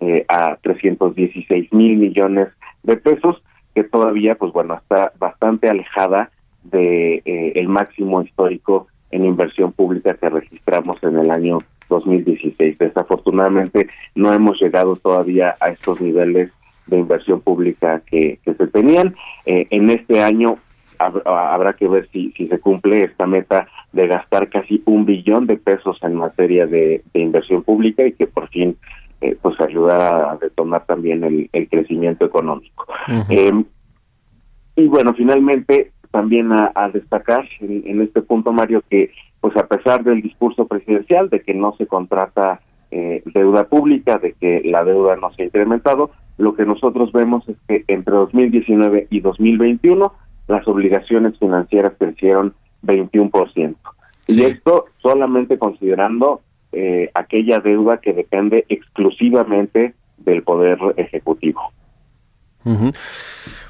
eh, 0.00 0.24
a 0.28 0.56
316 0.62 1.72
mil 1.72 1.96
millones 1.96 2.48
de 2.82 2.96
pesos, 2.96 3.42
que 3.74 3.84
todavía, 3.84 4.36
pues 4.36 4.52
bueno, 4.52 4.74
está 4.74 5.12
bastante 5.18 5.68
alejada 5.68 6.30
de 6.62 7.22
eh, 7.24 7.52
el 7.56 7.68
máximo 7.68 8.22
histórico 8.22 8.88
en 9.10 9.24
inversión 9.24 9.72
pública 9.72 10.14
que 10.14 10.28
registramos 10.28 11.02
en 11.02 11.18
el 11.18 11.30
año 11.30 11.58
2016. 11.88 12.78
Desafortunadamente 12.78 13.88
no 14.14 14.32
hemos 14.32 14.60
llegado 14.60 14.96
todavía 14.96 15.56
a 15.60 15.70
estos 15.70 16.00
niveles 16.00 16.52
de 16.88 16.98
inversión 16.98 17.40
pública 17.40 18.02
que, 18.06 18.38
se 18.44 18.66
tenían. 18.66 19.14
Eh, 19.46 19.66
en 19.70 19.90
este 19.90 20.20
año 20.22 20.56
habrá 20.98 21.74
que 21.74 21.86
ver 21.86 22.08
si, 22.12 22.32
si 22.32 22.48
se 22.48 22.58
cumple 22.58 23.04
esta 23.04 23.26
meta 23.26 23.68
de 23.92 24.08
gastar 24.08 24.48
casi 24.48 24.82
un 24.84 25.04
billón 25.04 25.46
de 25.46 25.56
pesos 25.56 25.96
en 26.02 26.16
materia 26.16 26.66
de, 26.66 27.02
inversión 27.14 27.62
pública 27.62 28.04
y 28.04 28.12
que 28.12 28.26
por 28.26 28.48
fin 28.48 28.76
eh, 29.20 29.36
pues 29.40 29.60
ayudara 29.60 30.32
a 30.32 30.36
detonar 30.36 30.86
también 30.86 31.48
el, 31.52 31.68
crecimiento 31.68 32.24
económico. 32.24 32.86
Eh, 33.28 33.52
y 34.76 34.86
bueno, 34.86 35.14
finalmente 35.14 35.92
también 36.10 36.50
a, 36.52 36.90
destacar 36.92 37.46
en, 37.60 37.82
en, 37.86 38.00
este 38.02 38.22
punto, 38.22 38.52
Mario, 38.52 38.82
que 38.88 39.12
pues 39.40 39.56
a 39.56 39.66
pesar 39.66 40.02
del 40.02 40.22
discurso 40.22 40.66
presidencial 40.66 41.28
de 41.30 41.42
que 41.42 41.54
no 41.54 41.74
se 41.76 41.86
contrata 41.86 42.60
eh, 42.90 43.22
deuda 43.26 43.64
pública, 43.64 44.18
de 44.18 44.32
que 44.32 44.62
la 44.64 44.84
deuda 44.84 45.16
no 45.16 45.32
se 45.32 45.42
ha 45.42 45.46
incrementado. 45.46 46.10
Lo 46.36 46.54
que 46.54 46.64
nosotros 46.64 47.12
vemos 47.12 47.48
es 47.48 47.56
que 47.66 47.84
entre 47.88 48.14
2019 48.14 49.08
y 49.10 49.20
2021 49.20 50.12
las 50.46 50.66
obligaciones 50.66 51.38
financieras 51.38 51.92
crecieron 51.98 52.54
21%. 52.82 53.76
Y 54.26 54.44
esto 54.44 54.86
solamente 55.02 55.58
considerando 55.58 56.42
eh, 56.72 57.10
aquella 57.14 57.60
deuda 57.60 57.98
que 57.98 58.12
depende 58.12 58.66
exclusivamente 58.68 59.94
del 60.18 60.42
Poder 60.42 60.78
Ejecutivo. 60.96 61.72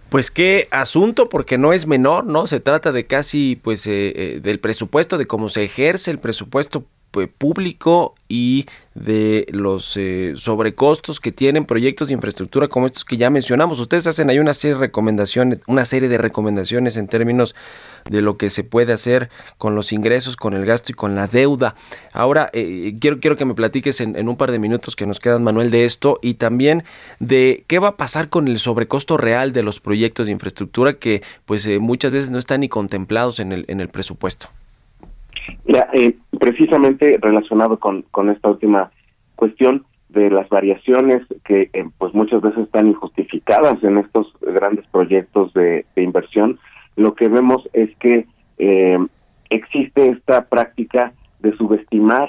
Pues 0.09 0.31
qué 0.31 0.67
asunto, 0.71 1.29
porque 1.29 1.59
no 1.59 1.73
es 1.73 1.87
menor, 1.87 2.25
¿no? 2.25 2.47
Se 2.47 2.59
trata 2.59 2.91
de 2.91 3.07
casi, 3.07 3.57
pues, 3.57 3.87
eh, 3.87 4.13
eh, 4.17 4.41
del 4.41 4.59
presupuesto, 4.59 5.19
de 5.19 5.27
cómo 5.27 5.51
se 5.51 5.65
ejerce 5.65 6.11
el 6.11 6.19
presupuesto 6.19 6.81
pues, 6.81 6.98
público 7.11 8.15
y 8.29 8.67
de 8.95 9.47
los 9.51 9.97
eh, 9.97 10.35
sobrecostos 10.37 11.21
que 11.21 11.33
tienen 11.33 11.65
proyectos 11.65 12.09
de 12.09 12.15
infraestructura 12.15 12.69
como 12.69 12.87
estos 12.87 13.05
que 13.05 13.17
ya 13.17 13.31
mencionamos. 13.31 13.81
Ustedes 13.81 14.07
hacen 14.07 14.29
ahí 14.29 14.39
una 14.39 14.55
serie 14.55 14.75
de 14.75 14.81
recomendaciones, 14.81 15.61
una 15.67 15.85
serie 15.85 16.09
de 16.09 16.19
recomendaciones 16.19 16.97
en 16.97 17.09
términos 17.09 17.55
de 18.09 18.23
lo 18.23 18.37
que 18.37 18.51
se 18.51 18.65
puede 18.65 18.93
hacer 18.93 19.31
con 19.57 19.75
los 19.75 19.93
ingresos, 19.93 20.37
con 20.37 20.55
el 20.55 20.67
gasto 20.67 20.93
y 20.93 20.95
con 20.95 21.15
la 21.15 21.27
deuda. 21.27 21.75
Ahora 22.13 22.51
eh, 22.53 22.97
quiero 23.01 23.21
quiero 23.21 23.37
que 23.37 23.45
me 23.45 23.55
platiques 23.55 24.01
en, 24.01 24.29
un 24.29 24.37
par 24.37 24.53
de 24.53 24.59
minutos 24.59 24.97
que 24.97 25.07
nos 25.07 25.21
quedan, 25.21 25.43
Manuel, 25.43 25.71
de 25.71 25.85
esto 25.85 26.19
y 26.23 26.35
también 26.35 26.85
de 27.21 27.65
qué 27.67 27.79
va 27.79 27.89
a 27.89 27.97
pasar 27.97 28.29
con 28.29 28.49
el 28.49 28.59
sobrecosto 28.59 29.17
real 29.17 29.53
de 29.53 29.63
los 29.63 29.81
proyectos 29.81 30.27
de 30.27 30.33
infraestructura 30.33 30.95
que 30.95 31.23
pues 31.47 31.67
eh, 31.67 31.79
muchas 31.79 32.13
veces 32.13 32.31
no 32.31 32.39
están 32.39 32.61
ni 32.61 32.69
contemplados 32.69 33.39
en 33.39 33.53
el 33.53 33.65
en 33.69 33.81
el 33.81 33.89
presupuesto. 33.89 34.49
Mira, 35.65 35.89
eh, 35.93 36.17
precisamente 36.39 37.19
relacionado 37.21 37.79
con, 37.79 38.05
esta 38.31 38.51
última 38.51 38.91
cuestión 39.37 39.85
de 40.09 40.31
las 40.31 40.49
variaciones 40.49 41.23
que 41.45 41.71
eh, 41.73 41.85
pues 41.99 42.15
muchas 42.15 42.41
veces 42.41 42.61
están 42.61 42.89
injustificadas 42.89 43.83
en 43.85 43.99
estos 43.99 44.33
grandes 44.41 44.87
proyectos 44.87 45.53
de, 45.53 45.85
inversión, 45.97 46.59
lo 46.97 47.15
que 47.15 47.29
vemos 47.29 47.69
es 47.73 47.95
que 47.97 48.27
eh, 48.59 48.99
existe 49.51 50.09
esta 50.09 50.47
práctica 50.47 51.13
de 51.41 51.57
subestimar 51.57 52.29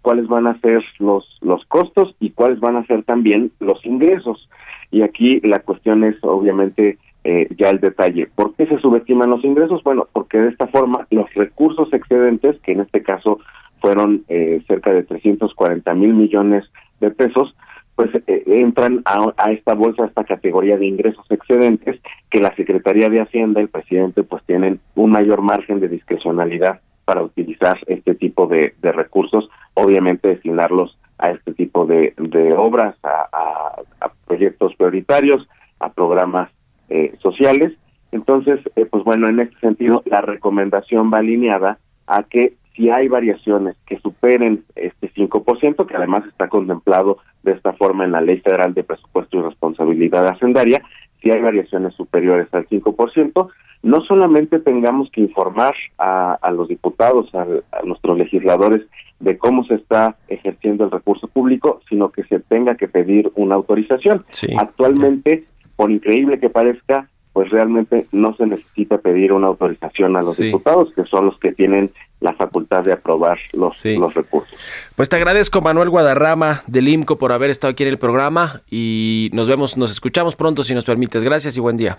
cuáles 0.00 0.26
van 0.26 0.46
a 0.46 0.58
ser 0.60 0.82
los 0.98 1.38
los 1.42 1.62
costos 1.66 2.14
y 2.18 2.30
cuáles 2.30 2.60
van 2.60 2.76
a 2.76 2.86
ser 2.86 3.02
también 3.04 3.52
los 3.60 3.84
ingresos. 3.84 4.48
Y 4.90 5.02
aquí 5.02 5.40
la 5.40 5.60
cuestión 5.60 6.02
es 6.02 6.16
obviamente 6.22 6.98
eh, 7.28 7.48
ya 7.58 7.70
el 7.70 7.80
detalle. 7.80 8.28
¿Por 8.32 8.54
qué 8.54 8.66
se 8.66 8.78
subestiman 8.78 9.30
los 9.30 9.44
ingresos? 9.44 9.82
Bueno, 9.82 10.06
porque 10.12 10.38
de 10.38 10.50
esta 10.50 10.68
forma 10.68 11.08
los 11.10 11.28
recursos 11.34 11.92
excedentes, 11.92 12.56
que 12.60 12.70
en 12.70 12.82
este 12.82 13.02
caso 13.02 13.40
fueron 13.80 14.22
eh, 14.28 14.62
cerca 14.68 14.92
de 14.92 15.02
340 15.02 15.92
mil 15.94 16.14
millones 16.14 16.64
de 17.00 17.10
pesos, 17.10 17.56
pues 17.96 18.10
eh, 18.28 18.44
entran 18.46 19.02
a, 19.06 19.32
a, 19.38 19.50
esta 19.50 19.74
bolsa, 19.74 20.04
a 20.04 20.06
esta 20.06 20.22
categoría 20.22 20.76
de 20.78 20.86
ingresos 20.86 21.26
excedentes, 21.28 22.00
que 22.30 22.38
la 22.38 22.54
Secretaría 22.54 23.10
de 23.10 23.20
Hacienda 23.20 23.60
y 23.60 23.64
el 23.64 23.70
presidente 23.70 24.22
pues 24.22 24.44
tienen 24.44 24.78
un 24.94 25.10
mayor 25.10 25.42
margen 25.42 25.80
de 25.80 25.88
discrecionalidad 25.88 26.80
para 27.06 27.24
utilizar 27.24 27.76
este 27.88 28.14
tipo 28.14 28.46
de, 28.46 28.72
recursos, 28.82 29.48
obviamente 29.74 30.28
destinarlos 30.28 30.96
a 31.18 31.32
este 31.32 31.54
tipo 31.54 31.86
de, 31.86 32.14
de 32.18 32.52
obras, 32.52 32.94
a, 33.02 33.80
a 34.00 34.12
proyectos 34.26 34.76
prioritarios, 34.76 35.48
a 35.80 35.88
programas 35.90 36.50
eh, 36.88 37.14
sociales. 37.20 37.72
Entonces, 38.12 38.60
eh, 38.76 38.86
pues 38.86 39.04
bueno, 39.04 39.28
en 39.28 39.40
este 39.40 39.58
sentido, 39.60 40.02
la 40.06 40.20
recomendación 40.20 41.10
va 41.12 41.18
alineada 41.18 41.78
a 42.06 42.22
que 42.22 42.54
si 42.74 42.90
hay 42.90 43.08
variaciones 43.08 43.76
que 43.86 43.98
superen 43.98 44.64
este 44.74 45.10
5%, 45.12 45.86
que 45.86 45.96
además 45.96 46.24
está 46.26 46.48
contemplado 46.48 47.18
de 47.42 47.52
esta 47.52 47.72
forma 47.72 48.04
en 48.04 48.12
la 48.12 48.20
Ley 48.20 48.40
Federal 48.40 48.74
de 48.74 48.84
Presupuesto 48.84 49.38
y 49.38 49.42
Responsabilidad 49.42 50.28
Hacendaria, 50.28 50.82
si 51.22 51.30
hay 51.30 51.40
variaciones 51.40 51.94
superiores 51.94 52.48
al 52.52 52.68
5%, 52.68 53.48
no 53.82 54.00
solamente 54.02 54.58
tengamos 54.58 55.10
que 55.10 55.22
informar 55.22 55.74
a, 55.98 56.50
los 56.52 56.68
diputados, 56.68 57.34
a, 57.34 57.46
nuestros 57.84 58.18
legisladores 58.18 58.82
de 59.20 59.38
cómo 59.38 59.64
se 59.64 59.74
está 59.74 60.16
ejerciendo 60.28 60.84
el 60.84 60.90
recurso 60.90 61.28
público, 61.28 61.80
sino 61.88 62.10
que 62.10 62.24
se 62.24 62.40
tenga 62.40 62.74
que 62.74 62.88
pedir 62.88 63.30
una 63.34 63.54
autorización. 63.54 64.24
Actualmente 64.58 65.44
por 65.76 65.90
increíble 65.90 66.40
que 66.40 66.50
parezca, 66.50 67.08
pues 67.32 67.50
realmente 67.50 68.06
no 68.12 68.32
se 68.32 68.46
necesita 68.46 68.96
pedir 68.98 69.30
una 69.32 69.48
autorización 69.48 70.16
a 70.16 70.22
los 70.22 70.38
diputados, 70.38 70.90
que 70.94 71.04
son 71.04 71.26
los 71.26 71.38
que 71.38 71.52
tienen 71.52 71.90
la 72.20 72.32
facultad 72.32 72.82
de 72.82 72.94
aprobar 72.94 73.38
los, 73.52 73.84
los 73.84 74.14
recursos. 74.14 74.58
Pues 74.94 75.10
te 75.10 75.16
agradezco, 75.16 75.60
Manuel 75.60 75.90
Guadarrama 75.90 76.62
del 76.66 76.88
IMCO, 76.88 77.18
por 77.18 77.32
haber 77.32 77.50
estado 77.50 77.72
aquí 77.72 77.82
en 77.82 77.90
el 77.90 77.98
programa 77.98 78.62
y 78.70 79.28
nos 79.34 79.48
vemos, 79.48 79.76
nos 79.76 79.90
escuchamos 79.90 80.34
pronto 80.34 80.64
si 80.64 80.72
nos 80.74 80.86
permites. 80.86 81.22
Gracias 81.22 81.58
y 81.58 81.60
buen 81.60 81.76
día. 81.76 81.98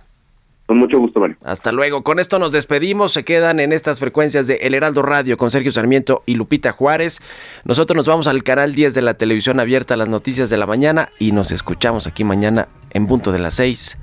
Con 0.67 0.79
mucho 0.79 0.99
gusto, 0.99 1.21
Mario. 1.21 1.37
Hasta 1.43 1.71
luego. 1.71 2.03
Con 2.03 2.19
esto 2.19 2.39
nos 2.39 2.51
despedimos. 2.51 3.13
Se 3.13 3.23
quedan 3.23 3.61
en 3.61 3.71
estas 3.71 3.99
frecuencias 3.99 4.47
de 4.47 4.55
El 4.55 4.73
Heraldo 4.73 5.01
Radio 5.01 5.37
con 5.37 5.49
Sergio 5.49 5.71
Sarmiento 5.71 6.23
y 6.25 6.35
Lupita 6.35 6.73
Juárez. 6.73 7.21
Nosotros 7.63 7.95
nos 7.95 8.05
vamos 8.05 8.27
al 8.27 8.43
canal 8.43 8.75
10 8.75 8.93
de 8.93 9.01
la 9.01 9.13
televisión 9.13 9.61
abierta 9.61 9.93
a 9.93 9.97
las 9.97 10.09
noticias 10.09 10.49
de 10.49 10.57
la 10.57 10.65
mañana 10.65 11.09
y 11.19 11.31
nos 11.31 11.51
escuchamos 11.51 12.05
aquí 12.05 12.25
mañana 12.25 12.67
en 12.91 13.07
punto 13.07 13.31
de 13.31 13.39
las 13.39 13.53
6. 13.53 13.97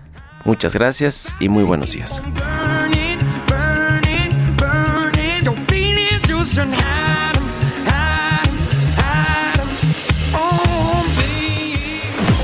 Muchas 0.46 0.74
gracias 0.74 1.36
y 1.38 1.50
muy 1.50 1.64
buenos 1.64 1.92
días. 1.92 2.22